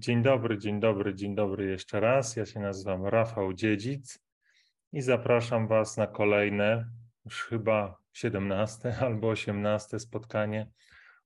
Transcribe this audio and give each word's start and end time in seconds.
Dzień 0.00 0.22
dobry, 0.22 0.58
dzień 0.58 0.80
dobry, 0.80 1.14
dzień 1.14 1.34
dobry 1.34 1.66
jeszcze 1.66 2.00
raz. 2.00 2.36
Ja 2.36 2.46
się 2.46 2.60
nazywam 2.60 3.06
Rafał 3.06 3.52
Dziedzic 3.52 4.18
i 4.92 5.02
zapraszam 5.02 5.68
Was 5.68 5.96
na 5.96 6.06
kolejne, 6.06 6.90
już 7.24 7.44
chyba 7.44 7.98
17 8.12 8.94
albo 9.06 9.28
18 9.28 9.98
spotkanie 9.98 10.70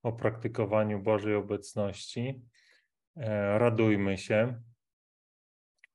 o 0.02 0.12
praktykowaniu 0.12 1.02
Bożej 1.02 1.34
obecności. 1.34 2.42
E, 3.16 3.58
radujmy 3.58 4.18
się. 4.18 4.62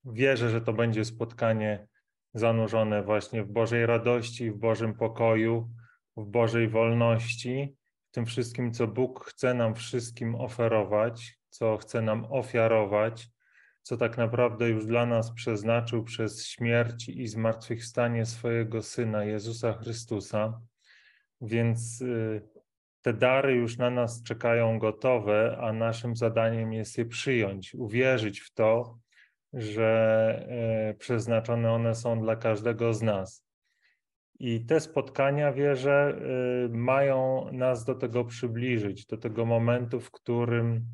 Wierzę, 0.05 0.50
że 0.50 0.62
to 0.62 0.73
będzie 0.73 1.05
spotkanie 1.05 1.88
zanurzone 2.34 3.04
właśnie 3.04 3.44
w 3.44 3.52
Bożej 3.52 3.86
radości, 3.86 4.52
w 4.52 4.57
Bożym 4.57 4.94
pokoju, 4.94 5.70
w 6.18 6.25
Bożej 6.25 6.70
wolności, 6.70 7.77
tym 8.18 8.25
wszystkim, 8.25 8.73
co 8.73 8.88
Bóg 8.88 9.25
chce 9.25 9.54
nam 9.54 9.75
wszystkim 9.75 10.36
oferować, 10.36 11.38
co 11.50 11.77
chce 11.77 12.02
nam 12.02 12.25
ofiarować, 12.29 13.29
co 13.82 13.97
tak 13.97 14.18
naprawdę 14.18 14.69
już 14.69 14.86
dla 14.86 15.05
nas 15.05 15.32
przeznaczył 15.32 16.04
przez 16.04 16.47
śmierć 16.47 17.09
i 17.09 17.28
zmartwychwstanie 17.28 18.25
swojego 18.25 18.82
Syna 18.82 19.23
Jezusa 19.23 19.73
Chrystusa. 19.73 20.61
Więc 21.42 22.01
y, 22.01 22.42
te 23.01 23.14
dary 23.14 23.54
już 23.54 23.78
na 23.78 23.89
nas 23.89 24.23
czekają 24.23 24.79
gotowe, 24.79 25.57
a 25.61 25.73
naszym 25.73 26.15
zadaniem 26.15 26.73
jest 26.73 26.97
je 26.97 27.06
przyjąć, 27.06 27.75
uwierzyć 27.75 28.39
w 28.39 28.54
to, 28.54 29.00
że 29.54 30.47
e, 30.50 30.93
przeznaczone 30.93 31.71
one 31.71 31.95
są 31.95 32.22
dla 32.22 32.36
każdego 32.36 32.94
z 32.94 33.02
nas. 33.02 33.47
I 34.39 34.66
te 34.66 34.80
spotkania, 34.80 35.53
wierzę, 35.53 36.19
y, 36.66 36.69
mają 36.69 37.50
nas 37.52 37.86
do 37.86 37.95
tego 37.95 38.25
przybliżyć, 38.25 39.05
do 39.05 39.17
tego 39.17 39.45
momentu, 39.45 40.00
w 40.00 40.11
którym 40.11 40.86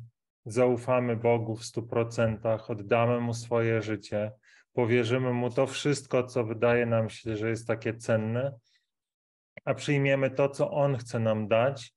zaufamy 0.44 1.16
Bogu 1.16 1.56
w 1.56 1.64
stu 1.64 1.82
procentach, 1.82 2.70
oddamy 2.70 3.20
Mu 3.20 3.34
swoje 3.34 3.82
życie, 3.82 4.32
powierzymy 4.72 5.32
Mu 5.32 5.50
to 5.50 5.66
wszystko, 5.66 6.22
co 6.22 6.44
wydaje 6.44 6.86
nam 6.86 7.10
się, 7.10 7.36
że 7.36 7.48
jest 7.48 7.66
takie 7.66 7.94
cenne, 7.94 8.52
a 9.64 9.74
przyjmiemy 9.74 10.30
to, 10.30 10.48
co 10.48 10.70
On 10.70 10.96
chce 10.96 11.18
nam 11.18 11.48
dać. 11.48 11.94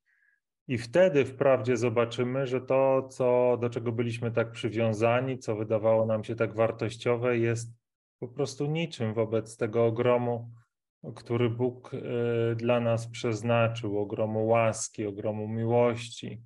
I 0.67 0.77
wtedy 0.77 1.25
wprawdzie 1.25 1.77
zobaczymy, 1.77 2.47
że 2.47 2.61
to, 2.61 3.07
co, 3.07 3.57
do 3.61 3.69
czego 3.69 3.91
byliśmy 3.91 4.31
tak 4.31 4.51
przywiązani, 4.51 5.39
co 5.39 5.55
wydawało 5.55 6.05
nam 6.05 6.23
się 6.23 6.35
tak 6.35 6.55
wartościowe, 6.55 7.37
jest 7.37 7.73
po 8.19 8.27
prostu 8.27 8.65
niczym 8.65 9.13
wobec 9.13 9.57
tego 9.57 9.85
ogromu, 9.85 10.51
który 11.15 11.49
Bóg 11.49 11.93
y, 11.93 12.55
dla 12.55 12.79
nas 12.79 13.07
przeznaczył, 13.07 13.99
ogromu 13.99 14.47
łaski, 14.47 15.05
ogromu 15.05 15.47
miłości, 15.47 16.41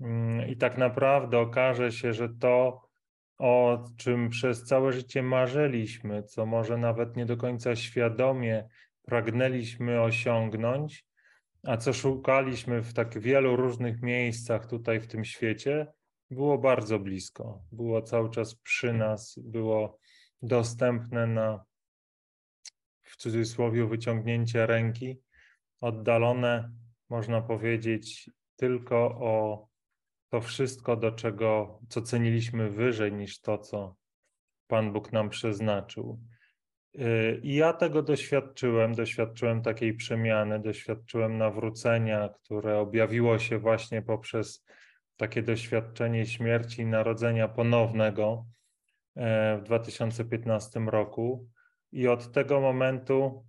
Mm, 0.00 0.48
I 0.48 0.56
tak 0.56 0.78
naprawdę 0.78 1.38
okaże 1.38 1.92
się, 1.92 2.12
że 2.12 2.28
to, 2.28 2.82
o 3.38 3.84
czym 3.96 4.28
przez 4.28 4.64
całe 4.64 4.92
życie 4.92 5.22
marzyliśmy, 5.22 6.22
co 6.22 6.46
może 6.46 6.78
nawet 6.78 7.16
nie 7.16 7.26
do 7.26 7.36
końca 7.36 7.76
świadomie 7.76 8.68
pragnęliśmy 9.02 10.02
osiągnąć, 10.02 11.06
a 11.62 11.76
co 11.76 11.92
szukaliśmy 11.92 12.82
w 12.82 12.92
tak 12.92 13.18
wielu 13.18 13.56
różnych 13.56 14.02
miejscach 14.02 14.66
tutaj 14.66 15.00
w 15.00 15.06
tym 15.06 15.24
świecie, 15.24 15.86
było 16.30 16.58
bardzo 16.58 16.98
blisko, 16.98 17.62
było 17.72 18.02
cały 18.02 18.30
czas 18.30 18.54
przy 18.54 18.92
nas, 18.92 19.38
było 19.42 19.98
dostępne 20.42 21.26
na 21.26 21.64
cudzysłowie 23.20 23.86
wyciągnięcie 23.86 24.66
ręki, 24.66 25.20
oddalone, 25.80 26.70
można 27.08 27.40
powiedzieć, 27.40 28.30
tylko 28.56 28.96
o 29.20 29.66
to 30.28 30.40
wszystko, 30.40 30.96
do 30.96 31.12
czego, 31.12 31.80
co 31.88 32.02
ceniliśmy 32.02 32.70
wyżej 32.70 33.12
niż 33.12 33.40
to, 33.40 33.58
co 33.58 33.96
Pan 34.66 34.92
Bóg 34.92 35.12
nam 35.12 35.30
przeznaczył. 35.30 36.20
Y, 36.94 37.40
I 37.42 37.54
ja 37.54 37.72
tego 37.72 38.02
doświadczyłem, 38.02 38.94
doświadczyłem 38.94 39.62
takiej 39.62 39.94
przemiany, 39.94 40.60
doświadczyłem 40.60 41.38
nawrócenia, 41.38 42.28
które 42.28 42.78
objawiło 42.78 43.38
się 43.38 43.58
właśnie 43.58 44.02
poprzez 44.02 44.64
takie 45.16 45.42
doświadczenie 45.42 46.26
śmierci 46.26 46.82
i 46.82 46.86
narodzenia 46.86 47.48
ponownego 47.48 48.46
e, 49.16 49.58
w 49.58 49.62
2015 49.62 50.80
roku. 50.80 51.48
I 51.92 52.08
od 52.08 52.32
tego 52.32 52.60
momentu 52.60 53.44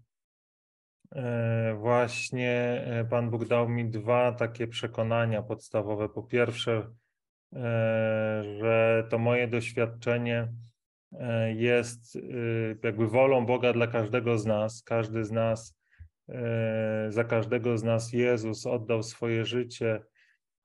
E, 1.16 1.76
właśnie 1.80 2.84
e, 2.86 3.06
Pan 3.06 3.30
Bóg 3.30 3.46
dał 3.46 3.70
mi 3.70 3.90
dwa 3.90 4.32
takie 4.32 4.68
przekonania 4.68 5.42
podstawowe. 5.42 6.10
Po 6.10 6.24
pierwsze, 6.24 6.72
e, 7.54 8.44
że 8.60 9.08
to 9.10 9.18
moje 9.18 9.48
doświadczenie 9.48 10.54
jest 11.56 12.18
jakby 12.84 13.08
wolą 13.08 13.46
Boga 13.46 13.74
dla 13.74 13.88
każdego 13.88 14.38
z 14.38 14.46
nas. 14.46 14.84
Każdy 14.84 15.26
z 15.26 15.32
nas, 15.32 15.78
za 17.10 17.24
każdego 17.24 17.78
z 17.78 17.84
nas 17.84 18.14
Jezus 18.14 18.66
oddał 18.66 19.04
swoje 19.04 19.46
życie 19.46 20.04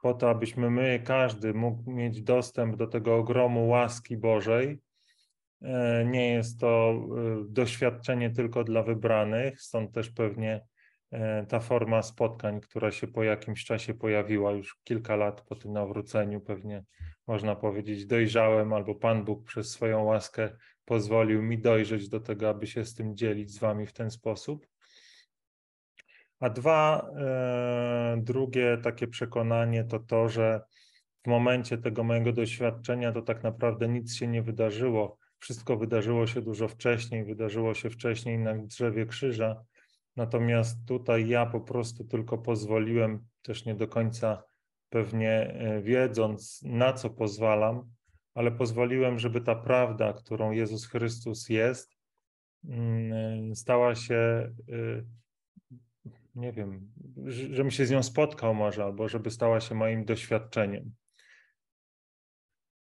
po 0.03 0.15
to, 0.15 0.31
abyśmy 0.31 0.71
my, 0.71 1.03
każdy 1.05 1.55
mógł 1.55 1.91
mieć 1.91 2.23
dostęp 2.23 2.77
do 2.77 2.87
tego 2.87 3.17
ogromu 3.17 3.69
łaski 3.69 4.17
Bożej. 4.17 4.79
E, 5.63 6.05
nie 6.05 6.33
jest 6.33 6.61
to 6.61 6.93
e, 6.93 7.45
doświadczenie 7.49 8.31
tylko 8.31 8.65
dla 8.65 8.83
wybranych, 8.83 9.61
stąd 9.61 9.93
też 9.93 10.11
pewnie 10.11 10.65
e, 11.11 11.47
ta 11.47 11.61
forma 11.61 12.03
spotkań, 12.03 12.61
która 12.61 12.91
się 12.91 13.07
po 13.07 13.23
jakimś 13.23 13.65
czasie 13.65 13.95
pojawiła 13.95 14.53
już 14.53 14.77
kilka 14.85 15.17
lat 15.17 15.41
po 15.41 15.57
tym 15.57 15.73
nawróceniu, 15.73 16.41
pewnie 16.41 16.85
można 17.27 17.57
powiedzieć, 17.57 18.07
dojrzałem, 18.07 18.73
albo 18.73 18.95
Pan 18.95 19.25
Bóg 19.25 19.45
przez 19.45 19.71
swoją 19.71 20.05
łaskę 20.05 20.57
pozwolił 20.85 21.43
mi 21.43 21.59
dojrzeć 21.59 22.09
do 22.09 22.21
tego, 22.21 22.49
aby 22.49 22.67
się 22.67 22.85
z 22.85 22.95
tym 22.95 23.17
dzielić 23.17 23.51
z 23.51 23.59
Wami 23.59 23.87
w 23.87 23.93
ten 23.93 24.11
sposób. 24.11 24.67
A 26.41 26.51
dwa, 26.51 27.11
drugie 28.17 28.79
takie 28.83 29.07
przekonanie 29.07 29.85
to 29.85 29.99
to, 29.99 30.29
że 30.29 30.61
w 31.25 31.29
momencie 31.29 31.79
tego 31.79 32.05
mojego 32.05 32.33
doświadczenia 32.33 33.13
to 33.13 33.23
tak 33.23 33.43
naprawdę 33.43 33.89
nic 33.89 34.15
się 34.15 34.27
nie 34.29 34.43
wydarzyło 34.43 35.19
wszystko 35.47 35.77
wydarzyło 35.77 36.27
się 36.27 36.43
dużo 36.43 36.69
wcześniej, 36.69 37.25
wydarzyło 37.25 37.75
się 37.75 37.91
wcześniej 37.91 38.39
na 38.39 38.55
drzewie 38.55 39.07
krzyża. 39.07 39.65
Natomiast 40.17 40.87
tutaj 40.87 41.29
ja 41.29 41.47
po 41.47 41.61
prostu 41.61 42.05
tylko 42.05 42.39
pozwoliłem, 42.39 43.27
też 43.43 43.65
nie 43.65 43.75
do 43.75 43.89
końca 43.89 44.43
pewnie 44.89 45.31
e, 45.31 45.83
wiedząc, 45.83 46.63
na 46.63 46.93
co 46.93 47.11
pozwalam, 47.11 47.91
ale 48.35 48.53
pozwoliłem, 48.53 49.19
żeby 49.19 49.41
ta 49.41 49.55
prawda, 49.55 50.13
którą 50.13 50.51
Jezus 50.51 50.87
Chrystus 50.87 51.49
jest, 51.49 51.97
mm, 52.65 53.13
e, 53.53 53.55
stała 53.55 53.95
się, 53.95 54.15
e, 54.15 55.03
nie 56.35 56.53
wiem, 56.53 56.93
żebym 57.27 57.71
się 57.71 57.87
z 57.87 57.91
nią 57.91 58.03
spotkał 58.03 58.55
może, 58.55 58.85
albo 58.85 59.09
żeby 59.09 59.31
stała 59.31 59.61
się 59.61 59.75
moim 59.75 60.05
doświadczeniem. 60.05 60.95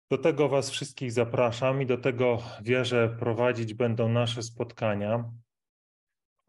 Do 0.09 0.17
tego 0.17 0.49
Was 0.49 0.69
wszystkich 0.69 1.11
zapraszam 1.11 1.81
i 1.81 1.85
do 1.85 1.97
tego 1.97 2.39
wierzę 2.61 3.15
prowadzić 3.19 3.73
będą 3.73 4.09
nasze 4.09 4.43
spotkania. 4.43 5.31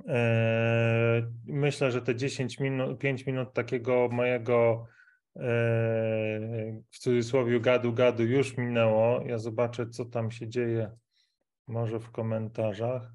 E, 0.08 1.30
myślę, 1.46 1.92
że 1.92 2.02
te 2.02 2.16
10 2.16 2.60
minut, 2.60 2.98
5 2.98 3.26
minut 3.26 3.52
takiego 3.52 4.08
mojego 4.12 4.86
e, 5.36 5.40
w 6.90 6.98
cudzysłowie 6.98 7.60
gadu 7.60 7.92
gadu 7.92 8.22
już 8.22 8.56
minęło. 8.56 9.22
Ja 9.26 9.38
zobaczę, 9.38 9.88
co 9.88 10.04
tam 10.04 10.30
się 10.30 10.48
dzieje 10.48 10.90
może 11.66 12.00
w 12.00 12.10
komentarzach. 12.10 13.12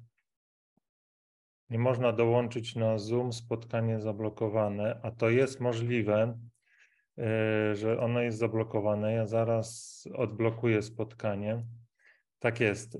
Nie 1.70 1.78
można 1.78 2.12
dołączyć 2.12 2.76
na 2.76 2.98
Zoom, 2.98 3.32
spotkanie 3.32 4.00
zablokowane, 4.00 5.00
a 5.02 5.10
to 5.10 5.30
jest 5.30 5.60
możliwe. 5.60 6.38
E, 7.20 7.74
że 7.76 8.00
ono 8.00 8.20
jest 8.20 8.38
zablokowane. 8.38 9.12
Ja 9.12 9.26
zaraz 9.26 10.04
odblokuję 10.14 10.82
spotkanie. 10.82 11.62
Tak 12.38 12.60
jest. 12.60 12.94
E, 12.94 12.98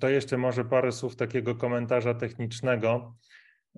to 0.00 0.08
jeszcze 0.08 0.38
może 0.38 0.64
parę 0.64 0.92
słów 0.92 1.16
takiego 1.16 1.54
komentarza 1.54 2.14
technicznego. 2.14 3.16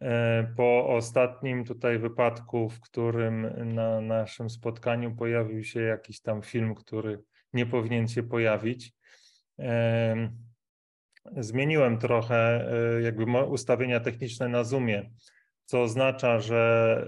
E, 0.01 0.53
po 0.57 0.87
ostatnim 0.89 1.65
tutaj 1.65 1.99
wypadku, 1.99 2.69
w 2.69 2.81
którym 2.81 3.47
na 3.75 4.01
naszym 4.01 4.51
spotkaniu 4.51 5.17
pojawił 5.17 5.65
się 5.65 5.81
jakiś 5.81 6.21
tam 6.21 6.43
film, 6.43 6.75
który 6.75 7.23
nie 7.53 7.67
powinien 7.67 8.09
się 8.09 8.23
pojawić, 8.23 8.93
zmieniłem 11.37 11.99
trochę 11.99 12.71
jakby 13.03 13.25
ustawienia 13.25 14.01
techniczne 14.01 14.49
na 14.49 14.65
Zoomie 14.65 15.11
co 15.71 15.83
oznacza, 15.83 16.41
że 16.41 17.05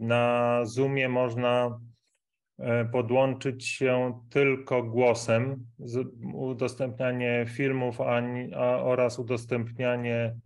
y, 0.00 0.04
na 0.04 0.60
Zoomie 0.64 1.08
można 1.08 1.80
y, 2.58 2.64
podłączyć 2.92 3.66
się 3.68 4.20
tylko 4.30 4.82
głosem, 4.82 5.66
udostępnianie 6.34 7.46
filmów 7.48 7.98
oraz 8.82 9.18
udostępnianie 9.18 10.36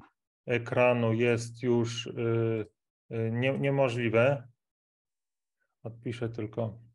ekranu 0.46 1.12
jest 1.12 1.62
już 1.62 2.06
y, 2.06 2.66
nie, 3.32 3.58
niemożliwe. 3.58 4.48
Odpiszę 5.82 6.28
tylko. 6.28 6.89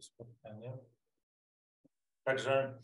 Spotkanie. 0.00 0.78
Także 2.24 2.78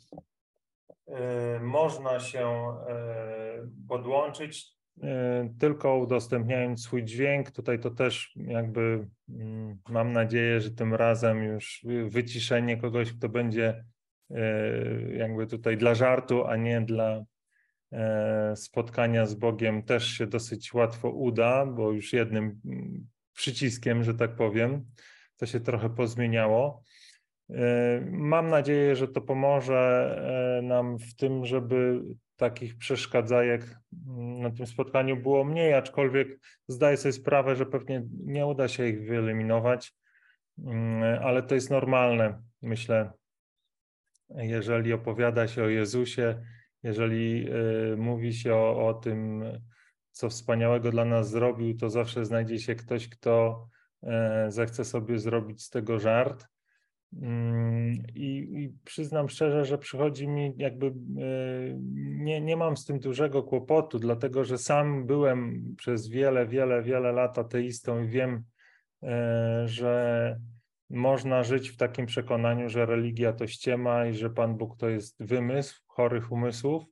y, 1.08 1.60
można 1.60 2.20
się 2.20 2.48
y, 2.48 3.87
podłączyć 3.88 4.76
y, 4.96 5.02
tylko 5.58 5.96
udostępniając 5.96 6.82
swój 6.82 7.04
dźwięk. 7.04 7.50
Tutaj 7.50 7.81
to 7.81 7.90
też 7.90 8.37
jakby 8.37 9.08
mm, 9.28 9.78
mam 9.88 10.12
nadzieję, 10.12 10.60
że 10.60 10.70
tym 10.70 10.94
razem 10.94 11.44
już 11.44 11.87
wyciszenie 12.08 12.76
kogoś, 12.76 13.12
kto 13.12 13.28
będzie 13.28 13.84
jakby 15.16 15.46
tutaj 15.46 15.76
dla 15.76 15.94
żartu, 15.94 16.44
a 16.44 16.56
nie 16.56 16.81
dla 16.81 17.25
spotkania 18.54 19.26
z 19.26 19.34
Bogiem 19.34 19.82
też 19.82 20.06
się 20.06 20.26
dosyć 20.26 20.75
łatwo 20.75 21.10
uda, 21.10 21.66
bo 21.66 21.92
już 21.92 22.12
jednym 22.12 22.60
mm, 22.64 23.06
przyciskiem, 23.32 24.04
że 24.04 24.14
tak 24.14 24.37
powiem, 24.37 24.84
to 25.37 25.47
się 25.47 25.61
trochę 25.61 25.91
pozmieniało. 25.91 26.83
E, 27.50 28.00
mam 28.11 28.49
nadzieję, 28.49 28.97
że 28.97 29.09
to 29.09 29.21
pomoże 29.21 29.79
e, 30.59 30.62
nam 30.62 30.99
w 30.99 31.17
tym, 31.17 31.47
żeby 31.47 32.03
takich 32.37 32.79
przeszkadzajek 32.79 33.79
na 34.17 34.50
tym 34.50 34.67
spotkaniu 34.67 35.17
było 35.17 35.44
mniej, 35.44 35.75
aczkolwiek 35.75 36.29
zdaję 36.69 36.97
sobie 36.97 37.12
sprawę, 37.12 37.56
że 37.56 37.67
pewnie 37.67 38.03
nie 38.25 38.47
uda 38.47 38.69
się 38.69 38.88
ich 38.88 39.09
wyeliminować, 39.09 39.94
mm, 40.59 41.23
ale 41.23 41.43
to 41.43 41.55
jest 41.55 41.71
normalne, 41.71 42.43
myślę. 42.62 43.12
Jeżeli 44.29 44.93
opowiada 44.93 45.49
się 45.49 45.65
o 45.65 45.69
Jezusie, 45.69 46.43
jeżeli 46.83 47.49
e, 47.49 47.97
mówi 47.97 48.35
się 48.35 48.55
o, 48.55 48.88
o 48.88 48.94
tym, 48.94 49.44
co 50.11 50.29
wspaniałego 50.29 50.91
dla 50.91 51.05
nas 51.05 51.31
zrobił, 51.31 51.77
to 51.77 51.91
zawsze 51.91 52.25
znajdzie 52.25 52.59
się 52.59 52.75
ktoś, 52.75 53.09
kto 53.09 53.67
zechce 54.48 54.84
sobie 54.84 55.19
zrobić 55.19 55.62
z 55.62 55.70
tego 55.70 55.98
żart. 55.98 56.46
Mm, 57.12 57.93
I, 58.14 58.37
I, 58.62 58.72
przyznam 58.84 59.28
szczerze, 59.28 59.64
że 59.64 59.78
przychodzi 59.78 60.28
mi 60.28 60.54
jakby, 60.56 60.87
e, 60.87 60.93
nie, 61.96 62.40
nie 62.40 62.56
mam 62.56 62.76
z 62.76 62.84
tym 62.84 62.98
dużego 62.98 63.43
kłopotu, 63.43 63.98
dlatego 63.98 64.44
że 64.44 64.58
sam 64.58 65.06
byłem 65.06 65.62
przez 65.78 66.08
wiele, 66.08 66.46
wiele, 66.46 66.82
wiele 66.82 67.12
lat 67.12 67.38
ateistą 67.38 68.02
i 68.02 68.08
wiem, 68.08 68.44
e, 69.02 69.62
że 69.66 70.37
można 70.90 71.42
żyć 71.42 71.70
w 71.70 71.76
takim 71.76 72.06
przekonaniu, 72.06 72.69
że 72.69 72.87
religia 72.87 73.32
to 73.32 73.46
ściema 73.46 74.06
i 74.06 74.14
że 74.14 74.31
Pan 74.31 74.56
Bóg 74.56 74.76
to 74.76 74.88
jest 74.88 75.25
wymysł 75.25 75.82
chorych 75.87 76.32
umysłów. 76.32 76.84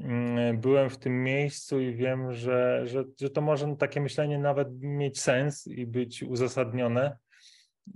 Mm, 0.00 0.60
byłem 0.60 0.90
w 0.90 0.98
tym 0.98 1.24
miejscu 1.24 1.80
i 1.80 1.94
wiem, 1.94 2.32
że, 2.32 2.82
że, 2.86 3.04
że 3.20 3.30
to 3.30 3.40
może 3.40 3.76
takie 3.76 4.00
myślenie 4.00 4.38
nawet 4.38 4.68
mieć 4.80 5.20
sens 5.20 5.66
i 5.66 5.86
być 5.86 6.22
uzasadnione 6.22 7.16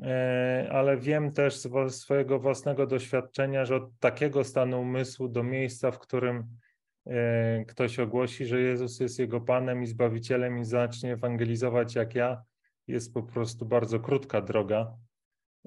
E, 0.03 0.69
ale 0.71 0.97
wiem 0.97 1.33
też 1.33 1.57
z 1.57 1.95
swojego 1.95 2.39
własnego 2.39 2.87
doświadczenia, 2.87 3.65
że 3.65 3.77
od 3.77 3.99
takiego 3.99 4.45
stanu 4.45 4.81
umysłu 4.81 5.29
do 5.29 5.43
miejsca, 5.43 5.91
w 5.91 5.99
którym 5.99 6.49
e, 7.07 7.65
ktoś 7.65 7.99
ogłosi, 7.99 8.47
że 8.47 8.61
Jezus 8.61 9.01
jest 9.01 9.19
jego 9.19 9.41
Panem 9.41 9.83
i 9.83 9.87
Zbawicielem 9.87 10.59
i 10.59 10.65
zacznie 10.65 11.13
ewangelizować 11.13 11.95
jak 11.95 12.15
ja, 12.15 12.43
jest 12.87 13.15
po 13.15 13.23
prostu 13.23 13.67
bardzo 13.67 14.01
krótka 14.01 14.41
droga. 14.41 14.95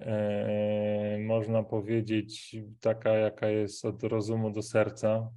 E, 0.02 1.18
można 1.20 1.64
powiedzieć, 1.64 2.56
taka, 2.80 3.10
jaka 3.10 3.48
jest 3.48 3.86
od 3.86 4.04
rozumu 4.04 4.52
do 4.52 4.62
serca, 4.62 5.30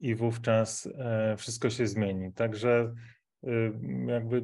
i 0.00 0.14
wówczas 0.14 0.88
wszystko 1.36 1.70
się 1.70 1.86
zmieni. 1.86 2.32
Także 2.32 2.94
jakby 4.06 4.42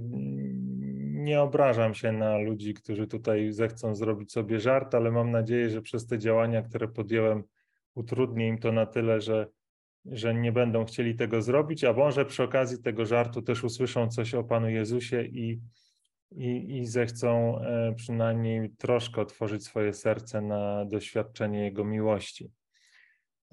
nie 1.25 1.41
obrażam 1.41 1.95
się 1.95 2.12
na 2.12 2.39
ludzi, 2.39 2.75
którzy 2.75 3.06
tutaj 3.06 3.53
zechcą 3.53 3.95
zrobić 3.95 4.33
sobie 4.33 4.61
żart, 4.61 4.95
ale 4.95 5.11
mam 5.11 5.31
nadzieję, 5.31 5.71
że 5.71 5.83
przez 5.83 6.06
te 6.06 6.19
działania, 6.19 6.62
które 6.62 6.89
podjąłem, 6.89 7.45
utrudnię 7.95 8.49
im 8.49 8.59
to 8.59 8.73
na 8.73 8.87
tyle, 8.87 9.21
że, 9.21 9.47
że 10.05 10.35
nie 10.35 10.53
będą 10.53 10.85
chcieli 10.85 11.15
tego 11.15 11.43
zrobić, 11.43 11.85
a 11.85 11.93
może 11.93 12.25
przy 12.25 12.43
okazji 12.43 12.83
tego 12.83 13.06
żartu 13.06 13.43
też 13.43 13.65
usłyszą 13.65 14.09
coś 14.09 14.35
o 14.35 14.45
Panu 14.45 14.69
Jezusie 14.71 15.23
i, 15.23 15.61
i, 16.31 16.79
i 16.79 16.87
zechcą 16.87 17.61
e, 17.61 17.95
przynajmniej 17.97 18.71
troszkę 18.71 19.21
otworzyć 19.21 19.65
swoje 19.65 19.93
serce 19.93 20.41
na 20.41 20.85
doświadczenie 20.85 21.65
Jego 21.65 21.85
miłości. 21.85 22.51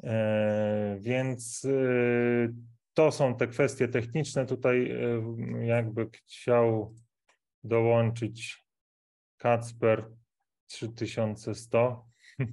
E, 0.03 0.97
więc 0.99 1.65
e, 1.65 2.53
to 2.93 3.11
są 3.11 3.35
te 3.35 3.47
kwestie 3.47 3.87
techniczne. 3.87 4.45
Tutaj 4.45 4.97
jakby 5.61 6.09
chciał 6.09 6.95
dołączyć 7.63 8.65
Kacper 9.37 10.09
3100. 10.67 12.05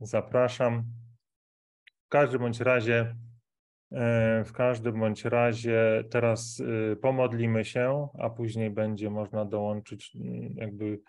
Zapraszam. 0.00 0.84
W 2.06 2.08
każdym 2.08 2.40
bądź 2.40 2.60
razie, 2.60 3.16
e, 3.92 4.44
w 4.44 4.52
każdym 4.52 5.00
bądź 5.00 5.24
razie 5.24 6.04
teraz 6.10 6.62
e, 6.92 6.96
pomodlimy 6.96 7.64
się, 7.64 8.08
a 8.18 8.30
później 8.30 8.70
będzie 8.70 9.10
można 9.10 9.44
dołączyć 9.44 10.16
jakby 10.54 11.00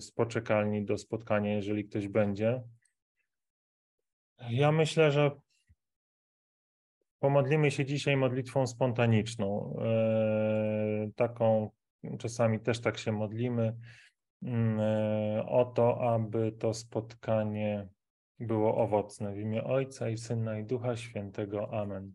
z 0.00 0.12
poczekalni 0.12 0.84
do 0.84 0.98
spotkania, 0.98 1.54
jeżeli 1.54 1.84
ktoś 1.84 2.08
będzie. 2.08 2.62
Ja 4.48 4.72
myślę, 4.72 5.12
że 5.12 5.30
pomodlimy 7.18 7.70
się 7.70 7.84
dzisiaj 7.84 8.16
modlitwą 8.16 8.66
spontaniczną, 8.66 9.76
e, 9.82 11.10
taką 11.16 11.70
czasami 12.18 12.60
też 12.60 12.80
tak 12.80 12.98
się 12.98 13.12
modlimy 13.12 13.76
mm, 14.42 14.80
e, 14.80 15.46
o 15.46 15.64
to, 15.64 16.14
aby 16.14 16.52
to 16.52 16.74
spotkanie 16.74 17.88
było 18.38 18.76
owocne. 18.76 19.34
W 19.34 19.38
imię 19.38 19.64
Ojca 19.64 20.08
i 20.08 20.18
Syna 20.18 20.58
i 20.58 20.64
Ducha 20.64 20.96
Świętego. 20.96 21.80
Amen. 21.80 22.14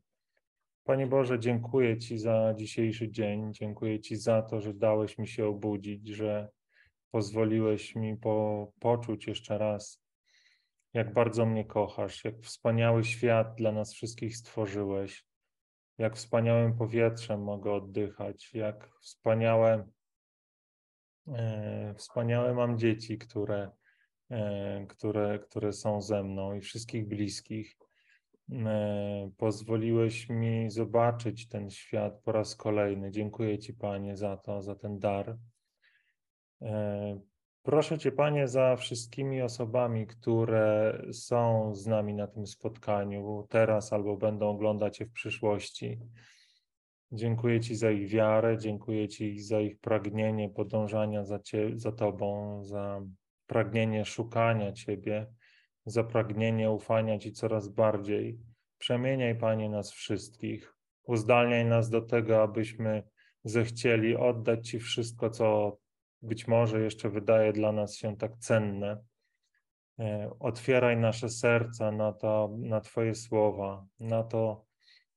Panie 0.84 1.08
Boże, 1.08 1.40
dziękuję 1.40 1.98
Ci 1.98 2.20
za 2.20 2.54
dzisiejszy 2.58 3.10
dzień. 3.10 3.54
Dziękuję 3.54 4.00
Ci 4.00 4.16
za 4.16 4.42
to, 4.42 4.62
że 4.62 4.74
dałeś 4.74 5.18
mi 5.18 5.28
się 5.28 5.48
obudzić, 5.48 6.08
że 6.08 6.50
pozwoliłeś 7.12 7.96
mi 7.96 8.18
po, 8.18 8.68
poczuć 8.80 9.28
jeszcze 9.28 9.58
raz, 9.58 10.05
jak 10.96 11.14
bardzo 11.14 11.46
mnie 11.46 11.66
kochasz, 11.66 12.24
jak 12.24 12.42
wspaniały 12.42 13.04
świat 13.04 13.56
dla 13.56 13.72
nas 13.72 13.94
wszystkich 13.94 14.38
stworzyłeś 14.38 15.26
jak 15.98 16.16
wspaniałym 16.16 16.78
powietrzem 16.78 17.44
mogę 17.44 17.72
oddychać, 17.72 18.54
jak 18.54 18.90
wspaniałe, 19.02 19.88
e, 21.28 21.94
wspaniałe 21.98 22.54
mam 22.54 22.78
dzieci, 22.78 23.18
które, 23.18 23.72
e, 24.30 24.86
które, 24.90 25.40
które 25.40 25.74
są 25.74 26.02
ze 26.02 26.24
mną 26.24 26.54
i 26.54 26.62
wszystkich 26.62 27.08
bliskich. 27.08 27.78
E, 28.52 29.32
pozwoliłeś 29.38 30.30
mi 30.30 30.70
zobaczyć 30.70 31.48
ten 31.48 31.70
świat 31.70 32.22
po 32.24 32.32
raz 32.32 32.56
kolejny. 32.56 33.12
Dziękuję 33.12 33.60
Ci, 33.60 33.74
Panie, 33.74 34.18
za 34.18 34.38
to, 34.38 34.62
za 34.62 34.76
ten 34.76 35.00
dar. 35.00 35.38
Proszę 37.66 37.98
Cię, 37.98 38.12
Panie, 38.12 38.48
za 38.48 38.76
wszystkimi 38.76 39.42
osobami, 39.42 40.08
które 40.08 41.02
są 41.12 41.72
z 41.76 41.88
nami 41.88 42.14
na 42.14 42.28
tym 42.28 42.48
spotkaniu 42.48 43.48
teraz 43.50 43.94
albo 43.94 44.18
będą 44.18 44.50
oglądać 44.50 45.00
je 45.00 45.06
w 45.06 45.12
przyszłości. 45.12 46.00
Dziękuję 47.12 47.60
Ci 47.60 47.76
za 47.76 47.92
ich 47.92 48.10
wiarę, 48.10 48.58
dziękuję 48.58 49.08
Ci 49.08 49.40
za 49.40 49.60
ich 49.60 49.80
pragnienie 49.80 50.50
podążania 50.50 51.24
za, 51.24 51.40
cie, 51.40 51.72
za 51.76 51.92
Tobą, 51.92 52.64
za 52.64 53.02
pragnienie 53.48 54.06
szukania 54.06 54.72
Ciebie, 54.72 55.28
za 55.86 56.04
pragnienie 56.04 56.72
ufania 56.72 57.20
Ci 57.20 57.32
coraz 57.32 57.68
bardziej. 57.68 58.40
Przemieniaj, 58.78 59.36
Panie, 59.36 59.70
nas 59.70 59.92
wszystkich. 59.92 60.76
Uzdalniaj 61.04 61.66
nas 61.66 61.90
do 61.90 62.02
tego, 62.02 62.44
abyśmy 62.44 63.04
zechcieli 63.44 64.16
oddać 64.16 64.70
Ci 64.70 64.80
wszystko, 64.80 65.30
co 65.30 65.78
być 66.26 66.48
może 66.48 66.82
jeszcze 66.82 67.10
wydaje 67.10 67.54
dla 67.54 67.72
nas 67.72 67.96
się 67.96 68.18
tak 68.18 68.38
cenne. 68.38 69.04
E, 70.00 70.32
otwieraj 70.40 70.98
nasze 70.98 71.30
serca 71.30 71.92
na, 71.92 72.14
to, 72.14 72.56
na 72.60 72.82
Twoje 72.82 73.16
słowa, 73.16 73.86
na 74.00 74.24
to, 74.24 74.66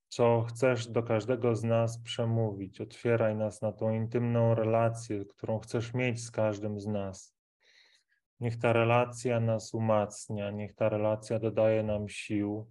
co 0.08 0.42
chcesz 0.42 0.86
do 0.86 1.02
każdego 1.02 1.56
z 1.56 1.64
nas 1.64 2.02
przemówić. 2.02 2.80
Otwieraj 2.80 3.36
nas 3.36 3.62
na 3.62 3.72
tą 3.72 3.94
intymną 3.94 4.54
relację, 4.54 5.24
którą 5.24 5.58
chcesz 5.58 5.94
mieć 5.94 6.24
z 6.24 6.30
każdym 6.30 6.80
z 6.80 6.86
nas. 6.86 7.36
Niech 8.40 8.58
ta 8.58 8.72
relacja 8.72 9.40
nas 9.40 9.74
umacnia, 9.74 10.50
niech 10.50 10.74
ta 10.74 10.88
relacja 10.88 11.38
dodaje 11.38 11.82
nam 11.82 12.08
sił. 12.08 12.70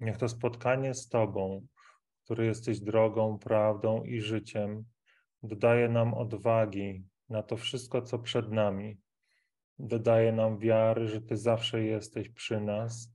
Niech 0.00 0.16
to 0.16 0.28
spotkanie 0.28 0.94
z 0.94 1.08
Tobą, 1.08 1.66
który 2.24 2.46
jesteś 2.46 2.80
drogą, 2.80 3.38
prawdą 3.38 4.02
i 4.02 4.20
życiem, 4.20 4.84
dodaje 5.42 5.88
nam 5.88 6.14
odwagi, 6.14 7.04
na 7.28 7.42
to 7.42 7.56
wszystko, 7.56 8.02
co 8.02 8.18
przed 8.18 8.52
nami. 8.52 8.98
Dodaje 9.78 10.32
nam 10.32 10.58
wiary, 10.58 11.08
że 11.08 11.20
Ty 11.20 11.36
zawsze 11.36 11.84
jesteś 11.84 12.28
przy 12.28 12.60
nas. 12.60 13.14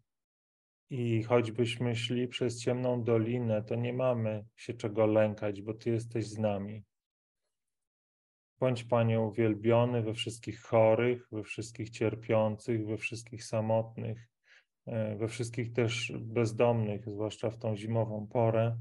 I 0.89 1.23
choćbyśmy 1.23 1.95
szli 1.95 2.27
przez 2.27 2.61
ciemną 2.61 3.03
dolinę, 3.03 3.63
to 3.63 3.75
nie 3.75 3.93
mamy 3.93 4.45
się 4.55 4.73
czego 4.73 5.05
lękać, 5.05 5.61
bo 5.61 5.73
Ty 5.73 5.89
jesteś 5.89 6.27
z 6.27 6.37
nami. 6.37 6.83
Bądź 8.59 8.83
Panie 8.83 9.21
uwielbiony 9.21 10.01
we 10.01 10.13
wszystkich 10.13 10.61
chorych, 10.61 11.27
we 11.31 11.43
wszystkich 11.43 11.89
cierpiących, 11.89 12.87
we 12.87 12.97
wszystkich 12.97 13.43
samotnych, 13.43 14.29
e, 14.85 15.15
we 15.15 15.27
wszystkich 15.27 15.73
też 15.73 16.13
bezdomnych, 16.19 17.09
zwłaszcza 17.09 17.49
w 17.49 17.57
tą 17.57 17.75
zimową 17.75 18.27
porę. 18.27 18.77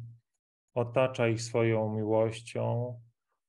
Otacza 0.74 1.28
ich 1.28 1.42
swoją 1.42 1.94
miłością, 1.94 2.94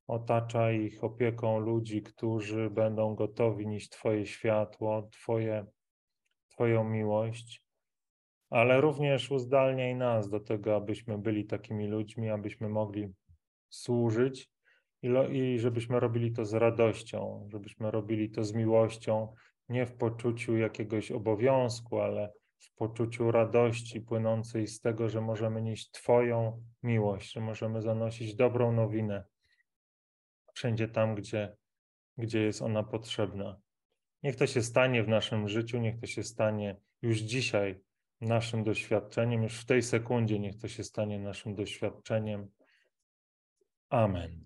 otacza 0.09 0.71
ich 0.71 1.03
opieką 1.03 1.59
ludzi, 1.59 2.01
którzy 2.01 2.69
będą 2.69 3.15
gotowi 3.15 3.67
nieść 3.67 3.89
Twoje 3.89 4.25
światło, 4.25 5.09
Twoje, 5.11 5.65
Twoją 6.49 6.83
miłość, 6.83 7.63
ale 8.49 8.81
również 8.81 9.31
uzdalniaj 9.31 9.95
nas 9.95 10.29
do 10.29 10.39
tego, 10.39 10.75
abyśmy 10.75 11.17
byli 11.17 11.45
takimi 11.45 11.87
ludźmi, 11.87 12.29
abyśmy 12.29 12.69
mogli 12.69 13.13
służyć 13.69 14.49
i, 15.01 15.09
i 15.31 15.59
żebyśmy 15.59 15.99
robili 15.99 16.31
to 16.31 16.45
z 16.45 16.53
radością, 16.53 17.47
żebyśmy 17.51 17.91
robili 17.91 18.29
to 18.31 18.43
z 18.43 18.53
miłością, 18.53 19.33
nie 19.69 19.85
w 19.85 19.95
poczuciu 19.95 20.57
jakiegoś 20.57 21.11
obowiązku, 21.11 21.99
ale 21.99 22.31
w 22.59 22.75
poczuciu 22.75 23.31
radości 23.31 24.01
płynącej 24.01 24.67
z 24.67 24.81
tego, 24.81 25.09
że 25.09 25.21
możemy 25.21 25.61
nieść 25.61 25.91
Twoją 25.91 26.63
miłość, 26.83 27.33
że 27.33 27.41
możemy 27.41 27.81
zanosić 27.81 28.35
dobrą 28.35 28.71
nowinę 28.71 29.23
wszędzie 30.59 30.87
tam, 30.87 31.15
gdzie, 31.15 31.55
gdzie 32.17 32.41
jest 32.41 32.61
ona 32.61 32.83
potrzebna. 32.83 33.61
Niech 34.23 34.35
to 34.35 34.47
się 34.47 34.61
stanie 34.61 35.03
w 35.03 35.07
naszym 35.07 35.47
życiu, 35.47 35.79
niech 35.79 35.99
to 35.99 36.07
się 36.07 36.23
stanie 36.23 36.75
już 37.01 37.17
dzisiaj 37.17 37.81
naszym 38.21 38.63
doświadczeniem, 38.63 39.43
już 39.43 39.61
w 39.61 39.65
tej 39.65 39.81
sekundzie 39.81 40.39
niech 40.39 40.57
to 40.57 40.67
się 40.67 40.83
stanie 40.83 41.19
naszym 41.19 41.55
doświadczeniem. 41.55 42.51
Amen. 43.89 44.45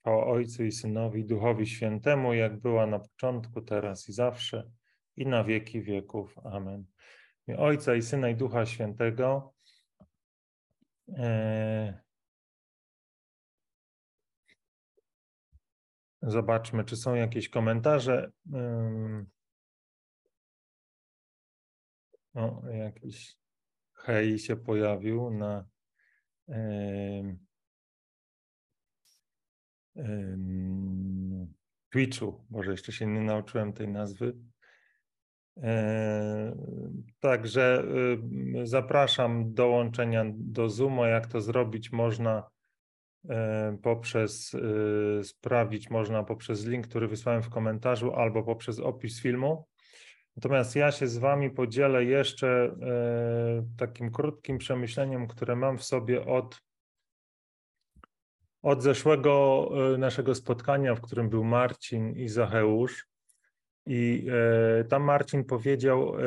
Chwała 0.00 0.26
Ojcu 0.26 0.64
i 0.64 0.72
Synowi, 0.72 1.24
Duchowi 1.24 1.66
Świętemu, 1.66 2.34
jak 2.34 2.60
była 2.60 2.86
na 2.86 2.98
początku, 2.98 3.62
teraz 3.62 4.08
i 4.08 4.12
zawsze, 4.12 4.70
i 5.16 5.26
na 5.26 5.44
wieki 5.44 5.82
wieków. 5.82 6.38
Amen. 6.44 6.84
Ojca 7.58 7.94
i 7.94 8.02
Syna 8.02 8.28
i 8.28 8.36
Ducha 8.36 8.66
Świętego. 8.66 9.54
E, 11.08 12.09
zobaczmy, 16.22 16.84
czy 16.84 16.96
są 16.96 17.14
jakieś 17.14 17.48
komentarze. 17.48 18.30
O, 22.34 22.62
jakiś 22.72 23.36
hej 23.94 24.38
się 24.38 24.56
pojawił 24.56 25.30
na 25.30 25.68
Twitchu. 31.90 32.46
Może 32.50 32.70
jeszcze 32.70 32.92
się 32.92 33.06
nie 33.06 33.20
nauczyłem 33.20 33.72
tej 33.72 33.88
nazwy. 33.88 34.36
Także 37.20 37.84
zapraszam 38.64 39.54
do 39.54 39.68
łączenia 39.68 40.24
do 40.34 40.68
Zooma. 40.68 41.08
Jak 41.08 41.26
to 41.26 41.40
zrobić 41.40 41.92
można 41.92 42.50
poprzez 43.82 44.54
e, 44.54 45.24
sprawdzić 45.24 45.90
można 45.90 46.22
poprzez 46.22 46.66
link, 46.66 46.86
który 46.88 47.08
wysłałem 47.08 47.42
w 47.42 47.50
komentarzu 47.50 48.14
albo 48.14 48.42
poprzez 48.42 48.80
opis 48.80 49.20
filmu. 49.22 49.66
Natomiast 50.36 50.76
ja 50.76 50.92
się 50.92 51.06
z 51.06 51.18
Wami 51.18 51.50
podzielę 51.50 52.04
jeszcze 52.04 52.76
takim 53.78 54.10
krótkim 54.12 54.58
przemyśleniem, 54.58 55.26
które 55.26 55.56
mam 55.56 55.78
w 55.78 55.84
sobie 55.84 56.26
od 56.26 56.60
od 58.62 58.82
zeszłego 58.82 59.68
e, 59.94 59.98
naszego 59.98 60.34
spotkania, 60.34 60.94
w 60.94 61.00
którym 61.00 61.28
był 61.28 61.44
Marcin 61.44 62.10
i 62.16 62.28
Zacheusz. 62.28 63.09
I 63.92 64.26
e, 64.80 64.84
tam 64.84 65.02
Marcin 65.02 65.44
powiedział 65.44 66.14
e, 66.14 66.22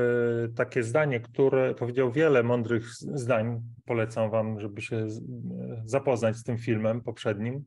takie 0.55 0.83
zdanie, 0.83 1.19
które 1.19 1.75
powiedział 1.75 2.11
wiele 2.11 2.43
mądrych 2.43 2.89
zdań. 2.95 3.61
Polecam 3.85 4.31
Wam, 4.31 4.59
żeby 4.59 4.81
się 4.81 5.07
zapoznać 5.85 6.35
z 6.35 6.43
tym 6.43 6.57
filmem 6.57 7.01
poprzednim. 7.01 7.65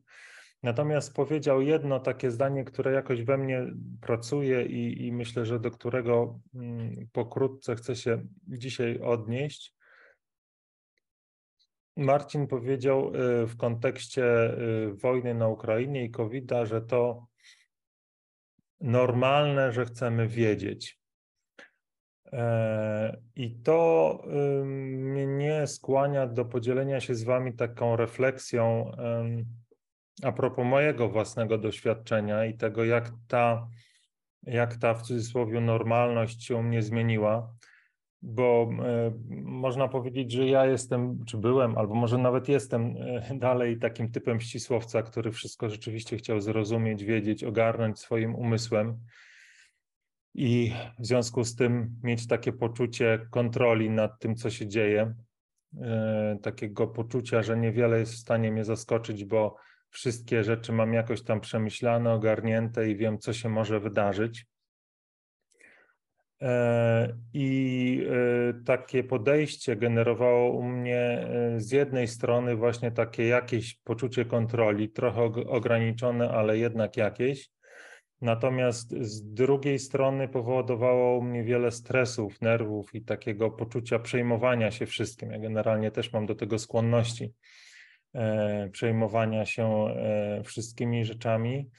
Natomiast 0.63 1.13
powiedział 1.13 1.61
jedno 1.61 1.99
takie 1.99 2.31
zdanie, 2.31 2.63
które 2.63 2.93
jakoś 2.93 3.23
we 3.23 3.37
mnie 3.37 3.65
pracuje 4.01 4.65
i, 4.65 5.05
i 5.07 5.11
myślę, 5.11 5.45
że 5.45 5.59
do 5.59 5.71
którego 5.71 6.39
mm, 6.55 7.07
pokrótce 7.11 7.75
chcę 7.75 7.95
się 7.95 8.23
dzisiaj 8.47 8.99
odnieść. 8.99 9.75
Marcin 11.95 12.47
powiedział 12.47 13.11
w 13.47 13.53
kontekście 13.57 14.25
wojny 14.93 15.33
na 15.33 15.47
Ukrainie 15.47 16.05
i 16.05 16.11
covid 16.11 16.51
że 16.63 16.81
to 16.81 17.27
normalne, 18.81 19.71
że 19.71 19.85
chcemy 19.85 20.27
wiedzieć. 20.27 20.99
E, 22.33 23.17
I 23.35 23.55
to 23.55 24.23
mnie 24.65 25.67
skłania 25.67 26.27
do 26.27 26.45
podzielenia 26.45 26.99
się 26.99 27.15
z 27.15 27.23
Wami 27.23 27.53
taką 27.53 27.95
refleksją 27.95 28.91
a 30.23 30.31
propos 30.31 30.65
mojego 30.65 31.09
własnego 31.09 31.57
doświadczenia 31.57 32.45
i 32.45 32.57
tego, 32.57 32.85
jak 32.85 33.11
ta, 33.27 33.67
jak 34.43 34.75
ta 34.75 34.93
w 34.93 35.01
cudzysłowie 35.01 35.61
normalność 35.61 36.45
się 36.45 36.55
u 36.55 36.63
mnie 36.63 36.81
zmieniła 36.81 37.53
bo 38.21 38.69
e, 38.79 39.11
można 39.41 39.87
powiedzieć, 39.87 40.31
że 40.31 40.47
ja 40.47 40.65
jestem, 40.65 41.25
czy 41.25 41.37
byłem, 41.37 41.77
albo 41.77 41.95
może 41.95 42.17
nawet 42.17 42.49
jestem 42.49 42.95
e, 42.97 43.35
dalej 43.35 43.79
takim 43.79 44.11
typem 44.11 44.39
ścisłowca, 44.39 45.01
który 45.03 45.31
wszystko 45.31 45.69
rzeczywiście 45.69 46.17
chciał 46.17 46.41
zrozumieć, 46.41 47.03
wiedzieć, 47.03 47.43
ogarnąć 47.43 47.99
swoim 47.99 48.35
umysłem 48.35 48.99
i 50.33 50.73
w 50.99 51.05
związku 51.05 51.43
z 51.43 51.55
tym 51.55 51.95
mieć 52.03 52.27
takie 52.27 52.53
poczucie 52.53 53.27
kontroli 53.31 53.89
nad 53.89 54.19
tym, 54.19 54.35
co 54.35 54.49
się 54.49 54.67
dzieje, 54.67 55.13
e, 55.81 56.37
takiego 56.41 56.87
poczucia, 56.87 57.43
że 57.43 57.57
niewiele 57.57 57.99
jest 57.99 58.13
w 58.13 58.17
stanie 58.17 58.51
mnie 58.51 58.63
zaskoczyć, 58.63 59.25
bo 59.25 59.55
wszystkie 59.89 60.43
rzeczy 60.43 60.73
mam 60.73 60.93
jakoś 60.93 61.23
tam 61.23 61.41
przemyślane, 61.41 62.13
ogarnięte 62.13 62.89
i 62.89 62.95
wiem, 62.95 63.19
co 63.19 63.33
się 63.33 63.49
może 63.49 63.79
wydarzyć. 63.79 64.45
E, 66.41 67.17
I 67.33 68.07
e, 68.09 68.63
takie 68.63 69.03
podejście 69.03 69.75
generowało 69.75 70.51
u 70.51 70.63
mnie 70.63 70.99
e, 70.99 71.59
z 71.59 71.71
jednej 71.71 72.07
strony 72.07 72.55
właśnie 72.55 72.91
takie 72.91 73.27
jakieś 73.27 73.75
poczucie 73.75 74.25
kontroli, 74.25 74.89
trochę 74.89 75.21
ograniczone, 75.47 76.29
ale 76.29 76.57
jednak 76.57 76.97
jakieś. 76.97 77.49
Natomiast 78.21 78.89
z 79.01 79.33
drugiej 79.33 79.79
strony 79.79 80.27
powodowało 80.27 81.17
u 81.17 81.21
mnie 81.21 81.43
wiele 81.43 81.71
stresów, 81.71 82.41
nerwów 82.41 82.95
i 82.95 83.01
takiego 83.01 83.51
poczucia 83.51 83.99
przejmowania 83.99 84.71
się 84.71 84.85
wszystkim. 84.85 85.31
Ja 85.31 85.39
generalnie 85.39 85.91
też 85.91 86.13
mam 86.13 86.25
do 86.25 86.35
tego 86.35 86.59
skłonności 86.59 87.33
przejmowania 88.71 89.45
się 89.45 89.85
wszystkimi 90.43 91.05
rzeczami. 91.05 91.69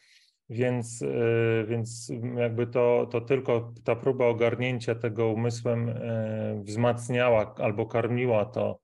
Więc, 0.51 1.03
e, 1.03 1.67
więc 1.67 2.13
jakby 2.37 2.67
to, 2.67 3.09
to 3.11 3.21
tylko 3.21 3.73
ta 3.85 3.97
próba 3.97 4.27
ogarnięcia 4.27 4.95
tego 4.95 5.29
umysłem 5.29 5.89
e, 5.89 6.63
wzmacniała 6.65 7.55
albo 7.59 7.87
karmiła 7.87 8.45
to, 8.45 8.81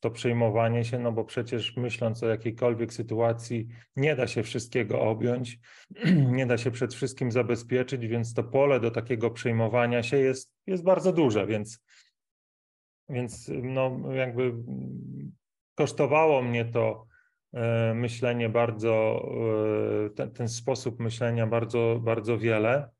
to 0.00 0.10
przejmowanie 0.10 0.84
się, 0.84 0.98
no 0.98 1.12
bo 1.12 1.24
przecież 1.24 1.76
myśląc 1.76 2.22
o 2.22 2.28
jakiejkolwiek 2.28 2.92
sytuacji, 2.92 3.68
nie 3.96 4.16
da 4.16 4.26
się 4.26 4.42
wszystkiego 4.42 5.00
objąć, 5.00 5.58
nie 6.38 6.46
da 6.46 6.58
się 6.58 6.70
przed 6.70 6.94
wszystkim 6.94 7.32
zabezpieczyć, 7.32 8.06
więc 8.06 8.34
to 8.34 8.44
pole 8.44 8.80
do 8.80 8.90
takiego 8.90 9.30
przejmowania 9.30 10.02
się 10.02 10.16
jest, 10.16 10.52
jest 10.66 10.84
bardzo 10.84 11.12
duże, 11.12 11.46
więc, 11.46 11.84
więc 13.08 13.50
no 13.62 14.00
jakby 14.12 14.54
kosztowało 15.74 16.42
mnie 16.42 16.64
to 16.64 17.09
myślenie 17.94 18.48
bardzo, 18.48 19.22
e, 20.06 20.10
ten, 20.10 20.30
ten, 20.30 20.48
sposób 20.48 21.00
myślenia 21.00 21.46
bardzo, 21.46 22.00
bardzo 22.02 22.38
wiele. 22.38 22.90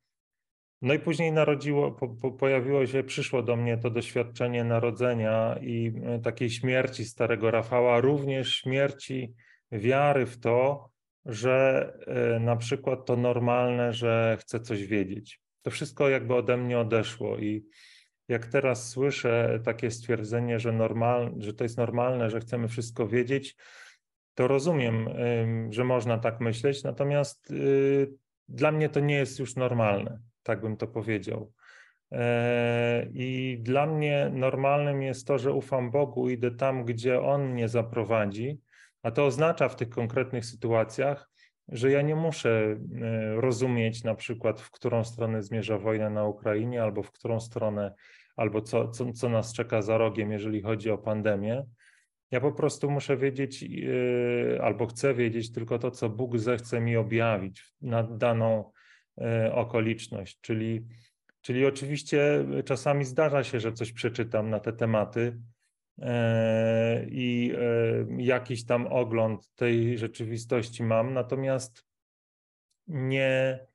No 0.83 0.95
i 0.95 0.99
później 0.99 1.33
narodziło, 1.33 1.93
po, 1.93 2.09
po, 2.09 2.33
pojawiło 2.33 2.87
się, 2.87 3.03
przyszło 3.03 3.43
do 3.43 3.57
mnie 3.57 3.79
to 3.79 3.91
doświadczenie 3.91 4.65
narodzenia 4.65 5.59
i 5.63 5.93
e, 6.05 6.19
takiej 6.19 6.51
śmierci 6.51 7.05
starego 7.05 7.51
Rafała, 7.51 8.01
również 8.01 8.55
śmierci 8.55 9.35
wiary 9.73 10.27
w 10.27 10.39
to, 10.41 10.91
że 11.27 11.93
na 12.41 12.57
przykład 12.57 13.07
to 13.07 13.17
normalne, 13.17 13.93
że 13.93 14.37
chcę 14.41 14.61
coś 14.61 14.87
wiedzieć. 14.87 15.41
To 15.63 15.71
wszystko 15.71 16.09
jakby 16.09 16.35
ode 16.35 16.57
mnie 16.57 16.79
odeszło 16.79 17.39
i 17.39 17.65
jak 18.29 18.47
teraz 18.47 18.89
słyszę 18.89 19.61
takie 19.65 19.91
stwierdzenie, 19.91 20.59
że, 20.59 20.73
normal, 20.73 21.35
że 21.39 21.55
to 21.55 21.65
jest 21.65 21.77
normalne, 21.77 22.31
że 22.31 22.41
chcemy 22.41 22.69
wszystko 22.69 23.09
wiedzieć, 23.09 23.57
to 24.35 24.49
rozumiem, 24.49 25.09
że 25.71 25.85
można 25.85 26.19
tak 26.19 26.41
myśleć, 26.41 26.85
natomiast 26.85 27.51
y, 27.51 28.13
dla 28.49 28.73
mnie 28.73 28.89
to 28.89 29.01
nie 29.01 29.15
jest 29.15 29.39
już 29.39 29.57
normalne, 29.57 30.19
tak 30.43 30.61
bym 30.61 30.77
to 30.77 30.87
powiedział. 30.87 31.53
E, 32.13 33.07
I 33.13 33.59
dla 33.63 33.87
mnie 33.87 34.31
normalnym 34.35 35.03
jest 35.03 35.27
to, 35.27 35.39
że 35.39 35.53
ufam 35.53 35.91
Bogu, 35.91 36.29
idę 36.29 36.51
tam, 36.51 36.85
gdzie 36.85 37.23
On 37.23 37.53
mnie 37.53 37.69
zaprowadzi, 37.69 38.61
a 39.03 39.11
to 39.11 39.27
oznacza 39.27 39.69
w 39.69 39.77
tych 39.77 39.89
konkretnych 39.89 40.47
sytuacjach, 40.47 41.31
że 41.69 41.91
ja 41.91 42.03
nie 42.03 42.17
muszę 42.17 42.51
e, 42.51 42.77
rozumieć 43.41 44.05
na 44.05 44.15
przykład, 44.15 44.61
w 44.61 44.71
którą 44.71 45.05
stronę 45.05 45.43
zmierza 45.43 45.79
wojna 45.79 46.11
na 46.11 46.25
Ukrainie, 46.25 46.83
albo 46.83 47.03
w 47.03 47.13
którą 47.13 47.41
stronę, 47.41 47.95
albo 48.37 48.63
co, 48.63 48.89
co, 48.89 49.13
co 49.13 49.29
nas 49.29 49.53
czeka 49.53 49.83
za 49.83 49.99
rogiem, 49.99 50.33
jeżeli 50.33 50.63
chodzi 50.63 50.91
o 50.91 50.99
pandemię. 50.99 51.65
Ja 52.31 52.41
po 52.41 52.53
prostu 52.53 52.91
muszę 52.91 53.17
wiedzieć, 53.17 53.65
e, 53.65 54.63
albo 54.63 54.87
chcę 54.87 55.15
wiedzieć 55.15 55.53
tylko 55.53 55.79
to, 55.79 55.91
co 55.91 56.09
Bóg 56.09 56.39
zechce 56.39 56.81
mi 56.81 56.97
objawić 56.97 57.65
na 57.81 58.03
daną 58.03 58.73
e, 59.21 59.55
okoliczność. 59.55 60.41
Czyli, 60.41 60.87
czyli 61.41 61.67
oczywiście 61.67 62.45
czasami 62.65 63.05
zdarza 63.05 63.45
się, 63.45 63.61
że 63.61 63.73
coś 63.73 63.93
przeczytam 63.93 64.51
na 64.51 64.61
te 64.61 64.73
tematy, 64.73 65.39
E, 66.03 67.07
i 67.11 67.53
jakiś 68.19 68.65
tam 68.65 68.87
ogląd 68.87 69.55
tej 69.55 69.99
rzeczywistości 69.99 70.83
mam, 70.83 71.15
natomiast 71.15 71.85
nie 72.87 73.67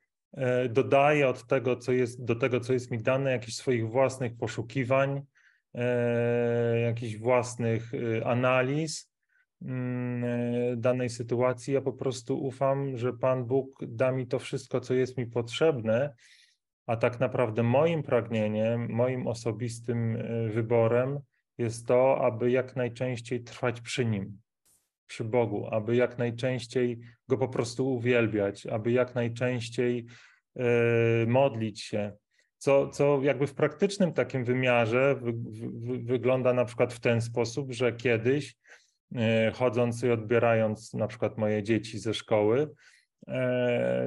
dodaję 0.69 1.27
od 1.27 1.47
tego, 1.47 1.75
co 1.75 1.91
jest, 1.91 2.23
do 2.23 2.35
tego, 2.35 2.59
co 2.59 2.73
jest 2.73 2.91
mi 2.91 2.97
dane, 2.97 3.31
jakichś 3.31 3.55
swoich 3.55 3.89
własnych 3.89 4.37
poszukiwań, 4.37 5.21
jakichś 6.85 7.17
własnych 7.17 7.91
analiz 8.25 9.11
mm, 9.61 10.81
danej 10.81 11.09
sytuacji. 11.09 11.73
Ja 11.73 11.81
po 11.81 11.93
prostu 11.93 12.45
ufam, 12.45 12.97
że 12.97 13.13
Pan 13.13 13.45
Bóg 13.45 13.85
da 13.87 14.11
mi 14.11 14.27
to 14.27 14.39
wszystko, 14.39 14.79
co 14.79 14.93
jest 14.93 15.17
mi 15.17 15.27
potrzebne, 15.27 16.13
a 16.87 16.97
tak 16.97 17.19
naprawdę 17.19 17.63
moim 17.63 18.03
pragnieniem, 18.03 18.91
moim 18.91 19.27
osobistym 19.27 20.17
wyborem 20.49 21.19
jest 21.57 21.87
to, 21.87 22.25
aby 22.25 22.51
jak 22.51 22.75
najczęściej 22.75 23.43
trwać 23.43 23.81
przy 23.81 24.05
Nim, 24.05 24.39
przy 25.07 25.23
Bogu, 25.23 25.67
aby 25.71 25.95
jak 25.95 26.17
najczęściej 26.17 26.99
Go 27.27 27.37
po 27.37 27.47
prostu 27.47 27.93
uwielbiać, 27.93 28.67
aby 28.67 28.91
jak 28.91 29.15
najczęściej 29.15 30.05
y, 30.59 31.27
modlić 31.27 31.81
się. 31.81 32.13
Co, 32.65 32.89
co 32.89 33.21
jakby 33.21 33.47
w 33.47 33.53
praktycznym 33.53 34.13
takim 34.13 34.43
wymiarze 34.43 35.15
wy, 35.15 35.33
wy, 35.33 35.97
wygląda 35.99 36.53
na 36.53 36.65
przykład 36.65 36.93
w 36.93 36.99
ten 36.99 37.21
sposób, 37.21 37.71
że 37.71 37.93
kiedyś 37.93 38.55
y, 39.15 39.17
chodząc 39.53 40.03
i 40.03 40.11
odbierając 40.11 40.93
na 40.93 41.07
przykład 41.07 41.37
moje 41.37 41.63
dzieci 41.63 41.99
ze 41.99 42.13
szkoły, 42.13 42.69
y, 43.27 43.33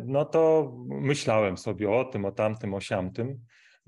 no 0.06 0.24
to 0.24 0.72
myślałem 0.88 1.56
sobie 1.56 1.90
o 1.90 2.04
tym, 2.04 2.24
o 2.24 2.32
tamtym, 2.32 2.74
o 2.74 2.80
siamtym, 2.80 3.40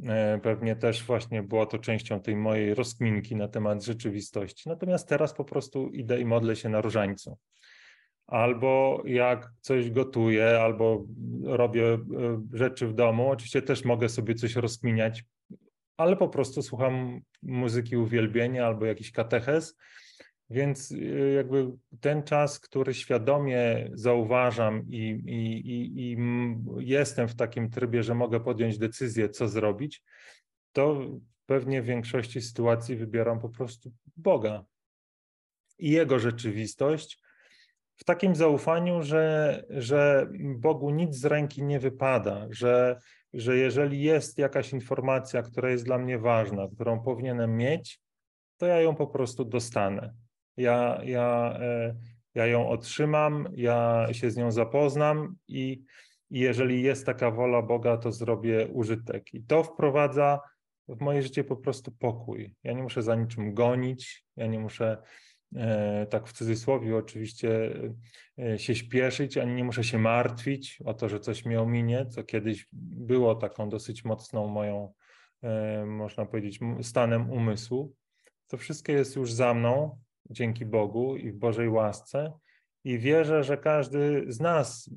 E, 0.09 0.41
pewnie 0.43 0.77
też 0.77 1.05
właśnie 1.05 1.43
było 1.43 1.67
to 1.67 1.79
częścią 1.79 2.21
tej 2.21 2.37
mojej 2.37 2.75
rozkminki 2.75 3.37
na 3.37 3.49
temat 3.49 3.85
rzeczywistości. 3.85 4.69
Natomiast 4.69 5.09
teraz 5.09 5.35
po 5.35 5.45
prostu 5.45 5.89
idę 5.89 6.21
i 6.21 6.25
modlę 6.25 6.57
się 6.57 6.69
na 6.69 6.81
różańcu. 6.81 7.39
Albo 8.31 9.03
jak 9.05 9.53
coś 9.61 9.91
gotuję, 9.91 10.61
albo 10.61 11.07
robię 11.45 11.85
e, 11.85 11.99
rzeczy 12.53 12.87
w 12.87 12.95
domu, 12.95 13.31
oczywiście 13.31 13.63
też 13.63 13.85
mogę 13.85 14.09
sobie 14.09 14.35
coś 14.35 14.57
rozkminiać, 14.57 15.25
ale 15.97 16.17
po 16.17 16.29
prostu 16.29 16.63
słucham 16.63 17.21
muzyki 17.43 17.97
uwielbienia 17.97 18.67
albo 18.67 18.87
jakiś 18.87 19.13
katechez. 19.13 19.77
Więc 20.51 20.91
y, 20.91 21.33
jakby 21.37 21.73
ten 22.01 22.23
czas, 22.23 22.61
który 22.61 22.95
świadomie 22.95 23.91
zauważam 23.93 24.87
i, 24.89 24.99
i, 25.27 25.71
i, 25.71 26.13
i, 26.13 26.17
jestem 26.79 27.29
w 27.29 27.37
takim 27.37 27.71
trybie, 27.71 28.03
że 28.03 28.15
mogę 28.15 28.41
podjąć 28.41 28.79
decyzję, 28.79 29.29
co 29.29 29.49
zrobić, 29.49 30.03
to 30.73 31.01
pewnie 31.47 31.83
w 31.83 31.87
większości 31.87 32.41
sytuacji 32.43 32.97
wybieram 32.97 33.41
po 33.41 33.49
prostu 33.49 33.93
Boga 34.17 34.65
i 35.79 35.91
Jego 35.91 36.19
rzeczywistość 36.19 37.19
w 38.01 38.05
takim 38.05 38.35
zaufaniu, 38.35 39.03
że, 39.03 39.65
że 39.71 40.29
Bogu 40.57 40.91
nic 40.91 41.17
z 41.17 41.25
ręki 41.25 41.63
nie 41.63 41.81
wypada, 41.81 42.47
że, 42.51 43.01
że 43.33 43.57
jeżeli 43.57 44.03
jest 44.03 44.39
jakaś 44.39 44.73
informacja, 44.73 45.43
która 45.43 45.71
jest 45.71 45.85
dla 45.85 45.99
mnie 45.99 46.19
ważna, 46.19 46.69
którą 46.75 47.01
powinienem 47.01 47.57
mieć, 47.57 48.01
to 48.57 48.67
ja 48.67 48.81
ją 48.81 48.95
po 48.95 49.07
prostu 49.07 49.45
dostanę 49.45 50.15
ja, 50.61 51.01
ja, 51.05 51.59
e, 51.61 51.95
ja 52.35 52.47
ją 52.47 52.69
otrzymam, 52.69 53.49
ja 53.53 54.07
się 54.13 54.31
z 54.31 54.37
nią 54.37 54.53
zapoznam 54.53 55.37
i, 55.49 55.83
i 56.31 56.41
jeżeli 56.41 56.83
jest 56.83 57.07
taka 57.07 57.31
wola 57.31 57.63
Boga, 57.63 57.97
to 57.97 58.13
zrobię 58.13 58.69
użytek. 58.73 59.35
I 59.35 59.43
to 59.43 59.63
wprowadza 59.63 60.41
w 60.89 61.01
moje 61.01 61.23
życie 61.23 61.45
po 61.45 61.57
prostu 61.57 61.93
pokój. 61.93 62.55
Ja 62.65 62.73
nie 62.73 62.83
muszę 62.83 63.03
za 63.03 63.15
niczym 63.15 63.55
gonić, 63.55 64.25
ja 64.37 64.47
nie 64.47 64.59
muszę 64.59 65.03
tak 66.11 66.29
w 66.29 66.33
cudzysłowie 66.33 66.97
oczywiście 66.97 67.71
e, 68.39 68.59
się 68.59 68.75
śpieszyć, 68.75 69.39
ani 69.39 69.55
nie 69.55 69.65
muszę 69.65 69.85
się 69.85 69.99
martwić 69.99 70.79
o 70.85 70.95
to, 70.95 71.09
że 71.09 71.21
coś 71.21 71.45
mi 71.45 71.57
ominie, 71.57 72.07
co 72.07 72.25
kiedyś 72.25 72.69
było 72.73 73.35
taką 73.35 73.69
dosyć 73.69 74.05
mocną 74.05 74.49
moją, 74.49 74.93
można 75.87 76.27
powiedzieć, 76.27 76.61
stanem 76.83 77.31
umysłu. 77.31 77.95
To 78.47 78.57
wszystko 78.57 78.93
jest 78.93 79.17
już 79.17 79.33
za 79.33 79.55
mną, 79.55 79.99
dzięki 80.31 80.67
Bogu 80.67 81.17
i 81.17 81.33
w 81.33 81.37
Bożej 81.37 81.69
łasce. 81.69 82.33
I 82.85 82.99
wierzę, 82.99 83.45
że 83.45 83.57
każdy 83.57 84.25
z 84.29 84.41
nas 84.41 84.91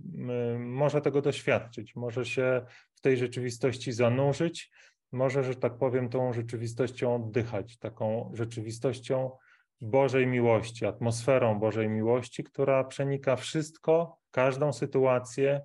może 0.60 1.02
tego 1.02 1.22
doświadczyć, 1.22 1.96
może 1.96 2.26
się 2.26 2.66
w 2.96 3.02
tej 3.02 3.18
rzeczywistości 3.18 3.92
zanurzyć, 3.92 4.72
może, 5.12 5.44
że 5.44 5.56
tak 5.56 5.78
powiem, 5.78 6.10
tą 6.10 6.34
rzeczywistością 6.34 7.16
oddychać, 7.16 7.78
taką 7.78 8.32
rzeczywistością 8.34 9.32
Bożej 9.84 10.28
miłości, 10.28 10.86
atmosferą 10.86 11.60
Bożej 11.60 11.90
miłości, 11.90 12.44
która 12.44 12.84
przenika 12.84 13.36
wszystko, 13.36 14.18
każdą 14.32 14.74
sytuację, 14.74 15.62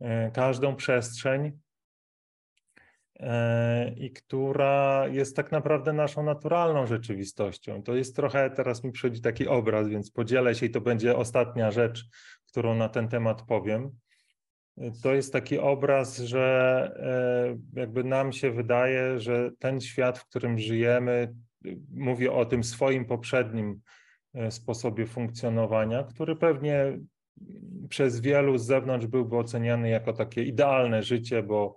e, 0.00 0.30
każdą 0.30 0.76
przestrzeń 0.76 1.52
E, 3.22 3.94
i 3.96 4.10
która 4.10 5.08
jest 5.08 5.36
tak 5.36 5.52
naprawdę 5.52 5.92
naszą 5.92 6.22
naturalną 6.22 6.86
rzeczywistością. 6.86 7.82
To 7.82 7.94
jest 7.94 8.16
trochę, 8.16 8.50
teraz 8.50 8.84
mi 8.84 8.92
przychodzi 8.92 9.20
taki 9.20 9.48
obraz, 9.48 9.88
więc 9.88 10.10
podzielę 10.10 10.54
się 10.54 10.66
i 10.66 10.70
to 10.70 10.80
będzie 10.80 11.16
ostatnia 11.16 11.70
rzecz, 11.70 12.04
którą 12.46 12.74
na 12.74 12.88
ten 12.88 13.08
temat 13.08 13.42
powiem. 13.42 13.90
To 15.02 15.14
jest 15.14 15.32
taki 15.32 15.58
obraz, 15.58 16.18
że 16.18 17.56
e, 17.74 17.80
jakby 17.80 18.04
nam 18.04 18.32
się 18.32 18.50
wydaje, 18.50 19.20
że 19.20 19.50
ten 19.58 19.80
świat, 19.80 20.18
w 20.18 20.28
którym 20.28 20.58
żyjemy, 20.58 21.34
mówię 21.94 22.32
o 22.32 22.44
tym 22.44 22.64
swoim 22.64 23.04
poprzednim 23.04 23.80
e, 24.34 24.50
sposobie 24.50 25.06
funkcjonowania, 25.06 26.04
który 26.04 26.36
pewnie 26.36 26.98
przez 27.88 28.20
wielu 28.20 28.58
z 28.58 28.66
zewnątrz 28.66 29.06
byłby 29.06 29.36
oceniany 29.36 29.88
jako 29.88 30.12
takie 30.12 30.42
idealne 30.42 31.02
życie, 31.02 31.42
bo 31.42 31.76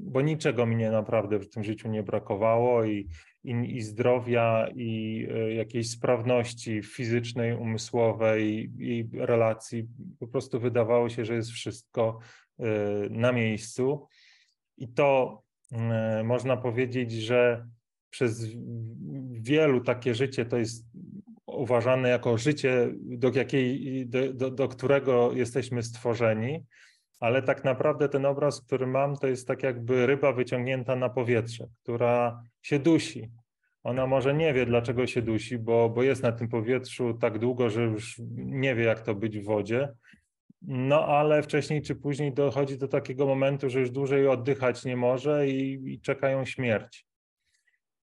bo 0.00 0.20
niczego 0.20 0.66
nie 0.66 0.90
naprawdę 0.90 1.38
w 1.38 1.50
tym 1.50 1.64
życiu 1.64 1.88
nie 1.88 2.02
brakowało 2.02 2.84
i, 2.84 3.08
i, 3.44 3.76
i 3.76 3.82
zdrowia, 3.82 4.68
i 4.74 5.26
e, 5.30 5.54
jakiejś 5.54 5.90
sprawności 5.90 6.82
fizycznej, 6.82 7.54
umysłowej, 7.54 8.72
i 8.78 9.08
relacji. 9.12 9.88
Po 10.18 10.28
prostu 10.28 10.60
wydawało 10.60 11.08
się, 11.08 11.24
że 11.24 11.34
jest 11.34 11.50
wszystko 11.50 12.18
e, 12.58 12.64
na 13.10 13.32
miejscu. 13.32 14.06
I 14.76 14.88
to 14.88 15.42
można 16.24 16.56
powiedzieć, 16.56 17.12
że 17.12 17.66
przez 18.10 18.46
wielu 19.30 19.80
takie 19.80 20.14
życie 20.14 20.44
to 20.44 20.58
jest 20.58 20.86
uważane 21.46 22.08
jako 22.08 22.38
życie, 22.38 22.92
do, 23.00 23.30
jakiej, 23.34 24.06
do, 24.06 24.32
do, 24.32 24.50
do 24.50 24.68
którego 24.68 25.32
jesteśmy 25.32 25.82
stworzeni 25.82 26.64
ale 27.20 27.42
tak 27.42 27.64
naprawdę 27.64 28.08
ten 28.08 28.26
obraz, 28.26 28.60
który 28.60 28.86
mam, 28.86 29.16
to 29.16 29.26
jest 29.26 29.48
tak 29.48 29.62
jakby 29.62 30.06
ryba 30.06 30.32
wyciągnięta 30.32 30.96
na 30.96 31.08
powietrze, 31.08 31.66
która 31.82 32.42
się 32.62 32.78
dusi. 32.78 33.30
Ona 33.82 34.06
może 34.06 34.34
nie 34.34 34.54
wie, 34.54 34.66
dlaczego 34.66 35.06
się 35.06 35.22
dusi, 35.22 35.58
bo, 35.58 35.90
bo 35.90 36.02
jest 36.02 36.22
na 36.22 36.32
tym 36.32 36.48
powietrzu 36.48 37.14
tak 37.14 37.38
długo, 37.38 37.70
że 37.70 37.82
już 37.82 38.20
nie 38.36 38.74
wie, 38.74 38.84
jak 38.84 39.00
to 39.00 39.14
być 39.14 39.38
w 39.38 39.44
wodzie. 39.44 39.88
No 40.62 41.06
ale 41.06 41.42
wcześniej 41.42 41.82
czy 41.82 41.94
później 41.94 42.34
dochodzi 42.34 42.78
do 42.78 42.88
takiego 42.88 43.26
momentu, 43.26 43.70
że 43.70 43.80
już 43.80 43.90
dłużej 43.90 44.28
oddychać 44.28 44.84
nie 44.84 44.96
może 44.96 45.48
i, 45.48 45.92
i 45.92 46.00
czekają 46.00 46.44
śmierć. 46.44 47.06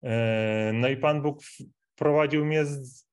E, 0.03 0.71
no 0.73 0.87
i 0.89 0.97
Pan 0.97 1.21
Bóg 1.21 1.41
wprowadził 1.95 2.45
mnie 2.45 2.63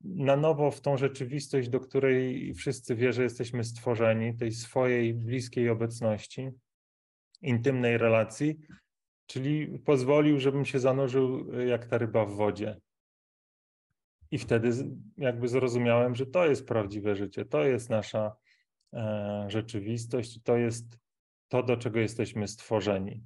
na 0.00 0.36
nowo 0.36 0.70
w 0.70 0.80
tą 0.80 0.96
rzeczywistość, 0.96 1.68
do 1.68 1.80
której 1.80 2.54
wszyscy 2.54 2.96
wie, 2.96 3.12
że 3.12 3.22
jesteśmy 3.22 3.64
stworzeni, 3.64 4.36
tej 4.36 4.52
swojej 4.52 5.14
bliskiej 5.14 5.68
obecności, 5.68 6.50
intymnej 7.42 7.98
relacji, 7.98 8.58
czyli 9.26 9.78
pozwolił, 9.78 10.40
żebym 10.40 10.64
się 10.64 10.78
zanurzył 10.78 11.52
jak 11.60 11.86
ta 11.86 11.98
ryba 11.98 12.24
w 12.24 12.32
wodzie. 12.32 12.80
I 14.30 14.38
wtedy 14.38 14.72
jakby 15.16 15.48
zrozumiałem, 15.48 16.14
że 16.14 16.26
to 16.26 16.46
jest 16.46 16.66
prawdziwe 16.66 17.16
życie, 17.16 17.44
to 17.44 17.64
jest 17.64 17.90
nasza 17.90 18.36
e, 18.92 19.44
rzeczywistość, 19.48 20.42
to 20.42 20.56
jest 20.56 20.98
to, 21.48 21.62
do 21.62 21.76
czego 21.76 22.00
jesteśmy 22.00 22.48
stworzeni. 22.48 23.22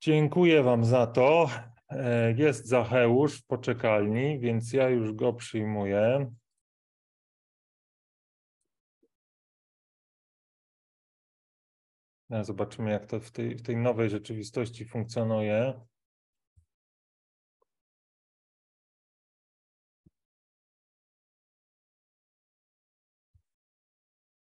Dziękuję 0.00 0.62
Wam 0.62 0.84
za 0.84 1.06
to. 1.06 1.50
E, 1.96 2.32
jest 2.32 2.66
Zacheusz 2.66 3.38
w 3.40 3.46
poczekalni, 3.46 4.38
więc 4.38 4.72
ja 4.72 4.88
już 4.88 5.12
go 5.12 5.32
przyjmuję. 5.32 6.32
No, 12.30 12.44
zobaczymy, 12.44 12.90
jak 12.90 13.06
to 13.06 13.20
w 13.20 13.30
tej, 13.30 13.56
w 13.56 13.62
tej 13.62 13.76
nowej 13.76 14.10
rzeczywistości 14.10 14.84
funkcjonuje. 14.84 15.80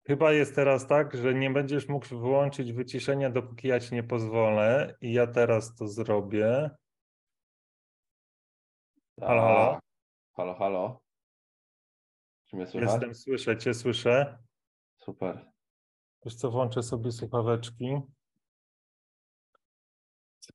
Chyba 0.07 0.31
jest 0.33 0.55
teraz 0.55 0.87
tak, 0.87 1.17
że 1.17 1.33
nie 1.33 1.49
będziesz 1.49 1.87
mógł 1.87 2.05
wyłączyć 2.07 2.73
wyciszenia, 2.73 3.29
dopóki 3.29 3.67
ja 3.67 3.79
ci 3.79 3.95
nie 3.95 4.03
pozwolę. 4.03 4.95
I 5.01 5.13
ja 5.13 5.27
teraz 5.27 5.75
to 5.75 5.87
zrobię. 5.87 6.69
Halo, 9.21 9.41
halo. 9.41 9.79
Halo, 10.33 10.55
halo. 10.55 11.01
Czy 12.45 12.55
mnie 12.55 12.67
słychać? 12.67 12.91
Jestem, 12.91 13.15
słyszę 13.15 13.57
cię, 13.57 13.73
słyszę. 13.73 14.37
Super. 14.97 15.45
Wiesz 16.25 16.35
co, 16.35 16.51
włączę 16.51 16.83
sobie 16.83 17.11
słuchaweczki. 17.11 18.01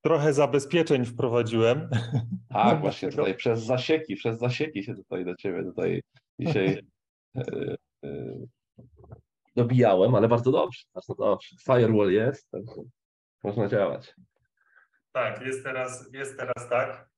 Trochę 0.02 0.32
zabezpieczeń 0.32 1.04
wprowadziłem. 1.04 1.90
Tak, 2.48 2.80
właśnie 2.80 3.08
tutaj 3.10 3.34
przez 3.34 3.62
zasieki, 3.62 4.16
przez 4.16 4.38
zasieki 4.38 4.82
się 4.82 4.94
tutaj 4.94 5.24
do 5.24 5.36
ciebie 5.36 5.62
tutaj 5.62 6.02
dzisiaj 6.40 6.86
yy, 7.34 7.76
yy, 8.02 8.46
dobijałem, 9.56 10.14
ale 10.14 10.28
bardzo 10.28 10.50
dobrze, 10.50 10.82
bardzo 10.94 11.14
dobrze. 11.14 11.56
Firewall 11.64 12.12
jest, 12.12 12.48
można 13.44 13.68
działać. 13.68 14.14
Tak, 15.12 15.42
jest 15.42 15.64
teraz, 15.64 16.12
jest 16.12 16.38
teraz 16.38 16.68
tak, 16.70 17.08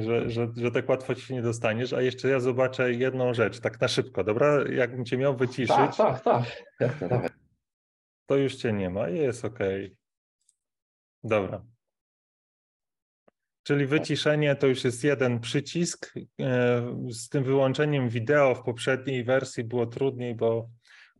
że, 0.00 0.30
że, 0.30 0.48
że 0.56 0.70
tak 0.70 0.88
łatwo 0.88 1.14
ci 1.14 1.22
się 1.22 1.34
nie 1.34 1.42
dostaniesz, 1.42 1.92
a 1.92 2.02
jeszcze 2.02 2.28
ja 2.28 2.40
zobaczę 2.40 2.92
jedną 2.92 3.34
rzecz, 3.34 3.60
tak 3.60 3.80
na 3.80 3.88
szybko, 3.88 4.24
dobra? 4.24 4.64
Jakbym 4.72 5.04
cię 5.04 5.16
miał 5.16 5.36
wyciszyć, 5.36 5.96
Tak, 5.96 6.20
tak, 6.22 6.22
tak. 6.78 7.08
Dawaj. 7.08 7.28
to 8.26 8.36
już 8.36 8.54
cię 8.54 8.72
nie 8.72 8.90
ma 8.90 9.08
jest 9.08 9.44
ok. 9.44 9.58
Dobra. 11.24 11.64
Czyli 13.62 13.86
wyciszenie 13.86 14.56
to 14.56 14.66
już 14.66 14.84
jest 14.84 15.04
jeden 15.04 15.40
przycisk. 15.40 16.14
E, 16.40 16.82
Z 17.10 17.28
tym 17.28 17.44
wyłączeniem 17.44 18.08
wideo 18.08 18.54
w 18.54 18.62
poprzedniej 18.62 19.24
wersji 19.24 19.64
było 19.64 19.86
trudniej, 19.86 20.34
bo, 20.34 20.70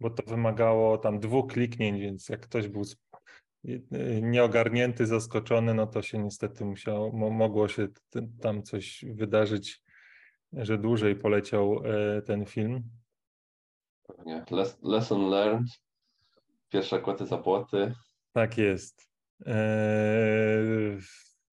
bo 0.01 0.11
to 0.11 0.23
wymagało 0.31 0.99
tam 0.99 1.21
dwóch 1.21 1.53
kliknięć, 1.53 2.01
więc 2.01 2.29
jak 2.29 2.41
ktoś 2.41 2.69
był 2.69 2.83
nieogarnięty, 4.23 5.07
zaskoczony, 5.07 5.75
no 5.75 5.87
to 5.87 6.03
się 6.03 6.19
niestety 6.19 6.65
musiało, 6.65 7.13
mo- 7.13 7.31
mogło 7.31 7.69
się 7.69 7.89
tam 8.41 8.63
coś 8.63 9.05
wydarzyć, 9.15 9.83
że 10.53 10.79
dłużej 10.79 11.17
poleciał 11.17 11.83
e, 11.85 12.23
ten 12.23 12.47
film. 12.47 12.83
Pewnie. 14.07 14.45
Les- 14.51 14.79
Lesson 14.83 15.31
learned. 15.31 15.69
Pierwsze 16.69 17.01
kłoty 17.01 17.27
zapłaty. 17.27 17.95
Tak 18.33 18.59
jest. 18.59 19.09
E, 19.47 19.55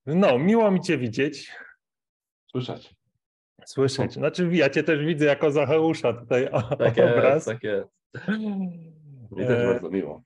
No, 0.06 0.40
miło 0.40 0.72
mi 0.72 0.82
Cię 0.82 0.98
widzieć. 0.98 1.52
Słyszeć. 2.52 2.96
Słyszeć. 3.66 4.14
Znaczy, 4.14 4.50
ja 4.52 4.70
cię 4.70 4.84
też 4.84 5.06
widzę 5.06 5.26
jako 5.26 5.52
Zacheusza 5.52 6.14
tutaj 6.14 6.50
o, 6.50 6.62
Tak 6.62 6.98
obraz. 6.98 7.34
jest, 7.34 7.46
tak 7.46 7.64
jest. 7.64 7.90
Mi 9.32 9.46
też 9.48 9.60
E, 9.60 9.66
bardzo 9.74 9.90
miło. 9.90 10.24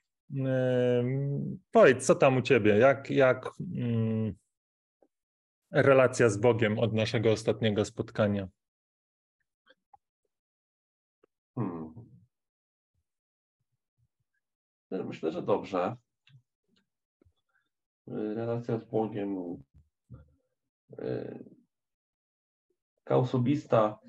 Powiedz, 1.71 2.05
co 2.05 2.15
tam 2.15 2.37
u 2.37 2.41
ciebie? 2.41 2.77
Jak, 2.77 3.09
jak 3.09 3.49
mm, 3.75 4.33
relacja 5.71 6.29
z 6.29 6.37
Bogiem 6.37 6.79
od 6.79 6.93
naszego 6.93 7.31
ostatniego 7.31 7.85
spotkania? 7.85 8.47
Hmm. 11.55 11.93
Myślę, 14.91 15.31
że 15.31 15.41
dobrze. 15.41 15.95
Relacja 18.07 18.77
z 18.77 18.85
Bogiem. 18.85 19.63
Taka 22.95 23.15
osobista. 23.17 23.99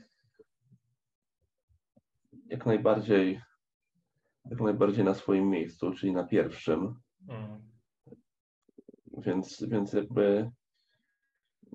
Jak 2.47 2.67
najbardziej, 2.67 3.41
jak 4.51 4.61
najbardziej 4.61 5.05
na 5.05 5.15
swoim 5.15 5.51
miejscu, 5.51 5.93
czyli 5.93 6.13
na 6.13 6.25
pierwszym. 6.25 6.95
Więc, 9.19 9.65
więc 9.69 9.93
jakby 9.93 10.51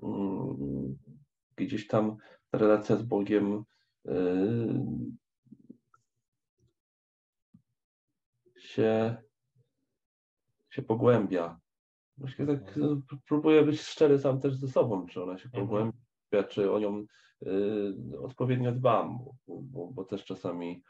mm, 0.02 0.98
gdzieś 1.56 1.86
tam 1.86 2.16
ta 2.50 2.58
relacja 2.58 2.96
z 2.96 3.02
Bogiem 3.02 3.64
y, 4.08 4.12
się, 8.58 9.16
się 10.70 10.82
pogłębia. 10.82 11.60
Właśnie 12.18 12.46
tak 12.46 12.58
Mhm. 12.68 13.02
y, 13.12 13.16
próbuję 13.28 13.62
być 13.62 13.80
szczery 13.80 14.18
sam 14.18 14.40
też 14.40 14.56
ze 14.56 14.68
sobą, 14.68 15.06
czy 15.06 15.22
ona 15.22 15.38
się 15.38 15.44
Mhm. 15.44 15.62
pogłębia, 15.64 16.48
czy 16.48 16.72
o 16.72 16.78
nią 16.78 17.04
y, 17.46 18.20
odpowiednio 18.22 18.72
dbam, 18.72 19.18
bo, 19.18 19.62
bo, 19.62 19.90
bo 19.92 20.04
też 20.04 20.24
czasami 20.24 20.82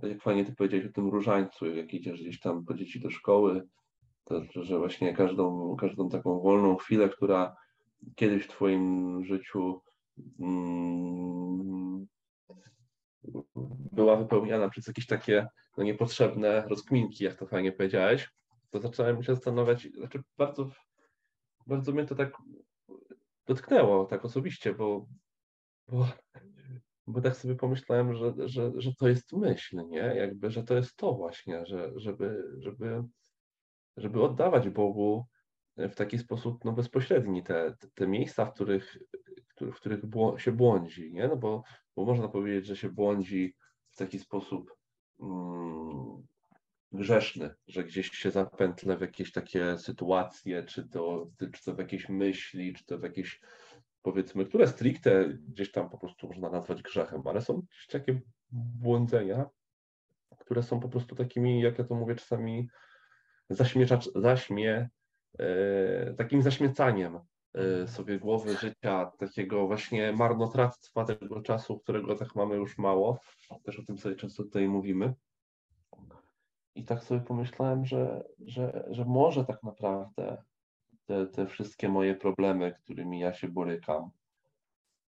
tak 0.00 0.10
jak 0.10 0.22
fajnie 0.22 0.44
ty 0.44 0.54
powiedziałeś 0.54 0.86
o 0.86 0.92
tym 0.92 1.08
różańcu, 1.08 1.66
jak 1.66 1.94
idziesz 1.94 2.20
gdzieś 2.20 2.40
tam 2.40 2.64
po 2.64 2.74
dzieci 2.74 3.00
do 3.00 3.10
szkoły, 3.10 3.68
to 4.24 4.42
że 4.62 4.78
właśnie 4.78 5.14
każdą, 5.14 5.76
każdą 5.76 6.08
taką 6.08 6.40
wolną 6.40 6.76
chwilę, 6.76 7.08
która 7.08 7.56
kiedyś 8.14 8.44
w 8.44 8.48
twoim 8.48 9.24
życiu 9.24 9.80
mm, 10.40 12.06
była 13.92 14.16
wypełniana 14.16 14.68
przez 14.68 14.86
jakieś 14.86 15.06
takie 15.06 15.46
no, 15.76 15.84
niepotrzebne 15.84 16.64
rozkminki, 16.68 17.24
jak 17.24 17.34
to 17.34 17.46
fajnie 17.46 17.72
powiedziałeś, 17.72 18.30
to 18.70 18.80
zacząłem 18.80 19.22
się 19.22 19.34
zastanawiać, 19.34 19.88
znaczy 19.94 20.22
bardzo, 20.38 20.70
bardzo 21.66 21.92
mnie 21.92 22.04
to 22.04 22.14
tak 22.14 22.32
dotknęło, 23.46 24.04
tak 24.04 24.24
osobiście, 24.24 24.74
bo, 24.74 25.06
bo, 25.88 26.08
bo 27.06 27.20
tak 27.20 27.36
sobie 27.36 27.54
pomyślałem, 27.54 28.14
że, 28.14 28.34
że, 28.48 28.72
że 28.76 28.94
to 28.94 29.08
jest 29.08 29.32
myśl, 29.32 29.82
nie? 29.88 29.98
Jakby, 29.98 30.50
że 30.50 30.64
to 30.64 30.74
jest 30.74 30.96
to 30.96 31.14
właśnie, 31.14 31.66
że, 31.66 31.92
żeby, 31.96 32.54
żeby, 32.58 33.02
żeby 33.96 34.22
oddawać 34.22 34.68
Bogu 34.68 35.26
w 35.76 35.94
taki 35.94 36.18
sposób 36.18 36.64
no, 36.64 36.72
bezpośredni 36.72 37.42
te, 37.42 37.76
te, 37.94 38.06
miejsca, 38.06 38.46
w 38.46 38.54
których, 38.54 38.98
w 39.60 39.74
których 39.74 40.00
się 40.36 40.52
błądzi, 40.52 41.12
nie? 41.12 41.28
No 41.28 41.36
bo, 41.36 41.62
bo 41.96 42.04
można 42.04 42.28
powiedzieć, 42.28 42.66
że 42.66 42.76
się 42.76 42.88
błądzi 42.88 43.54
w 43.90 43.96
taki 43.96 44.18
sposób 44.18 44.76
mm, 45.20 46.26
grzeszny, 46.92 47.54
że 47.66 47.84
gdzieś 47.84 48.10
się 48.10 48.30
zapętlę 48.30 48.96
w 48.96 49.00
jakieś 49.00 49.32
takie 49.32 49.78
sytuacje, 49.78 50.64
czy 50.64 50.88
to, 50.88 51.30
czy 51.52 51.64
to 51.64 51.74
w 51.74 51.78
jakieś 51.78 52.08
myśli, 52.08 52.74
czy 52.74 52.84
to 52.84 52.98
w 52.98 53.02
jakieś 53.02 53.40
powiedzmy, 54.02 54.44
które 54.44 54.66
stricte 54.66 55.28
gdzieś 55.28 55.72
tam 55.72 55.90
po 55.90 55.98
prostu 55.98 56.28
można 56.28 56.50
nazwać 56.50 56.82
grzechem, 56.82 57.22
ale 57.24 57.40
są 57.40 57.54
gdzieś 57.54 57.86
takie 57.86 58.20
błądzenia, 58.52 59.46
które 60.38 60.62
są 60.62 60.80
po 60.80 60.88
prostu 60.88 61.16
takimi, 61.16 61.60
jak 61.60 61.78
ja 61.78 61.84
to 61.84 61.94
mówię 61.94 62.14
czasami, 62.14 62.68
zaśmieczacz, 63.50 64.10
zaśmie, 64.14 64.88
e, 65.38 66.14
takim 66.14 66.42
zaśmiecaniem 66.42 67.18
e, 67.54 67.88
sobie 67.88 68.18
głowy 68.18 68.56
życia, 68.56 69.12
takiego 69.18 69.66
właśnie 69.66 70.12
marnotrawstwa 70.12 71.04
tego 71.04 71.42
czasu, 71.42 71.78
którego 71.78 72.14
tak 72.14 72.34
mamy 72.34 72.56
już 72.56 72.78
mało. 72.78 73.20
Też 73.64 73.78
o 73.78 73.82
tym 73.84 73.98
sobie 73.98 74.16
często 74.16 74.42
tutaj 74.42 74.68
mówimy. 74.68 75.14
I 76.74 76.84
tak 76.84 77.04
sobie 77.04 77.20
pomyślałem, 77.20 77.84
że, 77.84 78.24
że, 78.38 78.84
że 78.90 79.04
może 79.04 79.44
tak 79.44 79.62
naprawdę 79.62 80.42
te, 81.10 81.26
te 81.26 81.46
wszystkie 81.46 81.88
moje 81.88 82.14
problemy, 82.14 82.74
którymi 82.84 83.20
ja 83.20 83.32
się 83.32 83.48
borykam, 83.48 84.10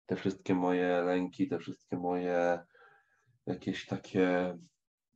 te 0.06 0.16
wszystkie 0.16 0.56
moje 0.56 1.02
lęki, 1.02 1.48
te 1.48 1.60
wszystkie 1.60 1.98
moje 1.98 2.60
jakieś 3.46 3.86
takie 3.86 4.58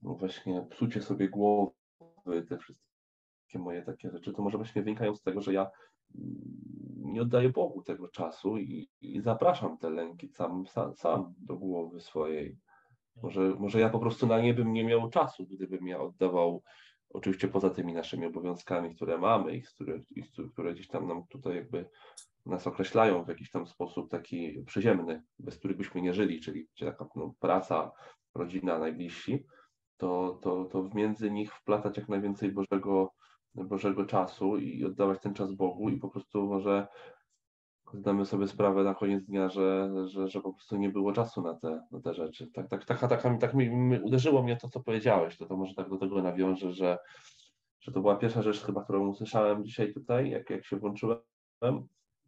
no 0.01 0.15
właśnie 0.15 0.67
psucie 0.69 1.01
sobie 1.01 1.29
głowy, 1.29 2.45
te 2.49 2.57
wszystkie 2.57 3.59
moje 3.59 3.81
takie 3.81 4.11
rzeczy, 4.11 4.33
to 4.33 4.41
może 4.41 4.57
właśnie 4.57 4.83
wynikają 4.83 5.15
z 5.15 5.21
tego, 5.21 5.41
że 5.41 5.53
ja 5.53 5.71
nie 6.95 7.21
oddaję 7.21 7.49
Bogu 7.49 7.83
tego 7.83 8.07
czasu 8.07 8.57
i, 8.57 8.89
i 9.01 9.21
zapraszam 9.21 9.77
te 9.77 9.89
lęki 9.89 10.29
sam, 10.29 10.67
sam, 10.67 10.95
sam 10.95 11.33
do 11.37 11.57
głowy 11.57 12.01
swojej. 12.01 12.57
Może, 13.23 13.41
może 13.41 13.79
ja 13.79 13.89
po 13.89 13.99
prostu 13.99 14.27
na 14.27 14.41
nie 14.41 14.53
bym 14.53 14.73
nie 14.73 14.83
miał 14.83 15.09
czasu, 15.09 15.47
gdybym 15.47 15.87
ja 15.87 16.01
oddawał, 16.01 16.63
oczywiście 17.09 17.47
poza 17.47 17.69
tymi 17.69 17.93
naszymi 17.93 18.25
obowiązkami, 18.25 18.95
które 18.95 19.17
mamy 19.17 19.55
i, 19.55 19.63
które, 19.63 19.99
i 20.15 20.23
które 20.51 20.73
gdzieś 20.73 20.87
tam 20.87 21.07
nam 21.07 21.27
tutaj 21.27 21.55
jakby 21.55 21.89
nas 22.45 22.67
określają 22.67 23.23
w 23.23 23.27
jakiś 23.27 23.51
tam 23.51 23.67
sposób 23.67 24.11
taki 24.11 24.63
przyziemny, 24.65 25.23
bez 25.39 25.57
których 25.57 25.77
byśmy 25.77 26.01
nie 26.01 26.13
żyli, 26.13 26.41
czyli, 26.41 26.67
czyli 26.73 26.91
taka 26.91 27.05
no, 27.15 27.33
praca, 27.39 27.91
rodzina, 28.35 28.79
najbliżsi, 28.79 29.45
to, 29.97 30.39
to, 30.43 30.65
to 30.65 30.89
między 30.93 31.31
nich 31.31 31.53
wplatać 31.53 31.97
jak 31.97 32.09
najwięcej 32.09 32.51
Bożego, 32.51 33.13
Bożego 33.55 34.05
czasu 34.05 34.57
i 34.57 34.85
oddawać 34.85 35.21
ten 35.21 35.33
czas 35.33 35.53
Bogu 35.53 35.89
i 35.89 35.97
po 35.97 36.09
prostu 36.09 36.47
może 36.47 36.87
zdamy 37.93 38.25
sobie 38.25 38.47
sprawę 38.47 38.83
na 38.83 38.95
koniec 38.95 39.25
dnia, 39.25 39.49
że, 39.49 39.91
że, 40.07 40.27
że 40.27 40.41
po 40.41 40.53
prostu 40.53 40.77
nie 40.77 40.89
było 40.89 41.13
czasu 41.13 41.41
na 41.41 41.53
te, 41.53 41.87
na 41.91 42.01
te 42.01 42.13
rzeczy. 42.13 42.47
Tak, 42.53 42.67
tak, 42.67 42.85
tak, 42.85 42.99
tak, 42.99 43.21
tak, 43.21 43.41
tak 43.41 43.53
mi, 43.53 43.69
mi 43.69 43.99
uderzyło 43.99 44.43
mnie 44.43 44.57
to, 44.57 44.69
co 44.69 44.79
powiedziałeś, 44.79 45.37
to, 45.37 45.45
to 45.45 45.57
może 45.57 45.75
tak 45.75 45.89
do 45.89 45.97
tego 45.97 46.21
nawiążę, 46.21 46.71
że, 46.71 46.97
że 47.79 47.91
to 47.91 48.01
była 48.01 48.15
pierwsza 48.15 48.41
rzecz 48.41 48.63
chyba, 48.63 48.83
którą 48.83 49.07
usłyszałem 49.07 49.65
dzisiaj 49.65 49.93
tutaj, 49.93 50.29
jak, 50.29 50.49
jak 50.49 50.65
się 50.65 50.77
włączyłem 50.77 51.19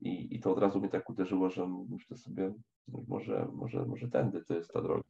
i, 0.02 0.36
i 0.36 0.40
to 0.40 0.52
od 0.52 0.60
razu 0.60 0.80
mnie 0.80 0.90
tak 0.90 1.10
uderzyło, 1.10 1.50
że 1.50 1.68
myślę 1.90 2.18
sobie, 2.18 2.54
może, 2.88 3.48
może, 3.54 3.86
może 3.86 4.08
tędy 4.08 4.46
to 4.46 4.54
jest 4.54 4.74
ta 4.74 4.82
droga. 4.82 5.04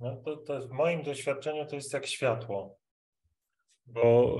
No 0.00 0.16
to, 0.16 0.36
to 0.36 0.60
w 0.60 0.70
moim 0.70 1.02
doświadczeniu 1.02 1.66
to 1.66 1.74
jest 1.74 1.92
jak 1.92 2.06
światło, 2.06 2.78
bo, 3.88 4.38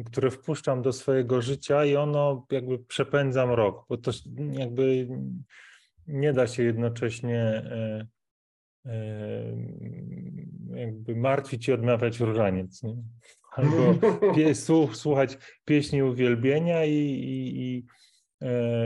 y, 0.00 0.04
które 0.04 0.30
wpuszczam 0.30 0.82
do 0.82 0.92
swojego 0.92 1.42
życia 1.42 1.84
i 1.84 1.96
ono 1.96 2.46
jakby 2.50 2.78
przepędza 2.78 3.46
mrok, 3.46 3.84
bo 3.88 3.96
to 3.96 4.10
jakby 4.52 5.08
nie 6.06 6.32
da 6.32 6.46
się 6.46 6.62
jednocześnie 6.62 7.62
y, 8.86 8.90
y, 8.90 9.54
jakby 10.76 11.16
martwić 11.16 11.68
i 11.68 11.72
odmawiać 11.72 12.20
różaniec. 12.20 12.82
Nie? 12.82 12.96
Albo 13.52 13.94
pie, 14.34 14.54
słuchać 14.92 15.38
pieśni 15.64 16.02
uwielbienia 16.02 16.84
i, 16.84 16.92
i, 16.92 17.62
i 17.62 17.86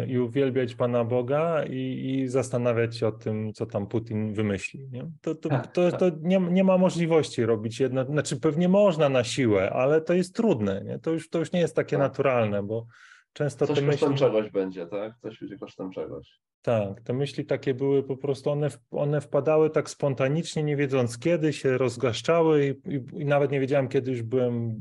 i 0.09 0.19
uwielbiać 0.19 0.75
Pana 0.75 1.05
Boga 1.05 1.65
i, 1.65 2.11
i, 2.11 2.29
zastanawiać 2.29 2.97
się 2.97 3.07
o 3.07 3.13
tym, 3.13 3.53
co 3.53 3.67
tam 3.67 3.87
Putin 3.87 4.35
wymyśli. 4.35 4.89
Nie? 4.91 5.11
To, 5.21 5.35
to, 5.35 5.49
tak, 5.49 5.73
to, 5.73 5.91
tak. 5.91 6.01
to 6.01 6.11
nie, 6.21 6.41
nie, 6.41 6.65
ma 6.65 6.79
możliwości 6.79 7.45
robić 7.45 7.81
jedno, 7.81 8.05
znaczy 8.05 8.41
pewnie 8.41 8.69
można 8.69 9.09
na 9.09 9.25
siłę, 9.25 9.71
ale 9.71 10.01
to 10.01 10.15
jest 10.15 10.35
trudne. 10.35 10.83
Nie? 10.85 10.99
To, 10.99 11.11
już, 11.11 11.31
to 11.31 11.39
już 11.39 11.53
nie 11.53 11.61
jest 11.61 11.77
takie 11.77 11.97
tak. 11.97 12.07
naturalne, 12.07 12.63
bo 12.63 12.87
często 13.33 13.67
Coś 13.67 13.79
te 13.79 13.85
myśli... 13.85 14.01
kosztem 14.01 14.17
czegoś 14.17 14.51
będzie, 14.51 14.87
tak? 14.87 15.13
Coś 15.23 15.41
będzie 15.41 15.59
kosztem 15.59 15.91
czegoś. 15.91 16.41
Tak, 16.63 17.01
te 17.01 17.13
myśli 17.13 17.47
takie 17.47 17.75
były 17.75 18.03
po 18.03 18.17
prostu, 18.17 18.51
one, 18.51 18.69
one 18.91 19.21
wpadały 19.21 19.71
tak 19.71 19.91
spontanicznie, 19.91 20.63
nie 20.63 20.77
wiedząc 20.77 21.19
kiedy, 21.19 21.53
się 21.53 21.79
rozgaszczały 21.79 22.67
i, 22.67 22.95
i, 22.95 23.21
i 23.21 23.25
nawet 23.25 23.51
nie 23.51 23.61
wiedziałem, 23.61 23.89
kiedy 23.89 24.11
już 24.11 24.23
byłem 24.23 24.79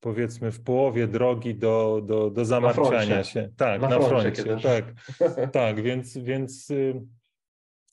powiedzmy 0.00 0.52
w 0.52 0.62
połowie 0.62 1.08
drogi 1.08 1.54
do, 1.54 2.02
do, 2.04 2.30
do 2.30 2.44
zamartwiania 2.44 3.24
się. 3.24 3.50
Tak, 3.56 3.82
na, 3.82 3.88
na 3.88 4.00
froncie, 4.00 4.42
froncie 4.42 4.68
tak. 4.68 4.94
tak, 5.52 5.82
więc, 5.82 6.18
więc 6.18 6.70
y, 6.70 7.02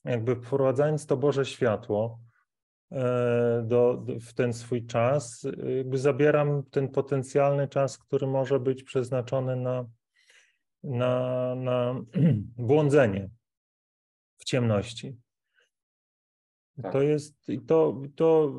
jakby 0.04 0.36
wprowadzając 0.36 1.06
to 1.06 1.16
Boże 1.16 1.44
światło 1.44 2.20
e, 2.92 3.64
do, 3.66 3.96
do, 3.96 4.20
w 4.20 4.32
ten 4.32 4.52
swój 4.52 4.86
czas, 4.86 5.46
jakby 5.76 5.98
zabieram 5.98 6.62
ten 6.70 6.88
potencjalny 6.88 7.68
czas, 7.68 7.98
który 7.98 8.26
może 8.26 8.60
być 8.60 8.82
przeznaczony 8.82 9.56
na, 9.56 9.86
na, 10.84 11.54
na 11.54 12.00
błądzenie 12.68 13.30
w 14.38 14.44
ciemności. 14.44 15.16
Tak. 16.82 16.92
To 16.92 17.02
jest, 17.02 17.48
i 17.48 17.60
to, 17.60 18.02
to 18.16 18.54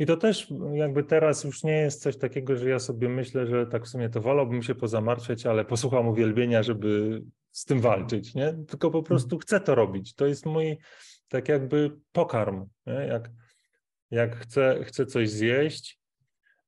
i 0.00 0.06
to 0.06 0.16
też 0.16 0.52
jakby 0.72 1.04
teraz 1.04 1.44
już 1.44 1.64
nie 1.64 1.76
jest 1.76 2.02
coś 2.02 2.16
takiego, 2.16 2.56
że 2.56 2.68
ja 2.68 2.78
sobie 2.78 3.08
myślę, 3.08 3.46
że 3.46 3.66
tak 3.66 3.84
w 3.84 3.88
sumie 3.88 4.08
to 4.08 4.20
wolałbym 4.20 4.62
się 4.62 4.74
pozamartwiać, 4.74 5.46
ale 5.46 5.64
posłucham 5.64 6.08
uwielbienia, 6.08 6.62
żeby 6.62 7.22
z 7.50 7.64
tym 7.64 7.80
walczyć, 7.80 8.34
nie? 8.34 8.54
Tylko 8.68 8.90
po 8.90 9.02
prostu 9.02 9.38
chcę 9.38 9.60
to 9.60 9.74
robić. 9.74 10.14
To 10.14 10.26
jest 10.26 10.46
mój 10.46 10.78
tak 11.28 11.48
jakby 11.48 11.90
pokarm, 12.12 12.66
nie? 12.86 12.92
Jak, 12.92 13.30
jak 14.10 14.36
chcę, 14.36 14.80
chcę 14.84 15.06
coś 15.06 15.30
zjeść, 15.30 16.00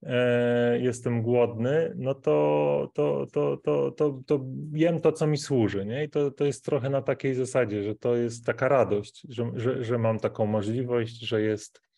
e, 0.02 0.78
jestem 0.80 1.22
głodny, 1.22 1.92
no 1.96 2.14
to, 2.14 2.90
to, 2.94 3.26
to, 3.32 3.56
to, 3.56 3.90
to, 3.90 4.20
to 4.26 4.44
jem 4.72 5.00
to, 5.00 5.12
co 5.12 5.26
mi 5.26 5.38
służy, 5.38 5.86
nie? 5.86 6.04
I 6.04 6.08
to, 6.08 6.30
to 6.30 6.44
jest 6.44 6.64
trochę 6.64 6.90
na 6.90 7.02
takiej 7.02 7.34
zasadzie, 7.34 7.82
że 7.82 7.94
to 7.94 8.16
jest 8.16 8.46
taka 8.46 8.68
radość, 8.68 9.26
że, 9.28 9.50
że, 9.54 9.84
że 9.84 9.98
mam 9.98 10.18
taką 10.18 10.46
możliwość, 10.46 11.20
że 11.20 11.42
jest 11.42 11.91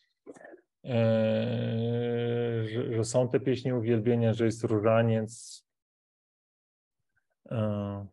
że, 2.64 2.94
że, 2.96 3.04
są 3.04 3.28
te 3.28 3.40
pieśni 3.40 3.72
uwielbienia, 3.72 4.34
że 4.34 4.44
jest 4.44 4.64
różaniec, 4.64 5.64
eee, 7.50 8.04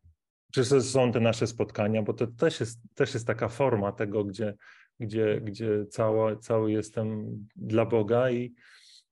czy 0.51 0.65
są 0.81 1.11
te 1.11 1.19
nasze 1.19 1.47
spotkania, 1.47 2.01
bo 2.01 2.13
to 2.13 2.27
też 2.27 2.59
jest, 2.59 2.79
też 2.95 3.13
jest 3.13 3.27
taka 3.27 3.47
forma 3.47 3.91
tego, 3.91 4.23
gdzie, 4.23 4.55
gdzie, 4.99 5.41
gdzie 5.41 5.85
cała, 5.85 6.35
cały 6.35 6.71
jestem 6.71 7.25
dla 7.55 7.85
Boga 7.85 8.31
i, 8.31 8.55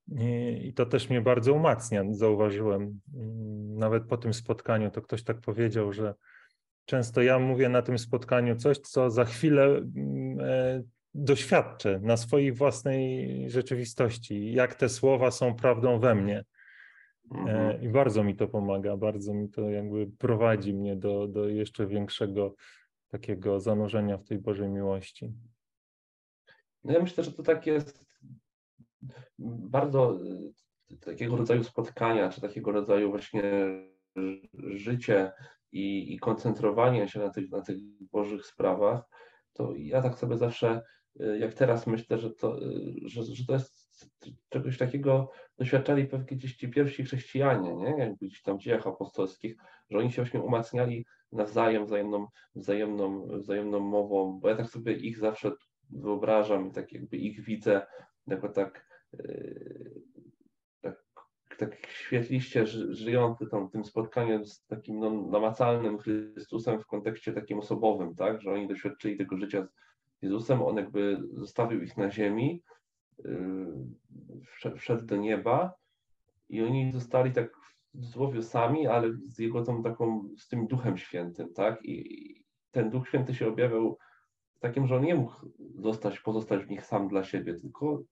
i, 0.08 0.60
i 0.64 0.74
to 0.74 0.86
też 0.86 1.10
mnie 1.10 1.22
bardzo 1.22 1.54
umacnia, 1.54 2.04
zauważyłem. 2.12 3.00
Nawet 3.76 4.04
po 4.06 4.18
tym 4.18 4.34
spotkaniu 4.34 4.92
to 4.92 5.02
ktoś 5.02 5.24
tak 5.24 5.42
powiedział, 5.42 5.94
że 5.94 6.14
często 6.86 7.22
ja 7.22 7.40
mówię 7.40 7.70
na 7.70 7.82
tym 7.82 8.00
spotkaniu 8.00 8.56
coś, 8.56 8.78
co 8.78 9.10
za 9.10 9.26
chwilę 9.26 9.64
mm, 9.66 10.40
e, 10.40 10.84
doświadczę 11.24 12.00
na 12.04 12.18
swojej 12.18 12.52
własnej 12.52 13.50
rzeczywistości, 13.50 14.54
jak 14.54 14.76
te 14.76 14.90
słowa 14.90 15.32
są 15.32 15.56
prawdą 15.56 16.00
we 16.00 16.16
mnie. 16.16 16.46
E, 17.36 17.38
mhm. 17.38 17.82
I 17.82 17.90
bardzo 17.90 18.24
mi 18.24 18.36
to 18.36 18.48
pomaga, 18.48 18.98
bardzo 18.98 19.34
mi 19.34 19.50
to 19.50 19.70
jakby 19.70 20.08
prowadzi 20.18 20.74
mnie 20.74 20.96
do, 20.96 21.28
do 21.28 21.50
jeszcze 21.50 21.88
większego 21.88 22.56
takiego 23.08 23.60
zanurzenia 23.60 24.18
w 24.18 24.24
tej 24.24 24.38
Bożej 24.38 24.70
miłości. 24.70 25.34
No 26.84 26.94
ja 26.94 27.00
myślę, 27.00 27.24
że 27.24 27.32
to 27.32 27.44
tak 27.44 27.68
jest 27.68 28.06
bardzo 29.40 30.20
e, 30.92 30.98
takiego 30.98 31.38
rodzaju 31.38 31.64
spotkania, 31.64 32.30
czy 32.30 32.42
takiego 32.42 32.72
rodzaju 32.72 33.10
właśnie 33.10 33.44
życie 34.56 35.32
i, 35.72 36.14
i 36.14 36.20
koncentrowanie 36.20 37.08
się 37.08 37.20
na 37.20 37.30
tych, 37.30 37.52
na 37.52 37.62
tych 37.62 37.78
Bożych 38.12 38.46
sprawach, 38.46 39.02
to 39.54 39.74
ja 39.76 40.02
tak 40.02 40.20
sobie 40.20 40.38
zawsze 40.38 40.82
jak 41.40 41.54
teraz 41.54 41.88
myślę, 41.88 42.18
że 42.18 42.32
to, 42.32 42.64
y, 42.64 42.94
że, 43.06 43.24
że 43.24 43.46
to 43.46 43.54
jest 43.54 43.90
czegoś 44.50 44.78
takiego 44.78 45.32
doświadczali 45.58 46.06
pewnie 46.08 46.38
gdzieś 46.38 46.56
ci 46.56 46.70
pierwsi 46.70 47.04
chrześcijanie, 47.04 47.76
nie? 47.76 47.96
jakby 47.98 48.26
gdzieś 48.26 48.42
tam 48.42 48.58
w 48.58 48.62
dziejach 48.62 48.88
apostolskich, 48.88 49.56
że 49.90 49.98
oni 49.98 50.12
się 50.12 50.22
właśnie 50.22 50.42
umacniali 50.42 51.06
nawzajem, 51.32 51.86
wzajemną, 51.86 52.28
wzajemną, 52.56 53.28
wzajemną 53.28 53.80
mową, 53.80 54.40
bo 54.40 54.50
ja 54.50 54.56
tak 54.56 54.70
sobie 54.70 54.94
ich 54.94 55.18
zawsze 55.18 55.52
wyobrażam 55.90 56.68
i 56.68 56.72
tak 56.72 56.92
jakby 56.92 57.18
ich 57.18 57.42
widzę 57.42 57.82
jako 58.28 58.50
tak, 58.50 58.88
yy, 59.14 60.02
tak, 60.82 61.04
tak 61.58 61.88
świetliście 61.88 62.68
żyjący 62.68 63.48
tam 63.52 63.70
tym 63.70 63.86
spotkaniu 63.86 64.46
z 64.46 64.66
takim 64.66 65.00
no, 65.00 65.12
namacalnym 65.12 65.98
Chrystusem 65.98 66.80
w 66.80 66.86
kontekście 66.86 67.34
takim 67.34 67.60
osobowym, 67.60 68.16
tak, 68.16 68.42
że 68.42 68.52
oni 68.52 68.68
doświadczyli 68.68 69.18
tego 69.18 69.38
życia 69.38 69.68
Jezusem, 70.22 70.62
on 70.62 70.78
jakby 70.78 71.22
zostawił 71.34 71.82
ich 71.82 71.98
na 71.98 72.12
ziemi, 72.12 72.64
yy, 73.18 74.76
wszedł 74.78 75.06
do 75.06 75.18
nieba 75.18 75.74
i 76.50 76.64
oni 76.64 76.92
zostali 76.92 77.32
tak 77.32 77.58
w 77.58 77.92
cudzysłowie 77.92 78.44
sami, 78.44 78.88
ale 78.88 79.14
z 79.28 79.40
jego 79.40 79.64
tą 79.64 79.84
taką, 79.84 80.30
z 80.38 80.48
tym 80.48 80.68
Duchem 80.68 80.98
Świętym, 80.98 81.54
tak? 81.54 81.86
I 81.86 82.44
ten 82.72 82.90
Duch 82.90 83.08
Święty 83.08 83.36
się 83.36 83.48
objawiał 83.48 83.98
takim, 84.60 84.88
że 84.88 84.96
on 84.96 85.04
nie 85.04 85.16
mógł 85.16 85.34
zostać, 85.76 86.20
pozostać 86.20 86.66
w 86.66 86.70
nich 86.70 86.86
sam 86.86 87.08
dla 87.08 87.24
siebie, 87.24 87.54
tylko 87.54 88.04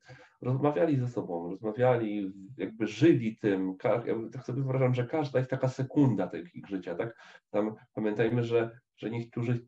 rozmawiali 0.41 0.98
ze 0.98 1.08
sobą, 1.08 1.50
rozmawiali, 1.50 2.34
jakby 2.58 2.88
żyli 2.88 3.38
tym. 3.38 3.76
Ja 3.84 4.15
tak 4.32 4.46
sobie 4.46 4.62
wyobrażam, 4.62 4.93
że 4.93 5.06
każda 5.06 5.39
jest 5.39 5.52
taka 5.52 5.67
sekunda 5.67 6.28
tego 6.28 6.48
ich 6.54 6.67
życia, 6.67 6.96
tak? 6.96 7.15
Tam 7.50 7.76
pamiętajmy, 7.93 8.43
że, 8.43 8.80
że 8.98 9.10
niektórzy 9.10 9.67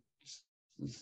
z, 0.79 1.01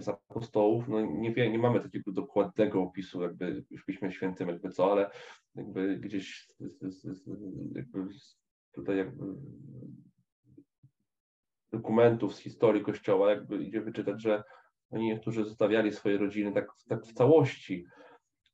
z, 0.00 0.08
apostołów, 0.08 0.88
no 0.88 1.00
nie, 1.00 1.34
wie, 1.34 1.50
nie 1.50 1.58
mamy 1.58 1.80
takiego 1.80 2.12
dokładnego 2.12 2.82
opisu 2.82 3.22
jakby 3.22 3.64
w 3.70 3.84
Piśmie 3.84 4.12
Świętym 4.12 4.48
jakby 4.48 4.70
co, 4.70 4.92
ale 4.92 5.10
jakby 5.54 5.96
gdzieś 5.96 6.48
jakby 7.74 8.08
tutaj 8.72 8.96
jakby 8.96 9.24
dokumentów 11.72 12.34
z 12.34 12.38
historii 12.38 12.82
Kościoła 12.82 13.30
jakby 13.30 13.64
idzie 13.64 13.80
wyczytać, 13.80 14.22
że 14.22 14.42
oni 14.90 15.06
niektórzy 15.06 15.44
zostawiali 15.44 15.92
swoje 15.92 16.18
rodziny 16.18 16.52
tak, 16.52 16.66
tak 16.88 17.06
w 17.06 17.12
całości 17.12 17.86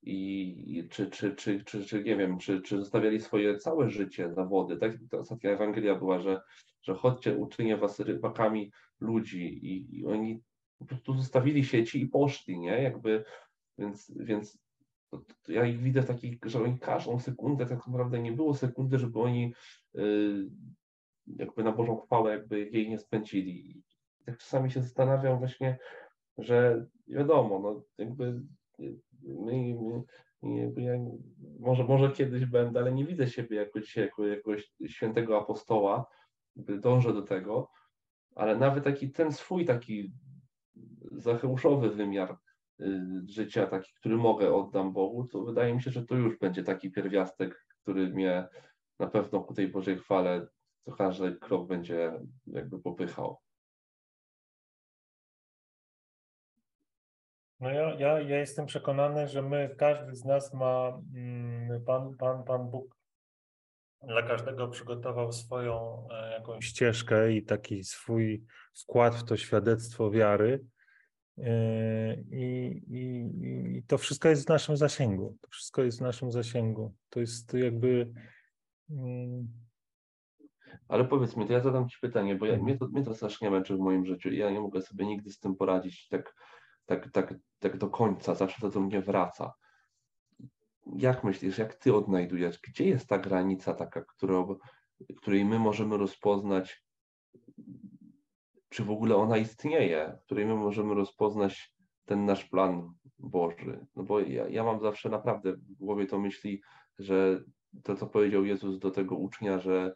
i 0.03 0.89
czy, 0.91 1.11
czy, 1.11 1.35
czy, 1.35 1.65
czy, 1.65 1.85
czy 1.85 2.05
nie 2.05 2.17
wiem, 2.17 2.39
czy, 2.39 2.61
czy 2.63 2.79
zostawiali 2.79 3.21
swoje 3.21 3.57
całe 3.57 3.91
życie, 3.91 4.33
zawody, 4.35 4.77
tak? 4.77 4.93
Ta 5.11 5.19
ostatnia 5.19 5.51
Ewangelia 5.51 5.95
była, 5.95 6.21
że, 6.21 6.41
że 6.88 6.94
chodźcie, 6.94 7.37
uczynię 7.37 7.77
was 7.77 8.01
rybakami 8.01 8.72
ludzi 9.01 9.66
i, 9.66 9.98
i 9.98 10.07
oni 10.07 10.42
po 10.79 10.85
prostu 10.85 11.14
zostawili 11.14 11.64
sieci 11.64 12.03
i 12.03 12.07
poszli, 12.07 12.59
nie? 12.59 12.83
Jakby, 12.83 13.24
więc, 13.79 14.12
więc 14.16 14.59
to, 15.11 15.22
to 15.42 15.53
ja 15.53 15.64
ich 15.64 15.81
widzę 15.81 16.03
takich, 16.03 16.38
że 16.42 16.62
oni 16.62 16.79
każdą 16.79 17.18
sekundę, 17.18 17.66
tak 17.66 17.87
naprawdę 17.87 18.18
nie 18.18 18.33
było 18.33 18.55
sekundy, 18.55 18.98
żeby 18.98 19.20
oni 19.20 19.55
yy, 19.94 20.51
jakby 21.27 21.64
na 21.64 21.72
Bożą 21.72 21.96
chwałę 21.96 22.31
jakby 22.31 22.70
jej 22.70 22.90
nie 22.90 22.98
spędzili. 22.98 23.70
I 23.70 23.83
tak 24.24 24.38
czasami 24.38 24.70
się 24.70 24.83
zastanawiam 24.83 25.38
właśnie, 25.38 25.79
że 26.38 26.87
wiadomo, 27.09 27.59
no 27.59 27.83
jakby 27.98 28.42
my, 29.22 29.74
my, 30.42 30.83
ja, 30.83 30.92
może, 31.61 31.85
może 31.85 32.12
kiedyś 32.12 32.44
będę, 32.44 32.81
ale 32.81 32.92
nie 32.92 33.05
widzę 33.05 33.29
siebie 33.29 33.57
jako, 33.57 33.79
jako 33.96 34.27
jakiegoś 34.27 34.72
świętego 34.87 35.38
apostoła, 35.38 36.07
dążę 36.59 37.12
do 37.12 37.23
tego, 37.23 37.71
ale 38.35 38.57
nawet 38.57 38.85
taki 38.85 39.11
ten 39.11 39.33
swój 39.33 39.64
taki 39.64 40.12
zacheuszowy 41.12 41.90
wymiar 41.90 42.38
y, 42.81 43.01
życia, 43.29 43.66
taki, 43.66 43.92
który 43.94 44.16
mogę, 44.16 44.55
oddam 44.55 44.92
Bogu, 44.92 45.25
to 45.25 45.44
wydaje 45.44 45.75
mi 45.75 45.83
się, 45.83 45.90
że 45.90 46.07
to 46.07 46.14
już 46.14 46.38
będzie 46.38 46.62
taki 46.62 46.90
pierwiastek, 46.90 47.66
który 47.83 48.09
mnie 48.09 48.49
na 48.99 49.07
pewno 49.07 49.40
ku 49.40 49.55
tej 49.55 49.68
Bożej 49.68 49.99
chwale 49.99 50.47
co 50.88 50.92
każdy 50.92 51.37
krok 51.37 51.68
będzie 51.68 52.12
jakby 52.47 52.79
popychał. 52.79 53.38
No 57.61 57.71
ja, 57.71 57.94
ja, 57.94 58.21
ja 58.21 58.38
jestem 58.38 58.66
przekonany, 58.66 59.29
że 59.29 59.42
my, 59.42 59.75
każdy 59.79 60.16
z 60.16 60.25
nas 60.25 60.55
ma, 60.55 61.01
mm, 61.14 61.85
Pan, 61.85 62.16
Pan, 62.16 62.44
Pan 62.44 62.71
Bóg 62.71 62.98
dla 64.03 64.23
każdego 64.23 64.69
przygotował 64.69 65.33
swoją 65.33 66.07
e, 66.11 66.33
jakąś 66.33 66.65
ścieżkę 66.65 67.33
i 67.33 67.43
taki 67.43 67.85
swój 67.85 68.45
wkład 68.83 69.15
w 69.15 69.25
to 69.25 69.37
świadectwo 69.37 70.11
wiary. 70.11 70.65
E, 71.39 72.15
I, 72.15 72.67
i, 72.89 73.31
I 73.77 73.83
to 73.83 73.99
wszystko 73.99 74.29
jest 74.29 74.47
w 74.47 74.49
naszym 74.49 74.77
zasięgu. 74.77 75.37
To 75.41 75.49
wszystko 75.51 75.83
jest 75.83 75.99
w 75.99 76.03
naszym 76.03 76.33
zasięgu. 76.33 76.95
To 77.11 77.21
jest 77.21 77.55
jakby. 77.55 78.13
Mm, 78.91 79.49
Ale 80.89 81.05
powiedz 81.05 81.37
mi, 81.37 81.47
to 81.47 81.53
ja 81.53 81.61
zadam 81.61 81.89
Ci 81.89 81.97
pytanie, 82.01 82.35
bo 82.35 82.47
ja, 82.47 82.53
mhm. 82.53 82.65
mnie, 82.65 82.79
to, 82.79 82.89
mnie 82.89 83.03
to 83.03 83.15
strasznie 83.15 83.51
męczy 83.51 83.77
w 83.77 83.81
moim 83.81 84.07
życiu 84.07 84.29
i 84.29 84.39
ja 84.39 84.51
nie 84.51 84.61
mogę 84.61 84.83
sobie 84.83 85.07
nigdy 85.07 85.31
z 85.31 85.39
tym 85.39 85.57
poradzić 85.57 86.09
tak, 86.09 86.35
tak, 86.87 87.11
tak, 87.11 87.35
tak 87.59 87.77
do 87.77 87.89
końca. 87.89 88.35
Zawsze 88.35 88.61
to 88.61 88.71
do 88.71 88.81
mnie 88.81 89.03
wraca 89.03 89.53
jak 90.96 91.24
myślisz, 91.24 91.59
jak 91.59 91.74
ty 91.74 91.94
odnajdujesz, 91.94 92.61
gdzie 92.61 92.88
jest 92.88 93.09
ta 93.09 93.18
granica 93.18 93.74
taka, 93.74 94.05
którą, 94.05 94.57
której 95.16 95.44
my 95.44 95.59
możemy 95.59 95.96
rozpoznać, 95.96 96.85
czy 98.68 98.85
w 98.85 98.90
ogóle 98.90 99.16
ona 99.16 99.37
istnieje, 99.37 100.18
której 100.24 100.46
my 100.46 100.55
możemy 100.55 100.94
rozpoznać 100.94 101.74
ten 102.05 102.24
nasz 102.24 102.44
plan 102.44 102.94
Boży? 103.18 103.87
No 103.96 104.03
bo 104.03 104.20
ja, 104.20 104.48
ja 104.48 104.64
mam 104.64 104.81
zawsze 104.81 105.09
naprawdę 105.09 105.53
w 105.53 105.74
głowie 105.74 106.07
to 106.07 106.18
myśli, 106.18 106.61
że 106.98 107.44
to, 107.85 107.96
co 107.96 108.07
powiedział 108.07 108.44
Jezus 108.44 108.79
do 108.79 108.90
tego 108.90 109.16
ucznia, 109.16 109.59
że, 109.59 109.94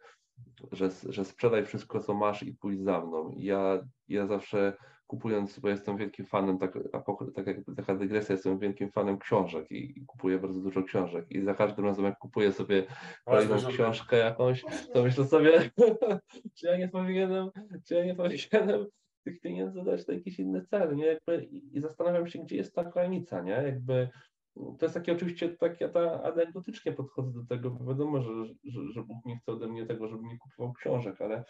że, 0.72 0.90
że 1.08 1.24
sprzedaj 1.24 1.66
wszystko, 1.66 2.00
co 2.00 2.14
masz 2.14 2.42
i 2.42 2.54
pójdź 2.54 2.80
za 2.80 3.00
mną. 3.00 3.34
Ja, 3.36 3.80
ja 4.08 4.26
zawsze 4.26 4.76
kupując, 5.12 5.58
bo 5.58 5.68
jestem 5.68 5.96
wielkim 5.96 6.26
fanem, 6.26 6.58
tak, 6.58 6.78
tak 7.34 7.46
jak 7.46 7.56
taka 7.76 7.94
dygresja, 7.94 8.32
jestem 8.32 8.58
wielkim 8.58 8.90
fanem 8.90 9.18
książek 9.18 9.70
i, 9.70 9.98
i, 9.98 10.06
kupuję 10.06 10.38
bardzo 10.38 10.60
dużo 10.60 10.82
książek 10.82 11.26
i 11.30 11.42
za 11.42 11.54
każdym 11.54 11.84
razem 11.84 12.04
jak 12.04 12.18
kupuję 12.18 12.52
sobie 12.52 12.86
kolejną 13.24 13.56
książkę 13.56 14.16
jakąś, 14.16 14.64
to 14.92 15.02
myślę 15.02 15.24
sobie, 15.24 15.70
czy 16.56 16.66
ja 16.66 16.76
nie 16.76 16.88
powinienem, 16.88 17.50
czy 17.88 17.94
ja 17.94 18.04
nie 18.04 18.14
powinienem 18.14 18.86
tych 19.24 19.40
pieniędzy 19.40 19.82
dać 19.84 20.06
na 20.06 20.14
jakiś 20.14 20.38
inny 20.38 20.66
cel, 20.66 20.96
nie? 20.96 21.06
Jakby, 21.06 21.44
i, 21.44 21.76
i 21.76 21.80
zastanawiam 21.80 22.26
się, 22.26 22.38
gdzie 22.38 22.56
jest 22.56 22.74
ta 22.74 22.84
granica, 22.84 23.40
nie? 23.40 23.52
Jakby 23.52 24.08
to 24.54 24.86
jest 24.86 24.94
takie 24.94 25.12
oczywiście, 25.12 25.48
tak 25.48 25.80
ja 25.80 25.88
ta 25.88 26.22
anegdotycznie 26.22 26.92
podchodzę 26.92 27.32
do 27.32 27.44
tego, 27.46 27.70
bo 27.70 27.84
wiadomo, 27.84 28.22
że, 28.22 28.32
że, 28.64 28.80
że 28.92 29.02
Bóg 29.02 29.24
nie 29.24 29.38
chce 29.38 29.52
ode 29.52 29.68
mnie 29.68 29.86
tego, 29.86 30.08
żebym 30.08 30.26
nie 30.26 30.38
kupował 30.38 30.72
książek, 30.72 31.20
ale 31.20 31.44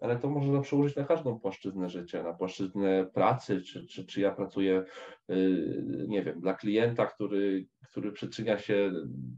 ale 0.00 0.18
to 0.18 0.30
można 0.30 0.60
przełożyć 0.60 0.96
na 0.96 1.04
każdą 1.04 1.38
płaszczyznę 1.38 1.88
życia, 1.88 2.22
na 2.22 2.32
płaszczyznę 2.32 3.06
pracy, 3.14 3.62
czy, 3.62 3.86
czy, 3.86 4.06
czy 4.06 4.20
ja 4.20 4.32
pracuję, 4.32 4.84
y, 5.30 6.04
nie 6.08 6.22
wiem, 6.22 6.40
dla 6.40 6.54
klienta, 6.54 7.06
który, 7.06 7.66
który 7.90 8.12
przyczynia 8.12 8.58
się 8.58 8.92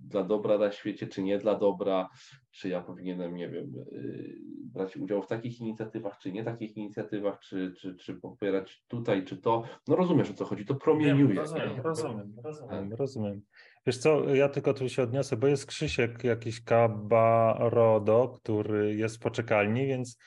dla 0.09 0.25
dobra 0.25 0.59
na 0.59 0.73
świecie, 0.73 1.07
czy 1.07 1.23
nie 1.23 1.39
dla 1.39 1.55
dobra, 1.59 2.09
czy 2.51 2.69
ja 2.69 2.81
powinienem, 2.81 3.35
nie 3.35 3.49
wiem, 3.49 3.73
y, 3.93 4.37
brać 4.73 4.97
udział 4.97 5.23
w 5.23 5.27
takich 5.27 5.61
inicjatywach, 5.61 6.19
czy 6.19 6.33
nie 6.33 6.45
takich 6.45 6.77
inicjatywach, 6.77 7.39
czy, 7.41 7.75
czy, 7.79 7.95
czy 7.95 8.15
popierać 8.15 8.85
tutaj, 8.89 9.25
czy 9.25 9.37
to. 9.37 9.63
No 9.89 9.97
rozumiesz 9.97 10.31
o 10.31 10.35
co 10.35 10.45
chodzi, 10.45 10.67
to 10.67 10.75
promieniuje. 10.75 11.35
rozumiem, 11.35 11.81
rozumiem, 11.85 12.35
rozumiem, 12.45 12.93
rozumiem. 12.93 13.43
Wiesz 13.87 13.99
co, 13.99 14.35
ja 14.35 14.49
tylko 14.49 14.75
tu 14.75 14.89
się 14.89 15.03
odniosę, 15.03 15.37
bo 15.37 15.47
jest 15.47 15.67
Krzysiek 15.67 16.25
jakiś 16.25 16.65
Kabarodo, 16.65 18.29
który 18.29 18.95
jest 18.95 19.17
w 19.17 19.21
poczekalni, 19.21 19.87
więc 19.87 20.19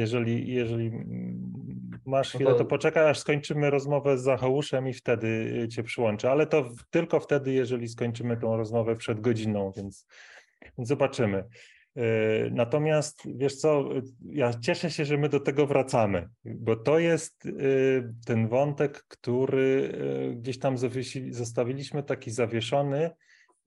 jeżeli, 0.00 0.52
jeżeli 0.52 0.90
masz 2.06 2.34
no 2.34 2.38
chwilę, 2.38 2.54
to 2.54 2.64
poczekaj, 2.64 3.10
aż 3.10 3.18
skończymy 3.18 3.70
rozmowę 3.70 4.18
z 4.18 4.22
Zacheuszem 4.22 4.88
i 4.88 4.92
wtedy 4.92 5.26
y, 5.64 5.68
cię 5.68 5.82
przyłączę, 5.82 6.30
ale 6.30 6.46
to 6.46 6.70
tylko 6.90 7.20
wtedy, 7.20 7.52
jeżeli 7.52 7.88
skończymy 7.88 8.36
tą 8.36 8.56
rozmowę 8.56 8.96
przed 8.96 9.20
godziną, 9.20 9.72
więc, 9.76 10.06
więc 10.78 10.88
zobaczymy. 10.88 11.44
Y, 11.96 12.50
natomiast 12.52 13.22
wiesz 13.36 13.56
co, 13.56 13.88
ja 14.32 14.54
cieszę 14.54 14.90
się, 14.90 15.04
że 15.04 15.18
my 15.18 15.28
do 15.28 15.40
tego 15.40 15.66
wracamy, 15.66 16.28
bo 16.44 16.76
to 16.76 16.98
jest 16.98 17.46
y, 17.46 18.14
ten 18.26 18.48
wątek, 18.48 19.04
który 19.08 19.92
gdzieś 20.36 20.58
tam 20.58 20.76
zostawiliśmy 21.30 22.02
taki 22.02 22.30
zawieszony 22.30 23.10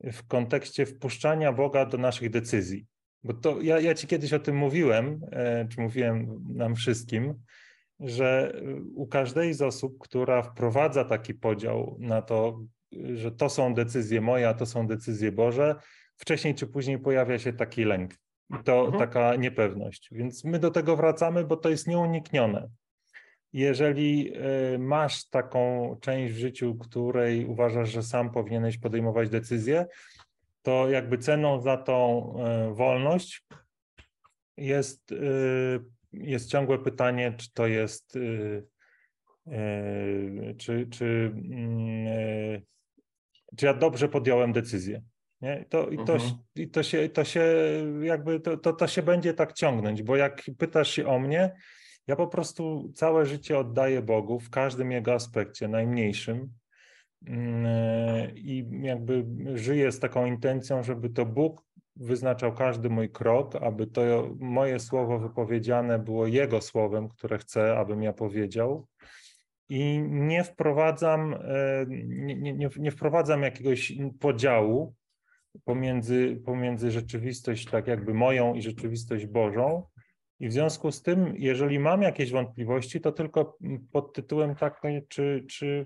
w 0.03 0.27
kontekście 0.27 0.85
wpuszczania 0.85 1.53
Boga 1.53 1.85
do 1.85 1.97
naszych 1.97 2.29
decyzji. 2.29 2.85
Bo 3.23 3.33
to 3.33 3.61
ja, 3.61 3.79
ja 3.79 3.93
ci 3.93 4.07
kiedyś 4.07 4.33
o 4.33 4.39
tym 4.39 4.55
mówiłem, 4.55 5.21
e, 5.31 5.67
czy 5.67 5.81
mówiłem 5.81 6.43
nam 6.49 6.75
wszystkim, 6.75 7.33
że 7.99 8.61
u 8.95 9.07
każdej 9.07 9.53
z 9.53 9.61
osób, 9.61 9.97
która 9.99 10.41
wprowadza 10.41 11.05
taki 11.05 11.33
podział 11.33 11.97
na 11.99 12.21
to, 12.21 12.59
że 13.13 13.31
to 13.31 13.49
są 13.49 13.73
decyzje 13.73 14.21
moje, 14.21 14.49
a 14.49 14.53
to 14.53 14.65
są 14.65 14.87
decyzje 14.87 15.31
Boże, 15.31 15.75
wcześniej 16.17 16.55
czy 16.55 16.67
później 16.67 16.99
pojawia 16.99 17.39
się 17.39 17.53
taki 17.53 17.83
lęk. 17.83 18.13
I 18.59 18.63
to 18.63 18.85
mhm. 18.85 18.99
taka 18.99 19.35
niepewność. 19.35 20.09
Więc 20.11 20.43
my 20.43 20.59
do 20.59 20.71
tego 20.71 20.95
wracamy, 20.95 21.43
bo 21.43 21.57
to 21.57 21.69
jest 21.69 21.87
nieuniknione. 21.87 22.69
Jeżeli 23.53 24.33
e, 24.35 24.77
masz 24.77 25.29
taką 25.29 25.95
część 26.01 26.33
w 26.33 26.37
życiu, 26.37 26.75
której 26.75 27.45
uważasz, 27.45 27.89
że 27.89 28.03
sam 28.03 28.31
powinieneś 28.31 28.77
podejmować 28.77 29.29
decyzje, 29.29 29.85
to 30.63 30.89
jakby 30.89 31.17
ceną 31.17 31.61
za 31.61 31.77
tą 31.77 32.33
e, 32.39 32.73
wolność 32.73 33.45
jest, 34.57 35.11
e, 35.11 35.15
jest 36.13 36.49
ciągłe 36.49 36.79
pytanie, 36.79 37.33
czy 37.37 37.53
to 37.53 37.67
jest, 37.67 38.15
e, 38.15 38.19
czy, 40.57 40.87
czy, 40.87 41.33
mm, 41.35 42.61
czy 43.57 43.65
ja 43.65 43.73
dobrze 43.73 44.09
podjąłem 44.09 44.53
decyzję. 44.53 45.01
Nie? 45.41 45.61
I, 45.61 45.65
to, 45.65 45.89
i, 45.89 45.97
to, 45.97 46.13
mhm. 46.13 46.31
i 46.55 46.69
to, 46.69 46.83
się, 46.83 47.09
to 47.09 47.23
się 47.23 47.43
jakby 48.01 48.39
to, 48.39 48.57
to, 48.57 48.73
to 48.73 48.87
się 48.87 49.03
będzie 49.03 49.33
tak 49.33 49.53
ciągnąć, 49.53 50.03
bo 50.03 50.15
jak 50.15 50.41
pytasz 50.57 50.91
się 50.91 51.07
o 51.07 51.19
mnie, 51.19 51.55
ja 52.07 52.15
po 52.15 52.27
prostu 52.27 52.91
całe 52.95 53.25
życie 53.25 53.57
oddaję 53.57 54.01
Bogu 54.01 54.39
w 54.39 54.49
każdym 54.49 54.91
jego 54.91 55.13
aspekcie, 55.13 55.67
najmniejszym. 55.67 56.53
Mm, 57.27 57.65
e, 57.65 58.31
i 58.35 58.65
jakby 58.81 59.25
żyję 59.53 59.91
z 59.91 59.99
taką 59.99 60.25
intencją, 60.25 60.83
żeby 60.83 61.09
to 61.09 61.25
Bóg 61.25 61.63
wyznaczał 61.95 62.53
każdy 62.53 62.89
mój 62.89 63.09
krok, 63.09 63.55
aby 63.55 63.87
to 63.87 64.01
moje 64.39 64.79
słowo 64.79 65.19
wypowiedziane 65.19 65.99
było 65.99 66.27
Jego 66.27 66.61
słowem, 66.61 67.09
które 67.09 67.37
chcę, 67.37 67.77
abym 67.77 68.03
ja 68.03 68.13
powiedział. 68.13 68.87
I 69.69 69.99
nie 70.09 70.43
wprowadzam, 70.43 71.33
e, 71.33 71.85
nie, 71.89 72.53
nie, 72.53 72.69
nie 72.77 72.91
wprowadzam 72.91 73.43
jakiegoś 73.43 73.93
podziału 74.19 74.93
pomiędzy, 75.63 76.41
pomiędzy 76.45 76.91
rzeczywistość 76.91 77.65
tak 77.65 77.87
jakby 77.87 78.13
moją 78.13 78.53
i 78.53 78.61
rzeczywistość 78.61 79.25
Bożą. 79.25 79.83
I 80.39 80.47
w 80.47 80.53
związku 80.53 80.91
z 80.91 81.01
tym, 81.01 81.33
jeżeli 81.37 81.79
mam 81.79 82.01
jakieś 82.01 82.31
wątpliwości, 82.31 83.01
to 83.01 83.11
tylko 83.11 83.57
pod 83.91 84.13
tytułem 84.13 84.55
takiej, 84.55 85.07
czy, 85.07 85.45
czy 85.49 85.85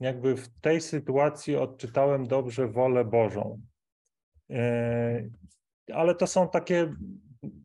jakby 0.00 0.36
w 0.36 0.48
tej 0.60 0.80
sytuacji 0.80 1.56
odczytałem 1.56 2.26
dobrze 2.26 2.68
wolę 2.68 3.04
Bożą. 3.04 3.60
E, 4.50 5.28
ale 5.92 6.14
to 6.14 6.26
są 6.26 6.48
takie, 6.48 6.94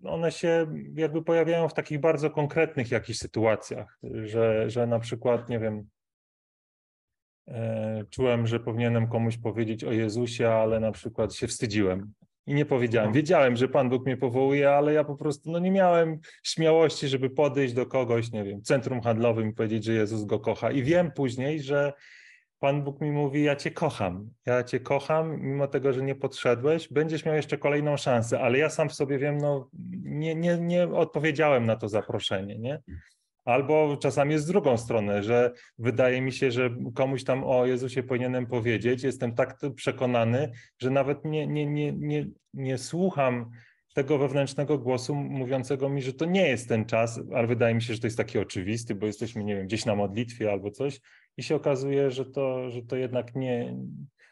one 0.03 0.31
się 0.31 0.67
jakby 0.95 1.23
pojawiają 1.23 1.69
w 1.69 1.73
takich 1.73 1.99
bardzo 1.99 2.29
konkretnych 2.29 2.91
jakichś 2.91 3.19
sytuacjach, 3.19 3.99
że, 4.03 4.69
że 4.69 4.87
na 4.87 4.99
przykład, 4.99 5.49
nie 5.49 5.59
wiem, 5.59 5.89
e, 7.47 8.03
czułem, 8.09 8.47
że 8.47 8.59
powinienem 8.59 9.07
komuś 9.07 9.37
powiedzieć 9.37 9.83
o 9.83 9.91
Jezusie, 9.91 10.49
ale 10.49 10.79
na 10.79 10.91
przykład 10.91 11.33
się 11.33 11.47
wstydziłem. 11.47 12.13
I 12.47 12.53
nie 12.53 12.65
powiedziałem. 12.65 13.07
Mhm. 13.07 13.23
Wiedziałem, 13.23 13.55
że 13.55 13.67
Pan 13.67 13.89
Bóg 13.89 14.05
mnie 14.05 14.17
powołuje, 14.17 14.71
ale 14.71 14.93
ja 14.93 15.03
po 15.03 15.15
prostu 15.15 15.51
no, 15.51 15.59
nie 15.59 15.71
miałem 15.71 16.19
śmiałości, 16.43 17.07
żeby 17.07 17.29
podejść 17.29 17.73
do 17.73 17.85
kogoś, 17.85 18.31
nie 18.31 18.43
wiem, 18.43 18.59
w 18.61 18.63
centrum 18.63 19.01
handlowym 19.01 19.49
i 19.49 19.53
powiedzieć, 19.53 19.83
że 19.83 19.93
Jezus 19.93 20.25
go 20.25 20.39
kocha. 20.39 20.71
I 20.71 20.83
wiem 20.83 21.11
później, 21.11 21.61
że 21.61 21.93
Pan 22.63 22.83
Bóg 22.83 23.01
mi 23.01 23.11
mówi: 23.11 23.43
Ja 23.43 23.55
Cię 23.55 23.71
kocham, 23.71 24.29
ja 24.45 24.63
Cię 24.63 24.79
kocham, 24.79 25.41
mimo 25.41 25.67
tego, 25.67 25.93
że 25.93 26.01
nie 26.01 26.15
podszedłeś, 26.15 26.87
będziesz 26.89 27.25
miał 27.25 27.35
jeszcze 27.35 27.57
kolejną 27.57 27.97
szansę, 27.97 28.39
ale 28.39 28.57
ja 28.57 28.69
sam 28.69 28.89
w 28.89 28.93
sobie 28.93 29.17
wiem, 29.19 29.37
no 29.37 29.69
nie, 30.03 30.35
nie, 30.35 30.57
nie 30.57 30.87
odpowiedziałem 30.87 31.65
na 31.65 31.75
to 31.75 31.89
zaproszenie, 31.89 32.59
nie? 32.59 32.81
Albo 33.45 33.97
czasami 33.97 34.31
jest 34.31 34.45
z 34.45 34.47
drugą 34.47 34.77
stronę, 34.77 35.23
że 35.23 35.51
wydaje 35.77 36.21
mi 36.21 36.31
się, 36.31 36.51
że 36.51 36.69
komuś 36.95 37.23
tam 37.23 37.43
o 37.43 37.65
Jezusie 37.65 38.03
powinienem 38.03 38.47
powiedzieć. 38.47 39.03
Jestem 39.03 39.35
tak 39.35 39.59
przekonany, 39.75 40.51
że 40.79 40.89
nawet 40.89 41.25
nie, 41.25 41.47
nie, 41.47 41.65
nie, 41.65 41.93
nie, 41.93 42.25
nie 42.53 42.77
słucham 42.77 43.49
tego 43.93 44.17
wewnętrznego 44.17 44.77
głosu 44.77 45.15
mówiącego 45.15 45.89
mi, 45.89 46.01
że 46.01 46.13
to 46.13 46.25
nie 46.25 46.47
jest 46.47 46.69
ten 46.69 46.85
czas, 46.85 47.19
ale 47.33 47.47
wydaje 47.47 47.75
mi 47.75 47.81
się, 47.81 47.93
że 47.93 47.99
to 47.99 48.07
jest 48.07 48.17
taki 48.17 48.39
oczywisty, 48.39 48.95
bo 48.95 49.05
jesteśmy, 49.05 49.43
nie 49.43 49.55
wiem, 49.55 49.67
gdzieś 49.67 49.85
na 49.85 49.95
modlitwie 49.95 50.51
albo 50.51 50.71
coś 50.71 50.99
i 51.37 51.43
się 51.43 51.55
okazuje, 51.55 52.11
że 52.11 52.25
to, 52.25 52.69
że 52.69 52.81
to 52.81 52.95
jednak 52.95 53.35
nie. 53.35 53.77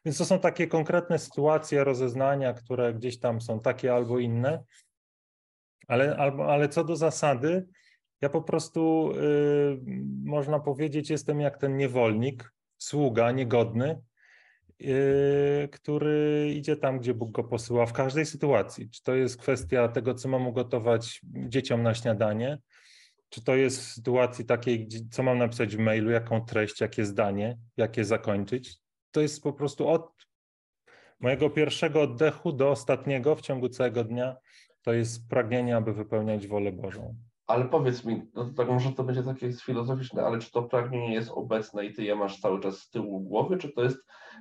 Więc 0.06 0.18
to 0.18 0.26
są 0.26 0.40
takie 0.40 0.68
konkretne 0.68 1.20
sytuacje 1.20 1.84
rozeznania, 1.84 2.54
które 2.54 2.94
gdzieś 2.94 3.20
tam 3.20 3.42
są 3.42 3.60
takie 3.60 3.94
albo 3.94 4.20
inne, 4.20 4.64
ale, 5.88 6.18
albo, 6.18 6.54
ale 6.54 6.70
co 6.70 6.84
do 6.84 6.96
zasady, 6.96 7.68
ja 8.22 8.30
po 8.30 8.42
prostu, 8.42 9.12
yy, 9.16 9.82
można 10.24 10.60
powiedzieć, 10.60 11.10
jestem 11.10 11.42
jak 11.42 11.58
ten 11.58 11.78
niewolnik, 11.78 12.54
sługa 12.78 13.32
niegodny, 13.32 14.02
yy, 14.80 15.70
który 15.72 16.52
idzie 16.56 16.76
tam, 16.76 17.00
gdzie 17.00 17.14
Bóg 17.14 17.32
go 17.32 17.44
posyła 17.44 17.86
w 17.86 17.94
każdej 17.94 18.26
sytuacji. 18.26 18.90
Czy 18.90 19.04
to 19.04 19.16
jest 19.16 19.38
kwestia 19.38 19.88
tego, 19.88 20.14
co 20.14 20.30
mam 20.30 20.48
ugotować 20.48 21.22
dzieciom 21.24 21.84
na 21.84 21.94
śniadanie, 21.94 22.58
czy 23.32 23.44
to 23.44 23.56
jest 23.56 23.82
w 23.82 23.94
sytuacji 23.94 24.46
takiej, 24.46 24.88
co 25.12 25.24
mam 25.24 25.38
napisać 25.38 25.76
w 25.76 25.80
mailu, 25.80 26.12
jaką 26.12 26.46
treść, 26.46 26.82
jakie 26.82 27.06
zdanie, 27.06 27.58
jakie 27.78 28.06
zakończyć. 28.06 28.78
To 29.12 29.22
jest 29.22 29.44
po 29.44 29.54
prostu 29.54 29.88
od 29.88 30.12
mojego 31.20 31.50
pierwszego 31.50 32.02
oddechu 32.02 32.52
do 32.52 32.70
ostatniego 32.70 33.36
w 33.36 33.42
ciągu 33.42 33.70
całego 33.70 34.04
dnia. 34.04 34.36
To 34.82 34.94
jest 34.94 35.30
pragnienie, 35.30 35.78
aby 35.78 35.94
wypełniać 35.94 36.48
wolę 36.48 36.72
Bożą. 36.72 37.16
Ale 37.48 37.66
powiedz 37.66 38.06
mi, 38.06 38.22
no 38.34 38.46
to 38.46 38.54
tak 38.54 38.68
może 38.68 38.92
to 38.92 39.04
będzie 39.04 39.24
takie 39.24 39.54
filozoficzne, 39.54 40.24
ale 40.24 40.40
czy 40.40 40.52
to 40.52 40.64
pragnienie 40.64 41.14
jest 41.14 41.32
obecne 41.34 41.86
i 41.86 41.94
ty 41.94 42.04
je 42.04 42.16
masz 42.16 42.40
cały 42.40 42.60
czas 42.60 42.80
z 42.80 42.90
tyłu 42.90 43.20
głowy, 43.20 43.58
czy 43.58 43.70
to 43.70 43.84
jest 43.84 43.98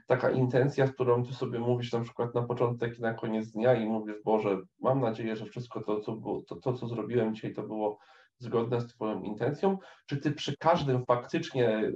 taka 0.06 0.30
intencja, 0.30 0.86
z 0.86 0.92
którą 0.92 1.24
ty 1.24 1.34
sobie 1.34 1.58
mówisz 1.58 1.92
na 1.92 2.00
przykład 2.00 2.34
na 2.34 2.42
początek 2.42 2.98
i 2.98 3.02
na 3.02 3.14
koniec 3.14 3.50
dnia 3.50 3.74
i 3.74 3.86
mówisz, 3.86 4.16
Boże, 4.24 4.58
mam 4.80 5.00
nadzieję, 5.00 5.36
że 5.36 5.46
wszystko 5.46 5.82
to, 5.82 6.00
co, 6.00 6.12
było, 6.16 6.42
to, 6.42 6.56
to, 6.56 6.72
co 6.72 6.88
zrobiłem 6.88 7.34
dzisiaj, 7.34 7.54
to 7.54 7.62
było 7.62 7.98
zgodne 8.40 8.80
z 8.80 8.86
Twoją 8.86 9.22
intencją? 9.22 9.78
Czy 10.06 10.16
Ty 10.16 10.32
przy 10.32 10.56
każdym 10.56 11.04
faktycznie, 11.04 11.78
y, 11.78 11.92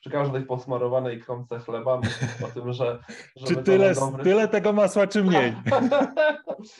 przy 0.00 0.10
każdej 0.10 0.46
posmarowanej 0.46 1.20
kromce 1.20 1.58
chleba 1.58 2.00
myślisz 2.00 2.42
o 2.42 2.46
tym, 2.46 2.72
że... 2.72 2.98
czy 3.46 3.56
tyle, 3.56 3.94
dobry... 3.94 4.24
tyle 4.24 4.48
tego 4.48 4.72
masła, 4.72 5.06
czy 5.06 5.24
mniej? 5.24 5.54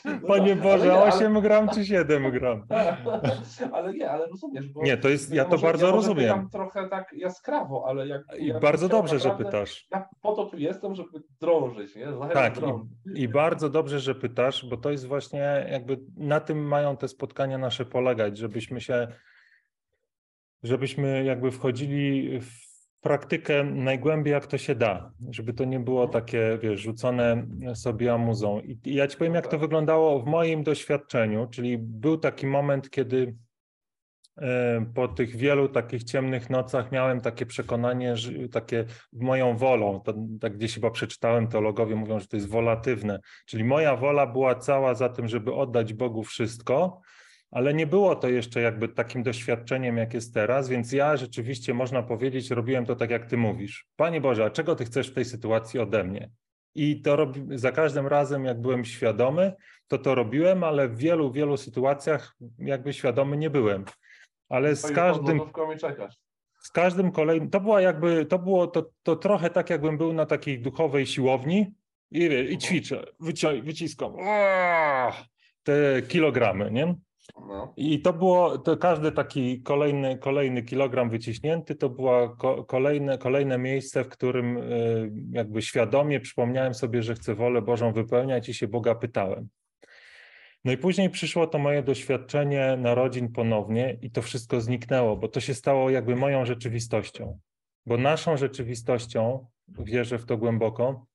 no 0.05 0.27
Panie 0.27 0.55
Boże, 0.55 0.85
nie, 0.85 1.03
8 1.03 1.31
ale... 1.31 1.41
gram 1.41 1.69
czy 1.69 1.85
7 1.85 2.31
gram? 2.31 2.65
ale 3.73 3.93
nie, 3.93 4.11
ale 4.11 4.27
rozumiesz. 4.27 4.65
Nie, 4.75 4.97
to 4.97 5.09
jest, 5.09 5.33
ja, 5.33 5.45
to 5.45 5.57
bardzo 5.57 5.85
ja 5.85 5.91
rozumiem. 5.91 6.49
trochę 6.49 6.89
tak 6.89 7.13
jaskrawo, 7.13 7.83
ale 7.87 8.07
jak... 8.07 8.21
I 8.39 8.53
bardzo 8.53 8.89
dobrze, 8.89 9.15
naprawdę, 9.15 9.43
że 9.43 9.45
pytasz. 9.45 9.87
Ja 9.91 10.09
po 10.21 10.33
to 10.33 10.45
tu 10.45 10.57
jestem, 10.57 10.95
żeby 10.95 11.23
drążyć, 11.41 11.95
nie? 11.95 12.13
Zachęcam 12.13 12.89
tak, 13.05 13.15
i, 13.15 13.21
i 13.21 13.27
bardzo 13.27 13.69
dobrze, 13.69 13.99
że 13.99 14.15
pytasz, 14.15 14.65
bo 14.69 14.77
to 14.77 14.91
jest 14.91 15.07
właśnie 15.07 15.67
jakby 15.71 15.99
na 16.17 16.39
tym 16.39 16.67
mają 16.67 16.97
te 16.97 17.07
spotkania 17.07 17.57
nasze 17.57 17.85
polegać, 17.85 18.37
żebyśmy 18.37 18.81
się, 18.85 19.07
żebyśmy 20.63 21.23
jakby 21.23 21.51
wchodzili 21.51 22.39
w 22.39 22.65
praktykę 23.05 23.63
najgłębiej 23.63 24.31
jak 24.31 24.47
to 24.47 24.57
się 24.57 24.75
da, 24.75 25.11
żeby 25.29 25.53
to 25.53 25.65
nie 25.65 25.79
było 25.79 26.07
takie, 26.07 26.59
wiesz, 26.61 26.79
rzucone 26.79 27.47
sobie 27.73 28.13
amuzą. 28.13 28.59
I, 28.59 28.79
i 28.85 28.95
ja 28.95 29.07
ci 29.07 29.17
powiem, 29.17 29.33
jak 29.33 29.47
to 29.47 29.59
wyglądało 29.59 30.19
w 30.19 30.25
moim 30.25 30.63
doświadczeniu, 30.63 31.47
czyli 31.47 31.77
był 31.77 32.17
taki 32.17 32.47
moment, 32.47 32.89
kiedy 32.89 33.35
e, 34.37 34.85
po 34.95 35.07
tych 35.07 35.35
wielu 35.35 35.69
takich 35.69 36.03
ciemnych 36.03 36.49
nocach 36.49 36.91
miałem 36.91 37.21
takie 37.21 37.45
przekonanie, 37.45 38.17
że 38.17 38.31
takie 38.49 38.85
moją 39.13 39.57
wolą, 39.57 40.01
to 40.01 40.13
tak 40.41 40.57
gdzieś 40.57 40.73
chyba 40.73 40.91
przeczytałem, 40.91 41.47
teologowie 41.47 41.95
mówią, 41.95 42.19
że 42.19 42.27
to 42.27 42.37
jest 42.37 42.49
wolatywne, 42.49 43.19
czyli 43.45 43.63
moja 43.63 43.95
wola 43.95 44.27
była 44.27 44.55
cała 44.55 44.93
za 44.93 45.09
tym, 45.09 45.27
żeby 45.27 45.53
oddać 45.53 45.93
Bogu 45.93 46.23
wszystko, 46.23 47.01
ale 47.51 47.73
nie 47.73 47.87
było 47.87 48.15
to 48.15 48.29
jeszcze 48.29 48.61
jakby 48.61 48.87
takim 48.87 49.23
doświadczeniem, 49.23 49.97
jak 49.97 50.13
jest 50.13 50.33
teraz, 50.33 50.69
więc 50.69 50.91
ja 50.91 51.17
rzeczywiście 51.17 51.73
można 51.73 52.03
powiedzieć, 52.03 52.51
robiłem 52.51 52.85
to 52.85 52.95
tak, 52.95 53.09
jak 53.09 53.25
ty 53.25 53.37
mówisz. 53.37 53.87
Panie 53.95 54.21
Boże, 54.21 54.45
a 54.45 54.49
czego 54.49 54.75
ty 54.75 54.85
chcesz 54.85 55.11
w 55.11 55.13
tej 55.13 55.25
sytuacji 55.25 55.79
ode 55.79 56.03
mnie? 56.03 56.29
I 56.75 57.01
to 57.01 57.15
robi, 57.15 57.57
za 57.57 57.71
każdym 57.71 58.07
razem, 58.07 58.45
jak 58.45 58.61
byłem 58.61 58.85
świadomy, 58.85 59.53
to 59.87 59.97
to 59.97 60.15
robiłem, 60.15 60.63
ale 60.63 60.87
w 60.89 60.97
wielu, 60.97 61.31
wielu 61.31 61.57
sytuacjach 61.57 62.35
jakby 62.59 62.93
świadomy 62.93 63.37
nie 63.37 63.49
byłem. 63.49 63.85
Ale 64.49 64.75
z 64.75 64.91
każdym. 64.91 65.41
Z 66.59 66.71
każdym 66.71 67.11
kolejnym. 67.11 67.49
To 67.49 67.59
była 67.61 67.81
jakby, 67.81 68.25
to 68.25 68.39
było 68.39 68.67
to, 68.67 68.89
to 69.03 69.15
trochę 69.15 69.49
tak, 69.49 69.69
jakbym 69.69 69.97
był 69.97 70.13
na 70.13 70.25
takiej 70.25 70.59
duchowej 70.59 71.05
siłowni 71.05 71.73
i, 72.11 72.19
i 72.19 72.25
mhm. 72.25 72.59
ćwiczę, 72.59 73.03
wyci 73.19 73.61
wyciskam 73.61 74.13
te 75.63 76.01
kilogramy, 76.07 76.71
nie? 76.71 76.95
No. 77.47 77.73
I 77.77 78.01
to 78.01 78.13
było, 78.13 78.57
to 78.57 78.77
każdy 78.77 79.11
taki 79.11 79.61
kolejny, 79.61 80.17
kolejny 80.17 80.63
kilogram 80.63 81.09
wyciśnięty, 81.09 81.75
to 81.75 81.89
było 81.89 82.29
ko, 82.29 82.63
kolejne, 82.63 83.17
kolejne 83.17 83.57
miejsce, 83.57 84.03
w 84.03 84.09
którym 84.09 84.57
y, 84.57 85.11
jakby 85.31 85.61
świadomie 85.61 86.19
przypomniałem 86.19 86.73
sobie, 86.73 87.03
że 87.03 87.15
chcę 87.15 87.35
wolę 87.35 87.61
Bożą 87.61 87.93
wypełniać 87.93 88.49
i 88.49 88.53
się 88.53 88.67
Boga 88.67 88.95
pytałem. 88.95 89.49
No 90.65 90.71
i 90.71 90.77
później 90.77 91.09
przyszło 91.09 91.47
to 91.47 91.57
moje 91.57 91.83
doświadczenie 91.83 92.77
narodzin 92.77 93.31
ponownie 93.31 93.97
i 94.01 94.11
to 94.11 94.21
wszystko 94.21 94.61
zniknęło, 94.61 95.17
bo 95.17 95.27
to 95.27 95.39
się 95.39 95.53
stało 95.53 95.89
jakby 95.89 96.15
moją 96.15 96.45
rzeczywistością. 96.45 97.39
Bo 97.85 97.97
naszą 97.97 98.37
rzeczywistością, 98.37 99.47
wierzę 99.67 100.17
w 100.17 100.25
to 100.25 100.37
głęboko, 100.37 101.05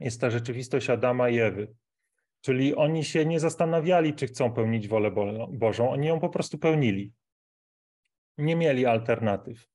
jest 0.00 0.20
ta 0.20 0.30
rzeczywistość 0.30 0.90
Adama 0.90 1.28
i 1.28 1.38
Ewy. 1.38 1.74
Czyli 2.46 2.74
oni 2.74 3.04
się 3.04 3.26
nie 3.26 3.40
zastanawiali, 3.40 4.14
czy 4.14 4.26
chcą 4.26 4.52
pełnić 4.52 4.88
wolę 4.88 5.10
Bożą, 5.50 5.90
oni 5.90 6.06
ją 6.06 6.20
po 6.20 6.28
prostu 6.28 6.58
pełnili. 6.58 7.12
Nie 8.38 8.56
mieli 8.56 8.86
alternatyw. 8.86 9.68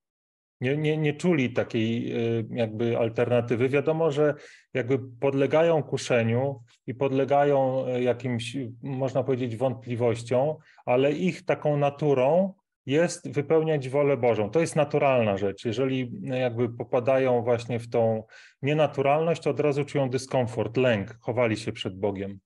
Nie, 0.61 0.77
nie, 0.77 0.97
nie 0.97 1.13
czuli 1.13 1.53
takiej 1.53 2.15
y, 2.39 2.45
jakby 2.49 2.97
alternatywy. 2.97 3.69
Wiadomo, 3.69 4.11
że 4.11 4.33
jakby 4.73 4.99
podlegają 5.19 5.83
kuszeniu 5.83 6.63
i 6.87 6.93
podlegają 6.93 7.87
y, 7.87 8.03
jakimś, 8.03 8.57
można 8.83 9.23
powiedzieć, 9.23 9.55
wątpliwościom, 9.55 10.55
ale 10.85 11.11
ich 11.11 11.45
taką 11.45 11.77
naturą 11.77 12.53
jest 12.85 13.31
wypełniać 13.31 13.89
wolę 13.89 14.17
Bożą. 14.17 14.49
To 14.49 14.59
jest 14.59 14.75
naturalna 14.75 15.37
rzecz. 15.37 15.65
Jeżeli 15.65 16.11
jakby 16.23 16.69
popadają 16.69 17.43
właśnie 17.43 17.79
w 17.79 17.89
tą 17.89 18.23
nienaturalność, 18.61 19.41
to 19.41 19.49
od 19.49 19.59
razu 19.59 19.85
czują 19.85 20.09
dyskomfort, 20.09 20.77
lęk, 20.77 21.17
chowali 21.19 21.57
się 21.57 21.71
przed 21.71 21.99
Bogiem. 21.99 22.39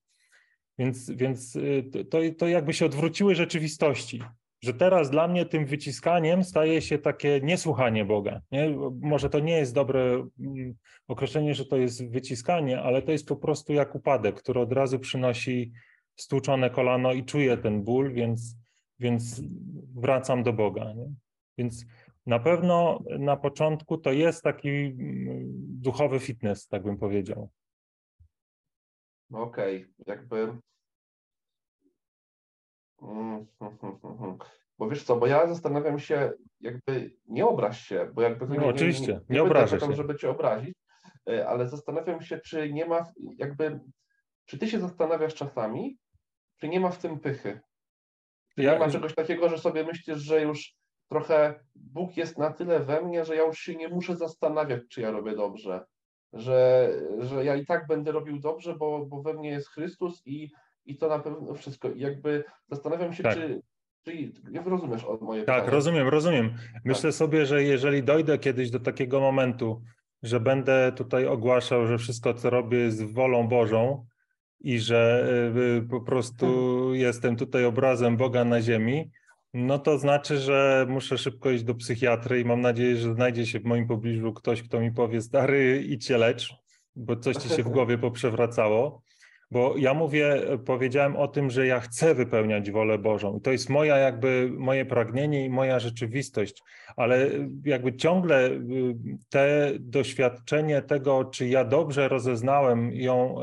Więc, 0.80 1.12
więc 1.12 1.56
y, 1.56 2.06
to, 2.10 2.18
to 2.38 2.48
jakby 2.48 2.74
się 2.74 2.86
odwróciły 2.86 3.36
rzeczywistości, 3.36 4.22
że 4.64 4.74
teraz 4.74 5.10
dla 5.10 5.28
mnie 5.28 5.46
tym 5.46 5.66
wyciskaniem 5.66 6.44
staje 6.44 6.82
się 6.82 6.98
takie 6.98 7.42
niesłuchanie 7.44 8.06
Boga. 8.06 8.42
Nie? 8.52 8.70
Może 9.02 9.30
to 9.30 9.40
nie 9.40 9.58
jest 9.58 9.74
dobre 9.74 10.28
mm, 10.40 10.76
określenie, 11.08 11.54
że 11.54 11.66
to 11.66 11.78
jest 11.78 12.12
wyciskanie, 12.12 12.82
ale 12.82 13.02
to 13.02 13.12
jest 13.12 13.28
po 13.28 13.36
prostu 13.36 13.74
jak 13.74 13.96
upadek, 13.96 14.36
który 14.36 14.60
od 14.60 14.74
razu 14.74 15.00
przynosi 15.00 15.72
stłuczone 16.16 16.70
kolano 16.70 17.14
i 17.14 17.26
czuję 17.26 17.58
ten 17.58 17.84
ból, 17.84 18.14
więc, 18.14 18.58
więc 19.00 19.42
wracam 19.96 20.44
do 20.44 20.54
Boga. 20.54 20.94
Nie? 20.94 21.08
Więc 21.58 21.86
na 22.26 22.40
pewno 22.40 23.04
na 23.20 23.38
początku 23.38 23.98
to 23.98 24.12
jest 24.12 24.44
taki 24.44 24.70
mm, 24.70 24.96
duchowy 25.82 26.20
fitness, 26.20 26.68
tak 26.68 26.84
bym 26.84 26.98
powiedział. 26.98 27.50
Okej, 29.36 29.76
okay. 29.82 29.94
jakby. 30.08 30.58
Mm, 33.02 33.46
bo 34.78 34.90
wiesz 34.90 35.04
co, 35.04 35.16
bo 35.16 35.28
ja 35.28 35.48
zastanawiam 35.48 36.00
się, 36.00 36.32
jakby 36.62 37.16
nie 37.28 37.46
obraź 37.46 37.88
się, 37.88 38.12
bo 38.14 38.22
jakby. 38.22 38.48
No, 38.48 38.56
nie, 38.56 38.68
oczywiście, 38.68 39.08
nie, 39.08 39.14
nie, 39.14 39.26
nie 39.30 39.44
obrażę 39.44 39.80
się. 39.80 39.94
żeby 39.94 40.16
cię 40.16 40.30
obrazić, 40.30 40.76
e, 41.30 41.48
ale 41.48 41.68
zastanawiam 41.68 42.22
się, 42.22 42.40
czy 42.40 42.74
nie 42.74 42.86
ma, 42.86 43.04
jakby, 43.38 43.80
czy 44.46 44.58
ty 44.58 44.68
się 44.68 44.80
zastanawiasz 44.80 45.36
czasami, 45.36 45.98
czy 46.60 46.68
nie 46.68 46.80
ma 46.80 46.90
w 46.90 46.98
tym 46.98 47.20
pychy? 47.20 47.60
Czy 48.56 48.64
ja... 48.64 48.74
nie 48.74 48.80
ma 48.80 48.90
czegoś 48.90 49.16
takiego, 49.16 49.50
że 49.50 49.58
sobie 49.58 49.84
myślisz, 49.84 50.18
że 50.18 50.42
już 50.42 50.76
trochę 51.10 51.60
Bóg 51.76 52.18
jest 52.18 52.38
na 52.38 52.54
tyle 52.54 52.80
we 52.80 53.02
mnie, 53.02 53.26
że 53.26 53.36
ja 53.36 53.44
już 53.44 53.60
się 53.60 53.76
nie 53.76 53.90
muszę 53.90 54.16
zastanawiać, 54.16 54.82
czy 54.90 55.02
ja 55.02 55.12
robię 55.12 55.36
dobrze 55.36 55.86
że, 56.36 56.90
że 57.20 57.46
ja 57.46 57.56
i 57.56 57.66
tak 57.66 57.88
będę 57.88 58.12
robił 58.12 58.40
dobrze, 58.40 58.76
bo, 58.76 59.06
bo 59.06 59.22
we 59.22 59.34
mnie 59.34 59.50
jest 59.50 59.70
Chrystus 59.70 60.22
i, 60.26 60.52
i 60.86 60.98
to 60.98 61.10
na 61.10 61.20
pewno 61.20 61.54
wszystko. 61.54 61.90
I 61.90 62.00
jakby 62.00 62.44
zastanawiam 62.70 63.14
się, 63.14 63.24
tak. 63.24 63.34
czy, 63.34 63.62
czy 64.04 64.32
rozumiesz 64.66 65.04
od 65.04 65.22
moje 65.22 65.44
Tak, 65.44 65.56
pytanie? 65.56 65.72
rozumiem, 65.72 66.08
rozumiem. 66.08 66.54
Myślę 66.86 67.10
tak. 67.10 67.18
sobie, 67.18 67.46
że 67.46 67.64
jeżeli 67.64 68.04
dojdę 68.04 68.40
kiedyś 68.40 68.70
do 68.70 68.80
takiego 68.80 69.20
momentu, 69.20 69.82
że 70.24 70.40
będę 70.40 70.92
tutaj 70.96 71.28
ogłaszał, 71.28 71.88
że 71.88 71.98
wszystko, 71.98 72.34
co 72.34 72.50
robię, 72.50 72.78
jest 72.78 73.14
wolą 73.14 73.48
Bożą 73.48 74.06
i 74.60 74.80
że 74.80 75.28
y, 75.78 75.88
po 75.90 76.02
prostu 76.02 76.46
hmm. 76.46 76.96
jestem 76.96 77.36
tutaj 77.36 77.66
obrazem 77.66 78.18
Boga 78.18 78.46
na 78.46 78.62
ziemi, 78.62 79.12
no 79.56 79.80
to 79.80 79.98
znaczy, 79.98 80.38
że 80.38 80.86
muszę 80.90 81.18
szybko 81.18 81.52
iść 81.52 81.64
do 81.64 81.76
psychiatry 81.76 82.40
i 82.40 82.46
mam 82.46 82.62
nadzieję, 82.62 82.96
że 82.96 83.14
znajdzie 83.14 83.46
się 83.46 83.60
w 83.60 83.66
moim 83.66 83.88
pobliżu 83.88 84.34
ktoś, 84.34 84.64
kto 84.64 84.80
mi 84.80 84.92
powie, 84.92 85.22
stary, 85.22 85.84
idź 85.88 86.06
się 86.06 86.18
lecz, 86.18 86.56
bo 86.96 87.16
coś 87.16 87.36
ci 87.36 87.50
się 87.50 87.64
w 87.64 87.70
głowie 87.76 87.98
poprzewracało. 87.98 89.02
Bo 89.52 89.78
ja 89.78 89.94
mówię, 89.94 90.42
powiedziałem 90.66 91.16
o 91.16 91.28
tym, 91.28 91.50
że 91.50 91.68
ja 91.68 91.80
chcę 91.80 92.16
wypełniać 92.16 92.72
wolę 92.72 92.98
Bożą. 92.98 93.38
I 93.38 93.42
to 93.42 93.52
jest 93.52 93.70
moja 93.70 93.98
jakby 93.98 94.50
moje 94.58 94.86
pragnienie 94.86 95.46
i 95.46 95.50
moja 95.50 95.80
rzeczywistość, 95.80 96.64
ale 96.96 97.30
jakby 97.66 97.96
ciągle 97.96 98.50
y, 98.50 98.60
te 99.30 99.72
doświadczenie 99.80 100.82
tego, 100.82 101.26
czy 101.26 101.48
ja 101.48 101.66
dobrze 101.66 102.08
rozeznałem 102.08 102.94
ją 102.94 103.36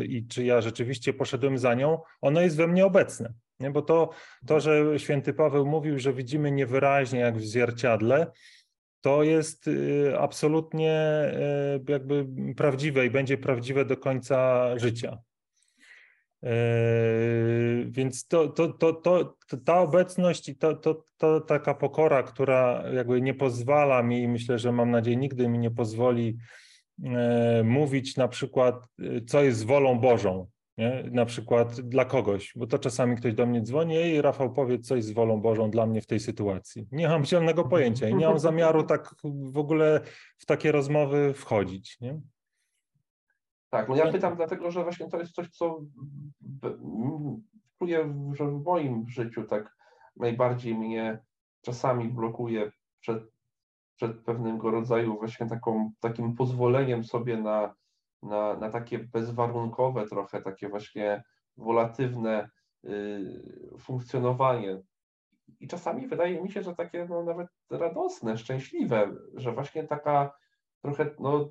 y, 0.00 0.04
i 0.04 0.26
czy 0.26 0.44
ja 0.44 0.60
rzeczywiście 0.60 1.12
poszedłem 1.12 1.58
za 1.58 1.74
nią, 1.74 1.98
ono 2.20 2.40
jest 2.40 2.56
we 2.56 2.66
mnie 2.66 2.86
obecne. 2.86 3.32
Nie? 3.60 3.70
Bo 3.70 3.82
to, 3.82 4.10
to, 4.46 4.60
że 4.60 4.98
święty 4.98 5.32
Paweł 5.32 5.66
mówił, 5.66 5.98
że 5.98 6.12
widzimy 6.12 6.50
niewyraźnie 6.50 7.18
jak 7.18 7.38
w 7.38 7.46
zwierciadle, 7.46 8.26
to 9.00 9.22
jest 9.22 9.68
y, 9.68 10.12
absolutnie 10.18 11.22
jakby 11.88 12.26
prawdziwe 12.56 13.06
i 13.06 13.10
będzie 13.10 13.38
prawdziwe 13.38 13.84
do 13.84 13.96
końca 13.96 14.68
życia. 14.78 15.18
Yy, 16.42 16.50
więc 17.90 18.26
to, 18.26 18.48
to, 18.48 18.68
to, 18.68 18.92
to, 18.92 19.34
ta 19.64 19.80
obecność 19.80 20.48
i 20.48 20.56
to, 20.56 20.74
to, 20.74 21.04
to 21.16 21.40
taka 21.40 21.74
pokora, 21.74 22.22
która 22.22 22.84
jakby 22.92 23.20
nie 23.20 23.34
pozwala 23.34 24.02
mi, 24.02 24.28
myślę, 24.28 24.58
że 24.58 24.72
mam 24.72 24.90
nadzieję, 24.90 25.16
nigdy 25.16 25.48
mi 25.48 25.58
nie 25.58 25.70
pozwoli 25.70 26.36
mówić 27.64 28.16
na 28.16 28.28
przykład, 28.28 28.74
co 29.26 29.42
jest 29.42 29.66
wolą 29.66 29.98
Bożą, 29.98 30.46
nie? 30.78 31.04
na 31.10 31.24
przykład 31.24 31.80
dla 31.80 32.04
kogoś, 32.04 32.52
bo 32.56 32.66
to 32.66 32.78
czasami 32.78 33.16
ktoś 33.16 33.34
do 33.34 33.46
mnie 33.46 33.62
dzwoni 33.62 33.94
i 33.94 34.22
Rafał 34.22 34.52
powie, 34.52 34.78
co 34.78 34.96
jest 34.96 35.14
wolą 35.14 35.40
Bożą 35.40 35.70
dla 35.70 35.86
mnie 35.86 36.00
w 36.00 36.06
tej 36.06 36.20
sytuacji. 36.20 36.88
Nie 36.92 37.08
mam 37.08 37.24
zielonego 37.24 37.64
pojęcia 37.64 38.08
i 38.08 38.14
nie 38.14 38.26
mam 38.26 38.38
zamiaru 38.38 38.82
tak 38.82 39.14
w 39.52 39.58
ogóle 39.58 40.00
w 40.38 40.46
takie 40.46 40.72
rozmowy 40.72 41.34
wchodzić. 41.34 42.00
Nie? 42.00 42.20
Tak, 43.70 43.88
no 43.88 43.96
ja 43.96 44.12
pytam 44.12 44.36
dlatego, 44.36 44.70
że 44.70 44.82
właśnie 44.82 45.08
to 45.08 45.18
jest 45.18 45.32
coś, 45.32 45.48
co 45.48 45.80
czuję, 47.78 48.14
że 48.32 48.46
w 48.46 48.62
moim 48.64 49.08
życiu 49.08 49.44
tak 49.44 49.76
najbardziej 50.16 50.74
mnie 50.74 51.18
czasami 51.62 52.08
blokuje 52.08 52.72
przed, 53.00 53.22
przed 53.96 54.20
pewnego 54.20 54.70
rodzaju 54.70 55.18
właśnie 55.18 55.46
taką, 55.46 55.92
takim 56.00 56.34
pozwoleniem 56.34 57.04
sobie 57.04 57.36
na, 57.36 57.74
na, 58.22 58.56
na 58.56 58.70
takie 58.70 58.98
bezwarunkowe 58.98 60.06
trochę, 60.06 60.42
takie 60.42 60.68
właśnie 60.68 61.22
wolatywne 61.56 62.50
y, 62.84 63.78
funkcjonowanie. 63.78 64.82
I 65.60 65.68
czasami 65.68 66.06
wydaje 66.06 66.42
mi 66.42 66.50
się, 66.50 66.62
że 66.62 66.74
takie 66.74 67.06
no, 67.10 67.22
nawet 67.22 67.48
radosne, 67.70 68.38
szczęśliwe, 68.38 69.12
że 69.34 69.52
właśnie 69.52 69.84
taka 69.84 70.32
trochę 70.82 71.10
no, 71.18 71.50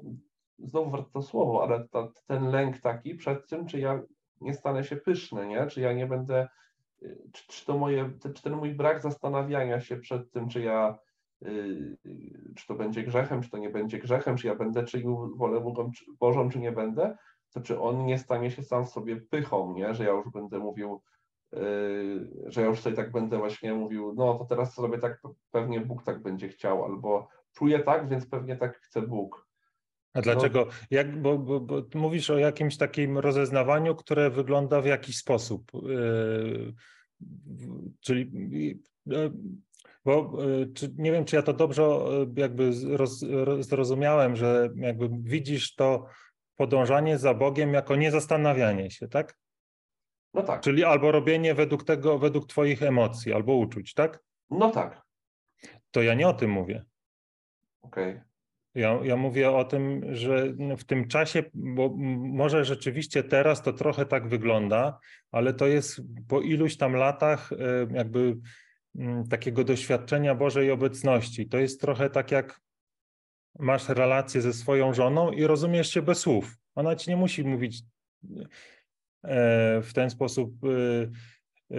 znowu 0.60 0.92
wraca 0.92 1.10
to 1.14 1.22
słowo, 1.22 1.64
ale 1.64 1.88
ta, 1.88 2.08
ten 2.28 2.50
lęk 2.50 2.80
taki 2.80 3.16
przed 3.16 3.48
tym, 3.48 3.68
czy 3.68 3.80
ja 3.80 4.02
nie 4.42 4.54
stanę 4.54 4.84
się 4.84 4.96
pyszny, 4.96 5.48
nie? 5.48 5.68
czy 5.68 5.82
ja 5.82 5.94
nie 5.94 6.08
będę, 6.08 6.48
czy, 7.34 7.48
czy 7.48 7.66
to 7.66 7.78
moje, 7.78 8.12
czy 8.36 8.44
ten 8.44 8.54
mój 8.54 8.74
brak 8.74 9.02
zastanawiania 9.02 9.80
się 9.80 9.98
przed 9.98 10.32
tym, 10.32 10.50
czy 10.50 10.62
ja, 10.62 10.98
czy 12.56 12.68
to 12.68 12.76
będzie 12.76 13.04
grzechem, 13.04 13.42
czy 13.42 13.50
to 13.50 13.58
nie 13.58 13.70
będzie 13.70 14.00
grzechem, 14.00 14.38
czy 14.38 14.48
ja 14.48 14.56
będę 14.56 14.84
czynił 14.84 15.38
wolę 15.38 15.74
Bożą, 16.20 16.50
czy, 16.50 16.60
nie 16.60 16.72
będę, 16.72 17.18
to 17.54 17.62
czy 17.62 17.80
on 17.80 18.06
nie 18.06 18.18
stanie 18.18 18.52
się 18.52 18.64
sam 18.64 18.86
sobie 18.86 19.22
pychą, 19.22 19.74
nie? 19.74 19.94
że 19.94 20.04
ja 20.04 20.12
już 20.12 20.30
będę 20.34 20.60
mówił, 20.60 21.02
Yy, 21.54 22.52
że 22.52 22.62
ja 22.62 22.68
już 22.68 22.80
sobie 22.80 22.96
tak 22.96 23.12
będę 23.12 23.38
właśnie 23.38 23.74
mówił, 23.74 24.14
no 24.18 24.34
to 24.38 24.46
teraz 24.46 24.74
sobie 24.74 24.98
tak 24.98 25.22
pewnie 25.52 25.82
Bóg 25.82 26.04
tak 26.04 26.22
będzie 26.22 26.50
chciał, 26.50 26.86
albo 26.86 27.28
czuję 27.54 27.80
tak, 27.80 28.10
więc 28.10 28.30
pewnie 28.30 28.56
tak 28.56 28.78
chce 28.78 29.02
Bóg. 29.02 29.48
A 30.14 30.22
dlaczego? 30.22 30.66
No. 30.66 30.72
Jak, 30.92 31.22
bo, 31.22 31.38
bo, 31.38 31.60
bo, 31.60 31.82
mówisz 31.96 32.30
o 32.30 32.38
jakimś 32.38 32.78
takim 32.78 33.18
rozeznawaniu, 33.18 33.96
które 33.96 34.30
wygląda 34.30 34.82
w 34.82 34.86
jakiś 34.86 35.18
sposób. 35.18 35.72
Yy, 35.74 36.74
czyli 38.00 38.32
yy, 39.06 39.32
bo 40.08 40.44
yy, 40.44 40.74
czy, 40.74 40.94
nie 40.98 41.12
wiem, 41.12 41.26
czy 41.26 41.36
ja 41.36 41.42
to 41.42 41.54
dobrze 41.54 41.82
yy, 41.82 42.42
jakby 42.42 42.72
roz, 42.98 43.26
zrozumiałem, 43.60 44.36
że 44.36 44.70
jakby 44.76 45.10
widzisz 45.12 45.76
to 45.76 46.06
podążanie 46.56 47.18
za 47.18 47.34
Bogiem 47.34 47.74
jako 47.74 47.96
niezastanawianie 47.96 48.92
się, 48.92 49.08
tak? 49.08 49.38
No 50.34 50.44
tak. 50.44 50.62
Czyli 50.62 50.84
albo 50.84 51.12
robienie 51.12 51.56
według 51.56 51.84
tego, 51.84 52.20
według 52.20 52.48
Twoich 52.48 52.84
emocji, 52.84 53.34
albo 53.34 53.56
uczuć, 53.56 53.94
tak? 53.94 54.20
No 54.50 54.72
tak. 54.72 55.02
To 55.92 56.02
ja 56.02 56.14
nie 56.14 56.28
o 56.28 56.34
tym 56.34 56.52
mówię. 56.52 56.86
Okej. 57.82 58.12
Okay. 58.12 58.24
Ja, 58.76 59.00
ja 59.04 59.16
mówię 59.16 59.52
o 59.52 59.64
tym, 59.66 60.16
że 60.16 60.54
w 60.78 60.84
tym 60.84 61.08
czasie, 61.08 61.44
bo 61.54 61.94
może 62.18 62.66
rzeczywiście 62.66 63.24
teraz 63.24 63.62
to 63.62 63.74
trochę 63.74 64.06
tak 64.06 64.28
wygląda, 64.28 65.00
ale 65.32 65.54
to 65.54 65.68
jest 65.68 66.02
po 66.28 66.42
iluś 66.42 66.78
tam 66.78 66.94
latach 66.94 67.52
e, 67.52 67.88
jakby 67.94 68.38
takiego 69.30 69.64
doświadczenia 69.64 70.36
Bożej 70.36 70.72
obecności. 70.72 71.50
To 71.50 71.58
jest 71.58 71.82
trochę 71.82 72.10
tak 72.10 72.32
jak 72.32 72.62
masz 73.60 73.90
relację 73.90 74.42
ze 74.42 74.54
swoją 74.54 74.94
żoną 74.94 75.32
i 75.32 75.44
rozumiesz 75.44 75.92
się 75.92 76.02
bez 76.02 76.20
słów. 76.20 76.58
Ona 76.76 76.96
ci 76.96 77.10
nie 77.10 77.18
musi 77.18 77.44
mówić 77.44 77.82
e, 79.24 79.82
w 79.82 79.94
ten 79.94 80.10
sposób 80.10 80.54
e, 80.64 81.78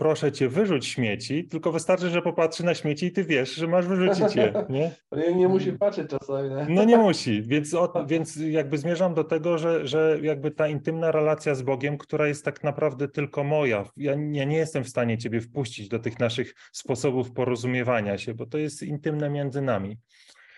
proszę 0.00 0.32
cię, 0.32 0.48
wyrzuć 0.48 0.86
śmieci, 0.86 1.44
tylko 1.44 1.72
wystarczy, 1.72 2.10
że 2.10 2.22
popatrzy 2.22 2.64
na 2.64 2.74
śmieci 2.74 3.06
i 3.06 3.12
ty 3.12 3.24
wiesz, 3.24 3.54
że 3.54 3.66
masz 3.66 3.86
wyrzucić 3.86 4.36
je, 4.36 4.52
nie? 4.70 4.90
Nie, 5.12 5.34
nie 5.34 5.48
musi 5.48 5.72
patrzeć 5.72 6.10
czasami. 6.10 6.48
Nie? 6.48 6.66
No 6.68 6.84
nie 6.84 6.98
musi, 7.08 7.42
więc, 7.42 7.74
o, 7.74 8.04
więc 8.06 8.36
jakby 8.36 8.78
zmierzam 8.78 9.14
do 9.14 9.24
tego, 9.24 9.58
że, 9.58 9.86
że 9.86 10.18
jakby 10.22 10.50
ta 10.50 10.68
intymna 10.68 11.12
relacja 11.12 11.54
z 11.54 11.62
Bogiem, 11.62 11.98
która 11.98 12.28
jest 12.28 12.44
tak 12.44 12.64
naprawdę 12.64 13.08
tylko 13.08 13.44
moja, 13.44 13.84
ja, 13.96 14.12
ja 14.32 14.44
nie 14.44 14.56
jestem 14.56 14.84
w 14.84 14.88
stanie 14.88 15.18
ciebie 15.18 15.40
wpuścić 15.40 15.88
do 15.88 15.98
tych 15.98 16.18
naszych 16.18 16.54
sposobów 16.72 17.32
porozumiewania 17.32 18.18
się, 18.18 18.34
bo 18.34 18.46
to 18.46 18.58
jest 18.58 18.82
intymne 18.82 19.30
między 19.30 19.62
nami. 19.62 19.98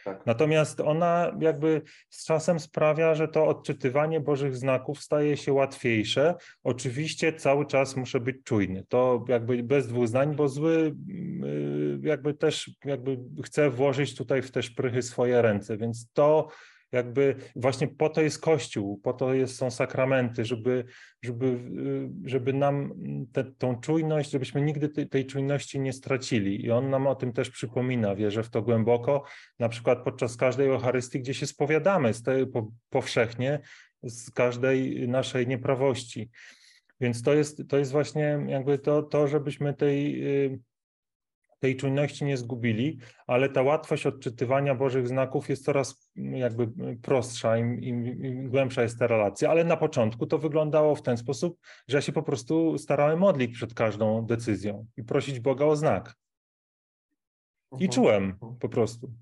Tak. 0.05 0.27
Natomiast 0.27 0.81
ona 0.81 1.33
jakby 1.41 1.83
z 2.11 2.27
czasem 2.27 2.61
sprawia, 2.61 3.15
że 3.15 3.29
to 3.29 3.47
odczytywanie 3.47 4.21
Bożych 4.21 4.57
znaków 4.57 5.03
staje 5.03 5.37
się 5.37 5.53
łatwiejsze. 5.53 6.35
Oczywiście 6.65 7.33
cały 7.33 7.67
czas 7.67 7.97
muszę 7.97 8.21
być 8.21 8.37
czujny. 8.45 8.85
To 8.89 9.25
jakby 9.29 9.63
bez 9.63 9.89
dwóch 9.89 10.09
zdań, 10.09 10.37
bo 10.37 10.49
zły 10.49 10.95
y, 11.45 12.01
jakby 12.03 12.35
też 12.35 12.71
jakby 12.85 13.19
chcę 13.45 13.71
włożyć 13.71 14.15
tutaj 14.15 14.43
w 14.43 14.51
te 14.51 14.63
szprychy 14.63 15.03
swoje 15.03 15.43
ręce, 15.43 15.77
więc 15.77 16.13
to 16.13 16.49
jakby 16.93 17.35
właśnie 17.57 17.89
po 17.89 18.09
to 18.09 18.23
jest 18.23 18.41
Kościół, 18.41 18.99
po 18.99 19.13
to 19.13 19.35
jest, 19.35 19.57
są 19.57 19.71
sakramenty, 19.71 20.45
żeby, 20.45 20.85
żeby, 21.23 21.59
żeby 22.25 22.53
nam 22.53 22.95
te, 23.33 23.45
tą 23.45 23.81
czujność, 23.81 24.31
żebyśmy 24.31 24.63
nigdy 24.63 24.89
tej, 24.89 25.09
tej 25.09 25.27
czujności 25.27 25.81
nie 25.81 25.93
stracili. 25.93 26.65
I 26.65 26.71
on 26.71 26.91
nam 26.91 27.07
o 27.07 27.15
tym 27.15 27.33
też 27.33 27.51
przypomina, 27.51 28.15
wierzę 28.15 28.43
w 28.43 28.51
to 28.51 28.63
głęboko, 28.63 29.25
na 29.59 29.69
przykład 29.69 30.05
podczas 30.05 30.37
każdej 30.37 30.69
Eucharystii, 30.69 31.21
gdzie 31.21 31.35
się 31.35 31.47
spowiadamy 31.47 32.15
z 32.15 32.23
tej, 32.23 32.47
po, 32.47 32.73
powszechnie 32.91 33.61
z 34.03 34.31
każdej 34.31 35.09
naszej 35.09 35.47
nieprawości. 35.47 36.31
Więc 37.01 37.23
to 37.23 37.35
jest, 37.35 37.63
to 37.69 37.79
jest 37.79 37.93
właśnie 37.93 38.39
jakby 38.49 38.79
to, 38.79 39.03
to 39.03 39.29
żebyśmy 39.29 39.75
tej 39.75 40.27
y, 40.47 40.61
tej 41.63 41.77
czujności 41.77 42.25
nie 42.25 42.37
zgubili, 42.37 42.99
ale 43.27 43.49
ta 43.49 43.63
łatwość 43.63 44.07
odczytywania 44.07 44.75
Bożych 44.75 45.09
znaków 45.09 45.49
jest 45.49 45.65
coraz 45.65 46.11
mm, 46.17 46.37
jakby 46.37 46.63
mm, 46.63 46.99
prostsza, 46.99 47.57
im, 47.57 47.83
im, 47.83 48.25
im, 48.25 48.51
głębsza 48.51 48.83
jest 48.83 48.99
ta 48.99 49.07
relacja, 49.07 49.51
ale 49.51 49.65
na 49.65 49.77
początku 49.77 50.27
to 50.27 50.39
wyglądało 50.39 50.95
w 50.95 51.03
ten 51.03 51.17
sposób, 51.17 51.59
że 51.89 51.97
ja 51.97 52.01
się 52.01 52.13
po 52.13 52.23
prostu 52.23 52.79
starałem 52.79 53.19
modlić 53.19 53.55
przed 53.55 53.75
każdą 53.75 54.27
decyzją 54.27 54.87
i 54.97 55.05
prosić 55.05 55.41
Boga 55.41 55.65
o 55.65 55.77
znak. 55.77 56.15
I 57.73 57.75
mhm. 57.75 57.91
czułem 57.91 58.25
mhm. 58.25 58.57
po 58.59 58.69
prostu. 58.69 59.13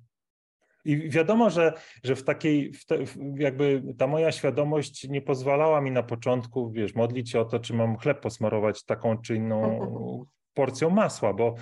I 0.85 1.11
wiadomo, 1.11 1.51
że, 1.51 1.73
że 2.05 2.17
w 2.17 2.25
takiej, 2.25 2.73
w 2.73 2.87
te, 2.87 2.99
jakby 3.35 3.83
ta 3.99 4.07
moja 4.07 4.33
świadomość 4.33 5.09
nie 5.09 5.23
pozwalała 5.23 5.81
mi 5.81 5.91
na 5.91 6.03
początku, 6.03 6.71
wiesz, 6.71 6.95
modlić 6.95 7.31
się 7.31 7.41
o 7.41 7.45
to, 7.45 7.59
czy 7.59 7.75
mam 7.75 7.97
chleb 7.97 8.21
posmarować 8.21 8.85
taką 8.85 9.19
czy 9.19 9.37
inną 9.37 10.27
porcją 10.55 10.91
masła, 10.91 11.35
bo 11.35 11.55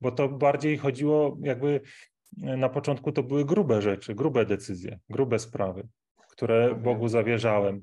bo 0.00 0.12
to 0.12 0.28
bardziej 0.28 0.78
chodziło 0.78 1.36
jakby 1.42 1.80
e, 2.42 2.56
na 2.56 2.68
początku 2.68 3.12
to 3.12 3.22
były 3.22 3.44
grube 3.44 3.82
rzeczy, 3.82 4.14
grube 4.14 4.46
decyzje, 4.46 4.98
grube 5.10 5.38
sprawy, 5.38 5.88
które. 6.30 6.74
Bogu 6.74 7.08
zawierzałem. 7.08 7.82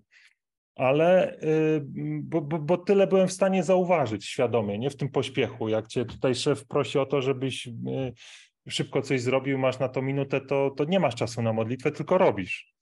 Ale 0.75 1.39
y, 1.43 1.81
bo, 2.21 2.41
bo, 2.41 2.59
bo, 2.59 2.77
tyle 2.77 3.07
byłem 3.07 3.27
w 3.27 3.33
stanie 3.33 3.63
zauważyć 3.63 4.25
świadomie, 4.25 4.79
nie 4.79 4.89
w 4.89 4.95
tym 4.95 5.09
pośpiechu. 5.09 5.69
Jak 5.69 5.87
cię 5.87 6.05
tutaj 6.05 6.35
szef 6.35 6.65
prosi 6.67 6.99
o 6.99 7.05
to, 7.05 7.21
żebyś 7.21 7.67
y, 7.67 7.71
szybko 8.69 9.01
coś 9.01 9.21
zrobił, 9.21 9.57
masz 9.57 9.79
na 9.79 9.89
to 9.89 10.01
minutę, 10.01 10.41
to, 10.41 10.71
to 10.77 10.85
nie 10.85 10.99
masz 10.99 11.15
czasu 11.15 11.41
na 11.41 11.53
modlitwę, 11.53 11.91
tylko 11.91 12.17
robisz. 12.17 12.73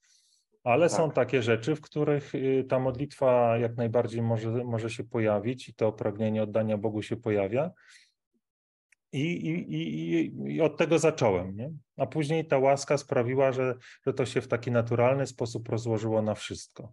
Ale 0.64 0.88
tak. 0.88 0.96
są 0.96 1.10
takie 1.10 1.42
rzeczy, 1.42 1.76
w 1.76 1.80
których 1.80 2.34
y, 2.34 2.64
ta 2.68 2.78
modlitwa 2.78 3.58
jak 3.58 3.76
najbardziej 3.76 4.22
może, 4.22 4.50
może 4.50 4.90
się 4.90 5.04
pojawić 5.04 5.68
i 5.68 5.74
to 5.74 5.92
pragnienie 5.92 6.42
oddania 6.42 6.78
Bogu 6.78 7.02
się 7.02 7.16
pojawia. 7.16 7.70
I, 9.12 9.20
i, 9.20 9.74
i, 9.74 10.54
I 10.54 10.60
od 10.60 10.76
tego 10.76 10.98
zacząłem. 10.98 11.56
Nie? 11.56 11.72
A 11.96 12.06
później 12.06 12.46
ta 12.46 12.58
łaska 12.58 12.98
sprawiła, 12.98 13.52
że, 13.52 13.74
że 14.06 14.14
to 14.14 14.26
się 14.26 14.40
w 14.40 14.48
taki 14.48 14.70
naturalny 14.70 15.26
sposób 15.26 15.68
rozłożyło 15.68 16.22
na 16.22 16.34
wszystko. 16.34 16.92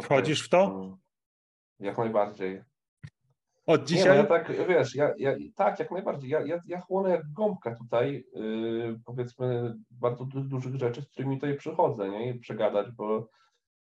Wchodzisz 0.00 0.46
w 0.46 0.48
to? 0.48 0.64
Mm, 0.64 0.96
Jak 1.80 1.98
najbardziej. 1.98 2.62
Od 3.66 3.80
Nie, 3.80 3.82
no 3.82 3.84
dzisiaj? 3.84 4.16
ja 4.16 4.24
tak, 4.24 4.66
wiesz, 4.68 4.94
ja, 4.94 5.14
ja, 5.18 5.36
tak, 5.56 5.78
jak 5.78 5.90
najbardziej. 5.90 6.30
Ja, 6.30 6.40
ja, 6.40 6.60
ja 6.66 6.80
chłonę 6.80 7.10
jak 7.10 7.32
gąbka 7.32 7.76
tutaj, 7.76 8.24
yy, 8.34 9.00
powiedzmy, 9.04 9.74
bardzo 9.90 10.24
du 10.24 10.40
dużych 10.40 10.74
rzeczy, 10.74 11.02
z 11.02 11.08
którymi 11.08 11.36
tutaj 11.36 11.56
przychodzę, 11.56 12.08
nie? 12.08 12.30
I 12.30 12.38
przegadać, 12.38 12.90
bo, 12.90 13.28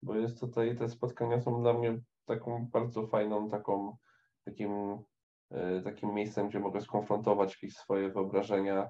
bo 0.04 0.16
jest 0.16 0.40
tutaj, 0.40 0.78
te 0.78 0.90
spotkania 0.90 1.42
są 1.42 1.62
dla 1.62 1.74
mnie 1.74 2.00
taką 2.28 2.68
bardzo 2.72 3.08
fajną, 3.08 3.50
taką, 3.50 3.98
takim, 4.46 4.98
yy, 5.52 5.82
takim 5.84 6.14
miejscem, 6.14 6.50
gdzie 6.50 6.60
mogę 6.60 6.82
skonfrontować 6.82 7.54
jakieś 7.54 7.78
swoje 7.78 8.10
wyobrażenia, 8.10 8.90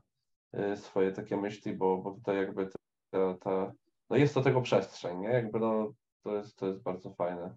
yy, 0.53 0.77
swoje 0.77 1.11
takie 1.11 1.37
myśli, 1.37 1.73
bo, 1.73 1.97
bo 1.97 2.11
tutaj 2.11 2.37
jakby 2.37 2.69
ta, 3.09 3.37
ta, 3.41 3.71
no 4.09 4.17
jest 4.17 4.35
do 4.35 4.41
tego 4.41 4.61
przestrzeń, 4.61 5.19
nie? 5.19 5.29
Jakby 5.29 5.59
no, 5.59 5.91
to 6.23 6.35
jest, 6.35 6.55
to 6.55 6.67
jest 6.67 6.83
bardzo 6.83 7.13
fajne. 7.13 7.55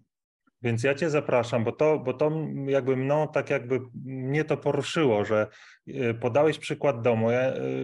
Więc 0.61 0.83
ja 0.83 0.95
Cię 0.95 1.09
zapraszam, 1.09 1.63
bo 1.63 1.71
to, 1.71 1.99
bo 1.99 2.13
to 2.13 2.31
jakby 2.65 2.95
mną 2.95 3.27
tak 3.27 3.49
jakby 3.49 3.79
mnie 4.05 4.45
to 4.45 4.57
poruszyło, 4.57 5.25
że 5.25 5.47
y, 5.87 6.13
podałeś 6.13 6.59
przykład 6.59 7.01
domu 7.01 7.27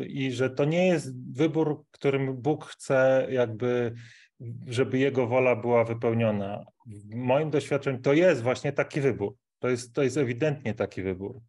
i 0.08 0.32
że 0.32 0.50
to 0.50 0.66
nie 0.66 0.88
jest 0.88 1.34
wybór, 1.34 1.84
którym 1.92 2.42
Bóg 2.42 2.66
chce 2.66 3.28
jakby, 3.30 3.94
żeby 4.68 4.98
Jego 4.98 5.28
wola 5.28 5.56
była 5.56 5.84
wypełniona. 5.84 6.66
W 6.88 7.16
moim 7.16 7.50
doświadczeniu 7.50 8.00
to 8.00 8.14
jest 8.14 8.42
właśnie 8.44 8.72
taki 8.72 9.02
wybór. 9.02 9.36
To 9.60 9.70
jest, 9.70 9.94
to 9.94 10.04
jest 10.04 10.18
ewidentnie 10.18 10.74
taki 10.74 11.02
wybór. 11.02 11.40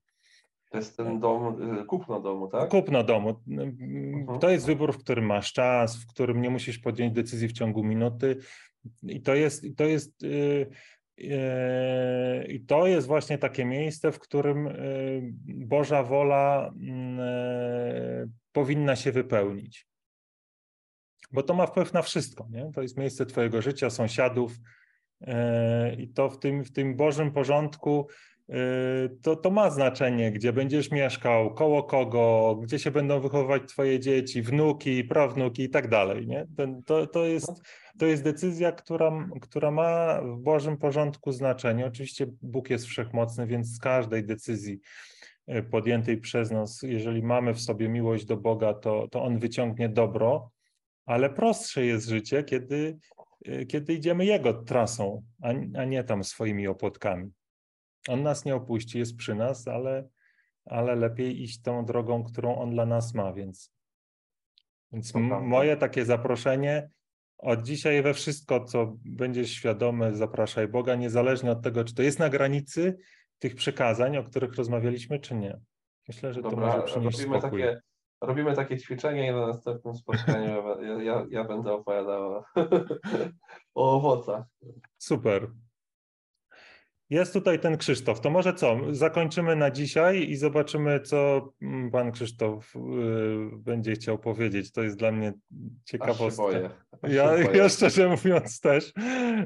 To 0.70 0.78
jest 0.78 0.96
ten 0.96 1.20
dom, 1.20 1.76
yy, 1.76 1.84
kupno 1.84 2.20
domu, 2.20 2.48
tak? 2.48 2.68
Kupno 2.68 3.04
domu. 3.04 3.40
Mm, 3.48 4.26
To 4.40 4.50
jest 4.50 4.66
wybór, 4.66 4.92
w 4.92 4.98
którym 4.98 5.26
masz 5.26 5.52
czas, 5.52 6.02
w 6.02 6.06
którym 6.06 6.42
nie 6.42 6.50
musisz 6.50 6.78
podjąć 6.78 7.12
decyzji 7.14 7.48
w 7.48 7.52
ciągu 7.52 7.84
minuty. 7.84 8.36
I 9.02 9.20
to 9.22 9.34
jest, 9.34 9.64
to 9.76 9.84
jest, 9.84 10.22
yy, 10.22 10.66
yy, 11.16 12.44
i 12.48 12.60
to 12.60 12.86
jest 12.86 13.06
właśnie 13.06 13.38
takie 13.38 13.64
miejsce, 13.64 14.12
w 14.12 14.18
którym 14.18 14.68
Boża 15.44 16.02
wola 16.02 16.72
yy, 16.80 18.30
powinna 18.52 18.96
się 18.96 19.12
wypełnić. 19.12 19.88
Bo 21.30 21.42
to 21.42 21.54
ma 21.54 21.66
wpływ 21.66 21.92
na 21.92 22.02
wszystko. 22.02 22.46
Nie? 22.50 22.70
To 22.74 22.82
jest 22.82 22.98
miejsce 22.98 23.26
Twojego 23.26 23.62
życia, 23.62 23.90
sąsiadów. 23.90 24.52
yy, 25.20 25.32
I 25.98 26.08
to 26.08 26.30
w 26.30 26.38
tym, 26.38 26.64
w 26.64 26.72
tym 26.72 26.96
Bożym 26.96 27.32
porządku 27.32 28.06
yy, 28.48 28.56
to, 29.22 29.36
to 29.36 29.50
ma 29.50 29.70
znaczenie, 29.70 30.32
gdzie 30.32 30.52
będziesz 30.52 30.90
mieszkał, 30.90 31.54
koło 31.54 31.82
kogo, 31.82 32.56
gdzie 32.62 32.78
się 32.78 32.90
będą 32.90 33.20
wychowywać 33.20 33.62
twoje 33.68 34.00
dzieci, 34.00 34.42
wnuki, 34.42 35.04
prawnuki 35.04 35.62
i 35.62 35.70
tak 35.70 35.88
dalej. 35.88 36.26
Nie? 36.26 36.46
To, 36.86 37.06
to, 37.06 37.24
jest, 37.24 37.62
to 37.98 38.06
jest 38.06 38.22
decyzja, 38.24 38.72
która, 38.72 39.28
która 39.40 39.70
ma 39.70 40.20
w 40.22 40.38
Bożym 40.38 40.76
porządku 40.76 41.32
znaczenie. 41.32 41.86
Oczywiście 41.86 42.26
Bóg 42.42 42.70
jest 42.70 42.86
wszechmocny, 42.86 43.46
więc 43.46 43.66
z 43.66 43.78
każdej 43.78 44.24
decyzji 44.24 44.80
y, 45.48 45.62
podjętej 45.62 46.20
przez 46.20 46.50
nas, 46.50 46.82
jeżeli 46.82 47.22
mamy 47.22 47.54
w 47.54 47.60
sobie 47.60 47.88
miłość 47.88 48.24
do 48.24 48.36
Boga, 48.36 48.74
to, 48.74 49.08
to 49.10 49.22
On 49.22 49.38
wyciągnie 49.38 49.88
dobro, 49.88 50.50
ale 51.08 51.30
prostsze 51.30 51.84
jest 51.84 52.08
życie, 52.08 52.44
kiedy, 52.44 52.98
y, 53.48 53.66
kiedy 53.66 53.94
idziemy 53.94 54.24
Jego 54.24 54.54
trasą, 54.54 55.22
a, 55.42 55.48
a 55.78 55.84
nie 55.84 56.04
tam 56.04 56.24
swoimi 56.24 56.66
opłotkami. 56.66 57.30
On 58.08 58.22
nas 58.22 58.44
nie 58.44 58.54
opuści, 58.54 58.98
jest 58.98 59.16
przy 59.16 59.34
nas, 59.34 59.68
ale, 59.68 60.08
ale 60.64 60.96
lepiej 60.96 61.42
iść 61.42 61.62
tą 61.62 61.84
drogą, 61.84 62.24
którą 62.24 62.56
on 62.56 62.70
dla 62.70 62.86
nas 62.86 63.14
ma, 63.14 63.32
więc, 63.32 63.72
więc 64.92 65.12
To 65.12 65.18
moje 65.20 65.76
takie 65.76 66.04
zaproszenie 66.04 66.90
od 67.38 67.62
dzisiaj 67.62 68.02
we 68.02 68.14
wszystko, 68.14 68.64
co 68.64 68.96
będziesz 69.04 69.50
świadomy, 69.50 70.16
zapraszaj 70.16 70.68
Boga, 70.68 70.94
niezależnie 70.94 71.50
od 71.50 71.62
tego, 71.62 71.84
czy 71.84 71.94
to 71.94 72.02
jest 72.02 72.18
na 72.18 72.28
granicy 72.28 72.98
tych 73.38 73.54
przykazań, 73.54 74.16
o 74.16 74.24
których 74.24 74.54
rozmawialiśmy, 74.54 75.20
czy 75.20 75.34
nie. 75.34 75.58
Myślę, 76.08 76.34
że 76.34 76.42
to 76.42 76.50
Dobra, 76.50 76.66
może 76.66 76.82
przynieść 76.82 77.18
spokój. 77.18 77.62
takie, 77.62 77.80
robimy 78.20 78.56
takie 78.56 78.78
ćwiczenie 78.78 79.28
i 79.28 79.32
na 79.32 79.46
następnym 79.46 79.94
spotkaniu 79.94 80.48
ja, 80.82 81.02
ja, 81.02 81.26
ja 81.30 81.44
będę 81.44 81.72
opowiadał 81.72 82.42
o 83.74 83.96
owocach. 83.96 84.44
Super. 84.98 85.50
Jest 87.10 87.32
tutaj 87.32 87.58
ten 87.58 87.76
Krzysztof. 87.76 88.20
To 88.20 88.30
może 88.30 88.54
co? 88.54 88.76
Zakończymy 88.90 89.56
na 89.56 89.70
dzisiaj 89.70 90.30
i 90.30 90.36
zobaczymy, 90.36 91.00
co 91.00 91.48
pan 91.92 92.12
Krzysztof 92.12 92.76
y, 92.76 92.80
będzie 93.56 93.92
chciał 93.92 94.18
powiedzieć. 94.18 94.72
To 94.72 94.82
jest 94.82 94.96
dla 94.96 95.12
mnie 95.12 95.32
ciekawostka. 95.84 96.44
Ja, 97.02 97.38
ja 97.60 97.68
szczerze 97.68 98.08
mówiąc 98.08 98.60
też, 98.60 98.92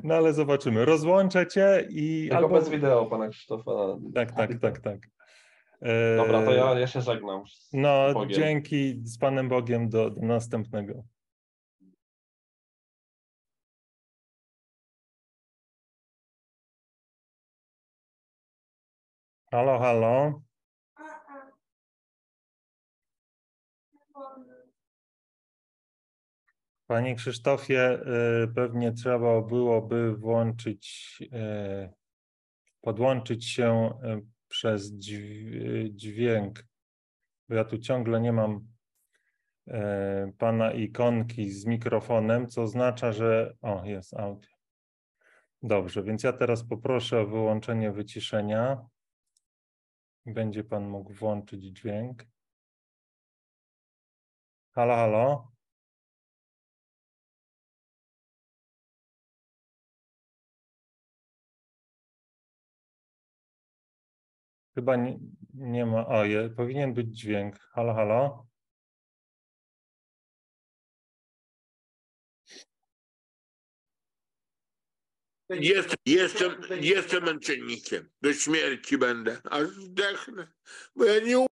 no 0.05 0.15
ale 0.15 0.33
zobaczymy. 0.33 0.85
Rozłączę 0.85 1.47
cię 1.47 1.87
i 1.91 2.29
Tylko 2.31 2.49
bez 2.49 2.69
wideo 2.69 3.07
pana 3.07 3.29
Krzysztofa. 3.29 3.99
Tak, 4.15 4.33
tak, 4.33 4.59
tak, 4.61 4.81
tak. 4.81 4.99
E, 5.83 6.17
Dobra, 6.17 6.43
to 6.43 6.53
ja, 6.53 6.79
ja 6.79 6.87
się 6.87 7.01
żegnam. 7.01 7.45
No, 7.73 8.13
Bogiem. 8.15 8.41
dzięki 8.41 9.01
z 9.05 9.19
Panem 9.19 9.49
Bogiem 9.49 9.89
do, 9.89 10.11
do 10.11 10.21
następnego. 10.21 11.05
Halo, 19.51 19.79
halo. 19.79 20.43
Panie 26.87 27.15
Krzysztofie, 27.15 27.99
y, 28.45 28.49
pewnie 28.55 28.93
trzeba 28.93 29.43
byłoby 29.43 30.17
włączyć, 30.17 31.19
y, 31.23 31.93
podłączyć 32.81 33.49
się 33.49 33.91
y, 34.05 34.27
przez 34.53 34.93
dźw- 34.93 35.91
dźwięk, 35.91 36.65
bo 37.49 37.55
ja 37.55 37.65
tu 37.65 37.79
ciągle 37.79 38.21
nie 38.21 38.33
mam 38.33 38.69
y, 39.69 39.73
pana 40.39 40.73
ikonki 40.73 41.51
z 41.51 41.67
mikrofonem, 41.67 42.49
co 42.49 42.63
oznacza, 42.63 43.13
że. 43.13 43.55
O, 43.63 43.85
jest 43.85 44.15
audio. 44.15 44.51
Dobrze, 45.63 46.03
więc 46.03 46.23
ja 46.23 46.33
teraz 46.33 46.65
poproszę 46.69 47.21
o 47.21 47.27
wyłączenie 47.27 47.93
wyciszenia. 47.93 48.87
Będzie 50.27 50.65
pan 50.65 50.89
mógł 50.89 51.13
włączyć 51.13 51.65
dźwięk. 51.65 52.25
Halo, 54.75 54.95
halo. 54.95 55.52
Chyba 64.75 64.97
nie, 64.97 65.19
nie 65.55 65.87
ma. 65.87 66.07
O, 66.07 66.25
je, 66.25 66.51
powinien 66.51 66.95
być 66.95 67.19
dźwięk. 67.19 67.59
Halo, 67.59 67.95
halo. 67.95 68.47
Jest, 75.51 75.95
jestem, 76.07 76.53
jestem 76.81 77.25
męczennikiem. 77.25 78.11
Do 78.23 78.33
śmierci 78.33 78.99
będę, 78.99 79.41
aż 79.51 79.69
zdechnę. 79.69 80.53
Bo 80.97 81.05
ja 81.05 81.21
nie 81.21 81.47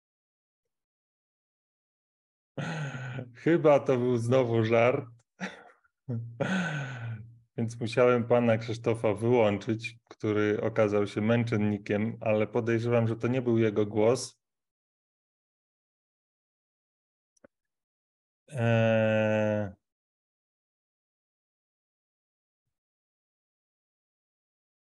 Chyba 3.43 3.79
to 3.79 3.97
był 3.97 4.17
znowu 4.17 4.63
żart. 4.63 5.05
Więc 7.57 7.79
musiałem 7.79 8.27
pana 8.27 8.57
Krzysztofa 8.57 9.13
wyłączyć, 9.13 9.95
który 10.17 10.61
okazał 10.61 11.07
się 11.07 11.21
męczennikiem, 11.21 12.17
ale 12.21 12.47
podejrzewam, 12.47 13.07
że 13.07 13.15
to 13.15 13.27
nie 13.27 13.41
był 13.41 13.57
jego 13.57 13.85
głos. 13.85 14.39
Eee... 18.49 19.69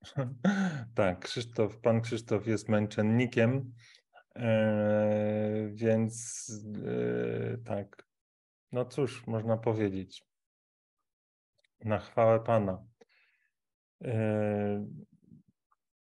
Tak, 0.94 1.18
Krzysztof, 1.20 1.78
pan 1.78 2.00
Krzysztof 2.00 2.46
jest 2.46 2.68
męczennikiem, 2.68 3.72
eee, 4.34 5.74
więc 5.74 6.46
eee, 6.86 7.64
tak. 7.64 8.06
No 8.72 8.84
cóż, 8.84 9.26
można 9.26 9.56
powiedzieć. 9.56 10.24
Na 11.84 11.98
chwałę 11.98 12.40
Pana. 12.40 12.84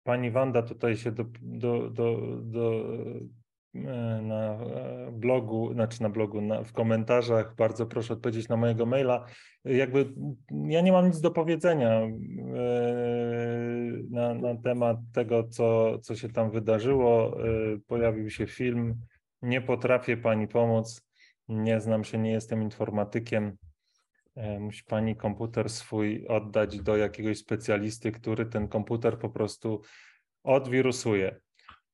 Pani 0.08 0.30
Wanda 0.30 0.62
tutaj 0.62 0.96
się 0.96 1.12
do, 1.12 1.24
do, 1.42 1.90
do, 1.90 2.18
do 2.42 2.84
e, 3.74 4.22
na 4.22 4.52
e, 4.52 5.12
blogu, 5.12 5.72
znaczy 5.72 6.02
na 6.02 6.08
blogu, 6.08 6.40
na, 6.40 6.64
w 6.64 6.72
komentarzach 6.72 7.54
bardzo 7.56 7.86
proszę 7.86 8.14
odpowiedzieć 8.14 8.48
na 8.48 8.56
mojego 8.56 8.86
maila. 8.86 9.24
Jakby 9.64 10.12
ja 10.64 10.80
nie 10.80 10.92
mam 10.92 11.06
nic 11.06 11.20
do 11.20 11.30
powiedzenia 11.30 11.90
e, 11.90 12.10
na, 14.10 14.34
na 14.34 14.56
temat 14.56 14.96
tego, 15.12 15.44
co, 15.44 15.98
co 15.98 16.16
się 16.16 16.28
tam 16.28 16.50
wydarzyło. 16.50 17.36
Pojawił 17.86 18.30
się 18.30 18.46
film. 18.46 18.94
Nie 19.42 19.60
potrafię 19.60 20.16
pani 20.16 20.48
pomóc. 20.48 21.02
Nie 21.48 21.80
znam 21.80 22.04
się, 22.04 22.18
nie 22.18 22.32
jestem 22.32 22.62
informatykiem. 22.62 23.56
E, 24.38 24.60
musi 24.60 24.84
pani 24.84 25.16
komputer 25.16 25.70
swój 25.70 26.26
oddać 26.26 26.80
do 26.80 26.96
jakiegoś 26.96 27.38
specjalisty, 27.38 28.12
który 28.12 28.46
ten 28.46 28.68
komputer 28.68 29.18
po 29.18 29.30
prostu 29.30 29.82
odwirusuje. 30.44 31.40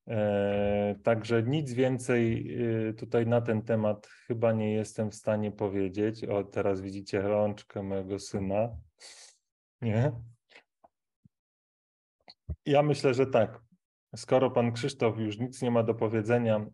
E, 0.08 0.94
także 1.02 1.42
nic 1.42 1.72
więcej 1.72 2.46
y, 2.88 2.94
tutaj 2.94 3.26
na 3.26 3.40
ten 3.40 3.62
temat 3.62 4.06
chyba 4.06 4.52
nie 4.52 4.72
jestem 4.72 5.10
w 5.10 5.14
stanie 5.14 5.52
powiedzieć. 5.52 6.24
O, 6.24 6.44
teraz 6.44 6.80
widzicie 6.80 7.22
rączkę 7.22 7.82
mojego 7.82 8.18
syna. 8.18 8.76
Nie? 9.82 10.12
Ja 12.66 12.82
myślę, 12.82 13.14
że 13.14 13.26
tak. 13.26 13.60
Skoro 14.16 14.50
pan 14.50 14.72
Krzysztof 14.72 15.18
już 15.18 15.38
nic 15.38 15.62
nie 15.62 15.70
ma 15.70 15.82
do 15.82 15.94
powiedzenia, 15.94 16.66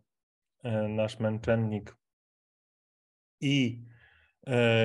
e, 0.63 0.87
nasz 0.87 1.19
męczennik 1.19 1.95
i 3.41 3.83
e, 3.87 3.90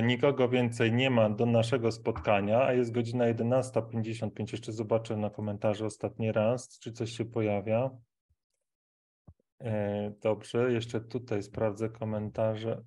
nikogo 0.02 0.48
więcej 0.48 0.92
nie 0.92 1.10
ma 1.10 1.30
do 1.30 1.46
naszego 1.46 1.92
spotkania, 1.92 2.62
a 2.62 2.72
jest 2.72 2.92
godzina 2.92 3.24
11.55. 3.24 4.52
Jeszcze 4.52 4.72
zobaczę 4.72 5.16
na 5.16 5.30
komentarze 5.30 5.86
ostatni 5.86 6.32
raz, 6.32 6.78
czy 6.78 6.92
coś 6.92 7.10
się 7.10 7.24
pojawia. 7.24 7.90
E, 9.60 10.12
dobrze, 10.20 10.72
jeszcze 10.72 11.00
tutaj 11.00 11.42
sprawdzę 11.42 11.88
komentarze. 11.88 12.82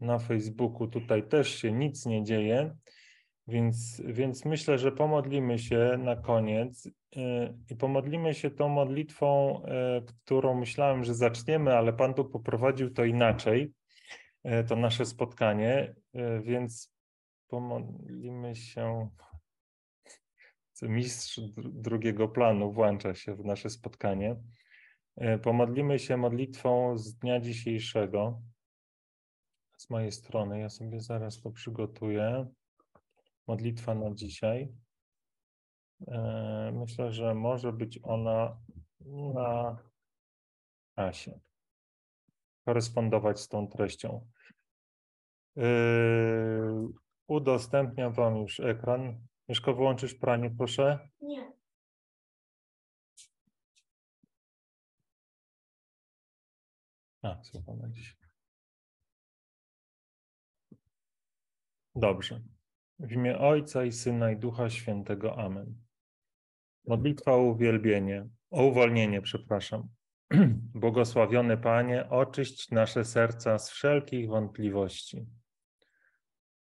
Na 0.00 0.18
Facebooku 0.18 0.88
tutaj 0.88 1.28
też 1.28 1.48
się 1.48 1.72
nic 1.72 2.06
nie 2.06 2.24
dzieje. 2.24 2.76
Więc, 3.46 4.02
więc 4.04 4.44
myślę, 4.44 4.78
że 4.78 4.92
pomodlimy 4.92 5.58
się 5.58 5.98
na 5.98 6.16
koniec 6.16 6.86
y, 6.86 6.90
i 7.70 7.76
pomodlimy 7.76 8.34
się 8.34 8.50
tą 8.50 8.68
modlitwą, 8.68 9.62
y, 9.64 9.68
którą 10.24 10.54
myślałem, 10.54 11.04
że 11.04 11.14
zaczniemy, 11.14 11.76
ale 11.76 11.92
Pan 11.92 12.14
tu 12.14 12.24
poprowadził 12.24 12.90
to 12.90 13.04
inaczej, 13.04 13.72
y, 14.46 14.64
to 14.64 14.76
nasze 14.76 15.06
spotkanie, 15.06 15.94
więc 16.42 16.94
pomodlimy 17.48 18.56
się. 18.56 19.08
Mistrz 20.82 21.40
drugiego 21.56 22.28
planu 22.28 22.72
włącza 22.72 23.14
się 23.14 23.34
w 23.34 23.44
nasze 23.44 23.70
spotkanie. 23.70 24.36
Pomodlimy 25.42 25.98
się 25.98 26.16
modlitwą 26.16 26.98
z 26.98 27.14
dnia 27.14 27.40
dzisiejszego. 27.40 28.42
Z 29.76 29.90
mojej 29.90 30.12
strony, 30.12 30.60
ja 30.60 30.68
sobie 30.68 31.00
zaraz 31.00 31.40
to 31.40 31.50
przygotuję 31.50 32.46
modlitwa 33.46 33.94
na 33.94 34.14
dzisiaj. 34.14 34.74
E, 36.08 36.72
myślę, 36.74 37.12
że 37.12 37.34
może 37.34 37.72
być 37.72 38.00
ona 38.02 38.60
na 39.34 39.78
Asie. 40.96 41.40
Korespondować 42.66 43.40
z 43.40 43.48
tą 43.48 43.68
treścią. 43.68 44.30
E, 45.56 45.64
udostępniam 47.26 48.12
Wam 48.12 48.36
już 48.36 48.60
ekran. 48.60 49.26
Mieszko, 49.48 49.74
wyłączysz 49.74 50.14
pranie, 50.14 50.50
proszę? 50.50 51.08
Nie. 51.20 51.52
A, 57.22 57.42
słucham 57.42 57.78
na 57.78 57.88
dziś. 57.88 58.16
Dobrze. 61.94 62.53
W 62.98 63.12
imię 63.12 63.38
Ojca 63.38 63.84
i 63.84 63.92
Syna 63.92 64.30
i 64.30 64.36
Ducha 64.36 64.70
Świętego. 64.70 65.38
Amen. 65.38 65.74
Modlitwa 66.86 67.32
o 67.32 67.42
uwielbienie, 67.42 68.28
o 68.50 68.64
uwolnienie, 68.64 69.22
przepraszam. 69.22 69.88
Błogosławiony 70.74 71.56
Panie, 71.56 72.10
oczyść 72.10 72.70
nasze 72.70 73.04
serca 73.04 73.58
z 73.58 73.70
wszelkich 73.70 74.28
wątpliwości. 74.28 75.26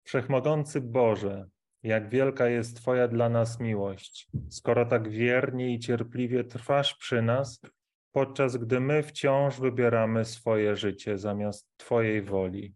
Wszechmogący 0.03 0.81
Boże, 0.81 1.49
jak 1.83 2.09
wielka 2.09 2.47
jest 2.47 2.77
Twoja 2.77 3.09
dla 3.09 3.29
nas 3.29 3.61
miłość, 3.61 4.29
skoro 4.49 4.87
tak 4.87 5.09
wiernie 5.09 5.75
i 5.75 5.79
cierpliwie 5.79 6.45
trwasz 6.45 6.95
przy 6.95 7.23
nas, 7.23 7.61
podczas 8.13 8.57
gdy 8.57 8.81
my 8.81 9.03
wciąż 9.03 9.61
wybieramy 9.61 10.25
swoje 10.25 10.77
życie 10.77 11.19
zamiast 11.19 11.69
Twojej 11.77 12.23
woli. 12.23 12.75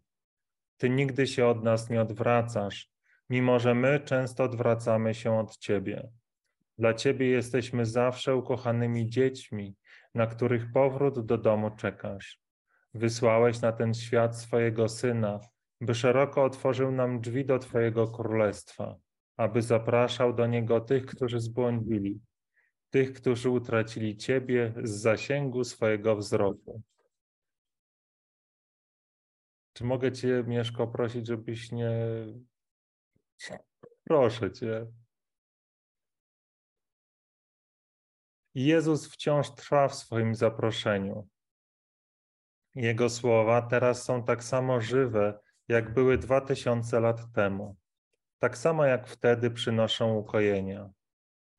Ty 0.77 0.89
nigdy 0.89 1.27
się 1.27 1.47
od 1.47 1.63
nas 1.63 1.89
nie 1.89 2.01
odwracasz, 2.01 2.94
mimo 3.29 3.59
że 3.59 3.75
my 3.75 3.99
często 3.99 4.43
odwracamy 4.43 5.13
się 5.13 5.39
od 5.39 5.57
Ciebie. 5.57 6.09
Dla 6.77 6.93
Ciebie 6.93 7.27
jesteśmy 7.27 7.85
zawsze 7.85 8.35
ukochanymi 8.35 9.09
dziećmi, 9.09 9.75
na 10.15 10.27
których 10.27 10.71
powrót 10.71 11.25
do 11.25 11.37
domu 11.37 11.71
czekasz. 11.75 12.39
Wysłałeś 12.93 13.61
na 13.61 13.71
ten 13.71 13.93
świat 13.93 14.37
swojego 14.39 14.89
Syna, 14.89 15.39
by 15.81 15.95
szeroko 15.95 16.43
otworzył 16.43 16.91
nam 16.91 17.21
drzwi 17.21 17.45
do 17.45 17.59
Twojego 17.59 18.07
królestwa, 18.07 18.95
aby 19.37 19.61
zapraszał 19.61 20.33
do 20.33 20.47
niego 20.47 20.81
tych, 20.81 21.05
którzy 21.05 21.39
zbłądzili, 21.39 22.19
tych, 22.89 23.13
którzy 23.13 23.49
utracili 23.49 24.17
Ciebie 24.17 24.73
z 24.83 24.91
zasięgu 24.91 25.63
swojego 25.63 26.15
wzroku. 26.15 26.81
Czy 29.73 29.83
mogę 29.83 30.11
Cię, 30.11 30.43
Mieszko, 30.47 30.87
prosić, 30.87 31.27
żebyś 31.27 31.71
nie 31.71 31.91
Proszę 34.03 34.51
cię. 34.51 34.87
Jezus 38.55 39.11
wciąż 39.11 39.55
trwa 39.55 39.87
w 39.87 39.95
swoim 39.95 40.35
zaproszeniu. 40.35 41.27
Jego 42.75 43.09
słowa 43.09 43.61
teraz 43.61 44.03
są 44.03 44.23
tak 44.23 44.43
samo 44.43 44.81
żywe, 44.81 45.39
jak 45.67 45.93
były 45.93 46.17
dwa 46.17 46.41
tysiące 46.41 46.99
lat 46.99 47.31
temu. 47.33 47.75
Tak 48.39 48.57
samo 48.57 48.85
jak 48.85 49.07
wtedy 49.07 49.51
przynoszą 49.51 50.13
ukojenia. 50.13 50.89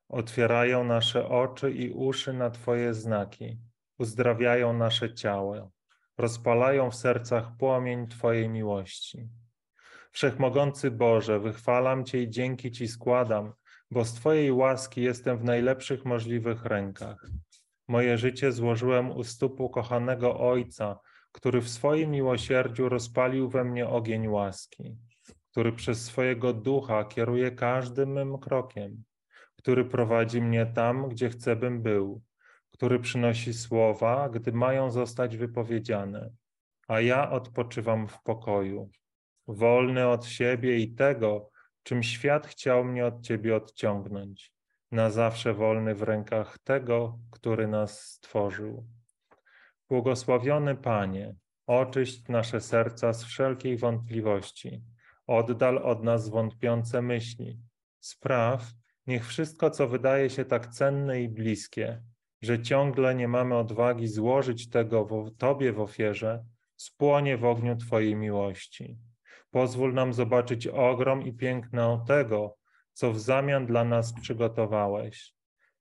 Otwierają 0.09 0.83
nasze 0.83 1.29
oczy 1.29 1.71
i 1.71 1.91
uszy 1.91 2.33
na 2.33 2.49
Twoje 2.49 2.93
znaki, 2.93 3.59
uzdrawiają 3.99 4.73
nasze 4.73 5.13
ciało, 5.13 5.71
rozpalają 6.17 6.91
w 6.91 6.95
sercach 6.95 7.57
płomień 7.57 8.07
Twojej 8.07 8.49
miłości. 8.49 9.29
Wszechmogący 10.17 10.91
Boże, 10.91 11.39
wychwalam 11.39 12.05
Cię 12.05 12.21
i 12.21 12.29
dzięki 12.29 12.71
Ci 12.71 12.87
składam, 12.87 13.53
bo 13.91 14.05
z 14.05 14.13
Twojej 14.13 14.51
łaski 14.51 15.01
jestem 15.01 15.37
w 15.37 15.43
najlepszych 15.43 16.05
możliwych 16.05 16.65
rękach. 16.65 17.25
Moje 17.87 18.17
życie 18.17 18.51
złożyłem 18.51 19.11
u 19.11 19.23
stóp 19.23 19.71
kochanego 19.73 20.39
Ojca, 20.39 20.99
który 21.31 21.61
w 21.61 21.69
swoim 21.69 22.11
miłosierdziu 22.11 22.89
rozpalił 22.89 23.49
we 23.49 23.63
mnie 23.63 23.89
ogień 23.89 24.27
łaski, 24.27 24.97
który 25.51 25.71
przez 25.71 26.03
swojego 26.05 26.53
ducha 26.53 27.05
kieruje 27.05 27.51
każdym 27.51 28.11
mym 28.11 28.37
krokiem, 28.37 29.03
który 29.55 29.85
prowadzi 29.85 30.41
mnie 30.41 30.65
tam, 30.65 31.09
gdzie 31.09 31.29
chcę 31.29 31.55
bym 31.55 31.81
był, 31.81 32.21
który 32.71 32.99
przynosi 32.99 33.53
słowa, 33.53 34.29
gdy 34.29 34.51
mają 34.51 34.91
zostać 34.91 35.37
wypowiedziane, 35.37 36.29
a 36.87 37.01
ja 37.01 37.31
odpoczywam 37.31 38.07
w 38.07 38.23
pokoju 38.23 38.89
wolny 39.47 40.07
od 40.07 40.25
siebie 40.25 40.77
i 40.77 40.93
tego, 40.95 41.49
czym 41.83 42.03
świat 42.03 42.47
chciał 42.47 42.83
mnie 42.83 43.05
od 43.05 43.21
Ciebie 43.21 43.55
odciągnąć, 43.55 44.53
na 44.91 45.09
zawsze 45.09 45.53
wolny 45.53 45.95
w 45.95 46.01
rękach 46.01 46.57
tego, 46.59 47.19
który 47.31 47.67
nas 47.67 48.01
stworzył. 48.01 48.87
Błogosławiony 49.89 50.75
Panie, 50.75 51.35
oczyść 51.67 52.27
nasze 52.27 52.61
serca 52.61 53.13
z 53.13 53.23
wszelkiej 53.23 53.77
wątpliwości, 53.77 54.83
oddal 55.27 55.77
od 55.77 56.03
nas 56.03 56.29
wątpiące 56.29 57.01
myśli. 57.01 57.59
Spraw, 57.99 58.71
niech 59.07 59.27
wszystko, 59.27 59.69
co 59.69 59.87
wydaje 59.87 60.29
się 60.29 60.45
tak 60.45 60.67
cenne 60.67 61.21
i 61.21 61.29
bliskie, 61.29 62.01
że 62.41 62.61
ciągle 62.61 63.15
nie 63.15 63.27
mamy 63.27 63.55
odwagi 63.55 64.07
złożyć 64.07 64.69
tego 64.69 65.31
Tobie 65.37 65.73
w 65.73 65.79
ofierze, 65.79 66.45
spłonie 66.75 67.37
w 67.37 67.45
ogniu 67.45 67.75
Twojej 67.75 68.15
miłości. 68.15 68.97
Pozwól 69.51 69.93
nam 69.93 70.13
zobaczyć 70.13 70.67
ogrom 70.67 71.21
i 71.21 71.33
piękno 71.33 72.03
tego, 72.07 72.57
co 72.93 73.11
w 73.11 73.19
zamian 73.19 73.65
dla 73.65 73.83
nas 73.83 74.13
przygotowałeś. 74.13 75.33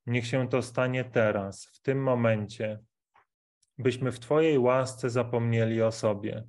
Niech 0.06 0.26
się 0.26 0.48
to 0.48 0.62
stanie 0.62 1.04
teraz, 1.04 1.66
w 1.66 1.80
tym 1.80 2.02
momencie, 2.02 2.78
byśmy 3.78 4.12
w 4.12 4.20
Twojej 4.20 4.58
łasce 4.58 5.10
zapomnieli 5.10 5.82
o 5.82 5.92
sobie, 5.92 6.44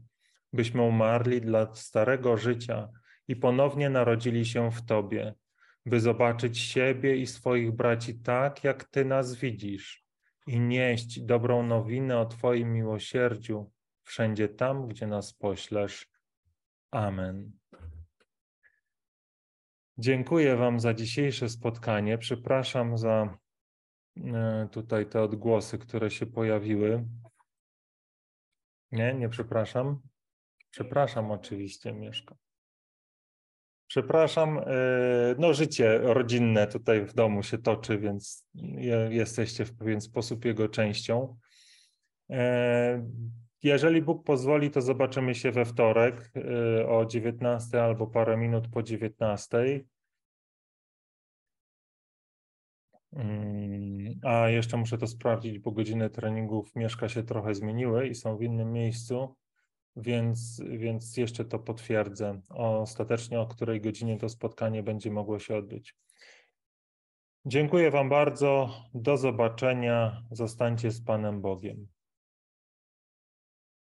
byśmy 0.54 0.82
umarli 0.82 1.42
dla 1.42 1.76
starego 1.76 2.38
życia 2.38 2.90
i 3.28 3.36
ponownie 3.36 3.90
narodzili 3.90 4.46
się 4.46 4.72
w 4.72 4.86
Tobie, 4.86 5.34
by 5.86 6.00
zobaczyć 6.00 6.60
siebie 6.60 7.16
i 7.16 7.28
swoich 7.28 7.72
braci 7.72 8.20
tak, 8.20 8.64
jak 8.64 8.84
Ty 8.84 9.06
nas 9.06 9.36
widzisz 9.36 10.08
i 10.48 10.60
nieść 10.60 11.20
dobrą 11.20 11.64
nowinę 11.64 12.20
o 12.20 12.26
Twoim 12.26 12.74
miłosierdziu 12.74 13.72
wszędzie 14.04 14.48
tam, 14.48 14.88
gdzie 14.88 15.08
nas 15.08 15.34
poślesz. 15.34 16.10
Amen. 16.92 17.52
Dziękuję 19.98 20.56
Wam 20.56 20.80
za 20.80 20.94
dzisiejsze 20.94 21.50
spotkanie. 21.50 22.18
Przepraszam 22.18 22.98
za 22.98 23.38
e, 24.18 24.68
tutaj 24.72 25.06
te 25.06 25.22
odgłosy, 25.22 25.78
które 25.78 26.12
się 26.12 26.26
pojawiły. 26.26 27.06
Nie, 28.92 29.14
nie 29.14 29.30
przepraszam. 29.30 30.02
Przepraszam, 30.70 31.32
oczywiście, 31.32 31.94
Mieszko. 31.94 32.36
Przepraszam, 33.88 34.58
e, 34.60 34.64
no 35.38 35.54
życie 35.54 35.98
rodzinne 35.98 36.68
tutaj 36.68 37.06
w 37.06 37.14
domu 37.14 37.44
się 37.44 37.58
toczy, 37.58 37.98
więc 38.00 38.48
je- 38.56 39.10
jesteście 39.12 39.66
w 39.66 39.78
pewien 39.78 40.02
sposób 40.02 40.46
jego 40.46 40.70
częścią. 40.70 41.38
Jeżeli 43.64 44.02
Bóg 44.02 44.24
pozwoli, 44.24 44.72
to 44.72 44.82
zobaczymy 44.82 45.36
się 45.36 45.52
we 45.52 45.66
wtorek 45.66 46.32
e, 46.36 46.88
o 46.88 47.06
19 47.06 47.84
albo 47.84 48.08
parę 48.08 48.38
minut 48.38 48.68
po 48.68 48.84
19. 48.84 49.84
Mm, 53.14 54.20
A 54.24 54.50
jeszcze 54.50 54.78
muszę 54.78 54.98
to 54.98 55.08
sprawdzić, 55.08 55.60
bo 55.60 55.72
godziny 55.72 56.10
treningów 56.10 56.76
mieszka 56.76 57.10
się 57.10 57.24
trochę 57.24 57.56
zmieniły 57.56 58.08
i 58.08 58.16
są 58.16 58.38
w 58.38 58.42
innym 58.42 58.74
miejscu, 58.74 59.36
więc, 59.96 60.62
więc 60.70 61.18
jeszcze 61.18 61.46
to 61.46 61.60
potwierdzę. 61.60 62.42
Ostatecznie 62.50 63.40
o 63.40 63.48
której 63.48 63.82
godzinie 63.82 64.18
to 64.18 64.30
spotkanie 64.30 64.84
będzie 64.84 65.12
mogło 65.12 65.40
się 65.40 65.56
odbyć. 65.56 65.96
Dziękuję 67.46 67.92
Wam 67.92 68.10
bardzo. 68.10 68.70
Do 68.94 69.18
zobaczenia. 69.18 70.24
Zostańcie 70.32 70.92
z 70.92 71.02
Panem 71.02 71.42
Bogiem. 71.42 71.97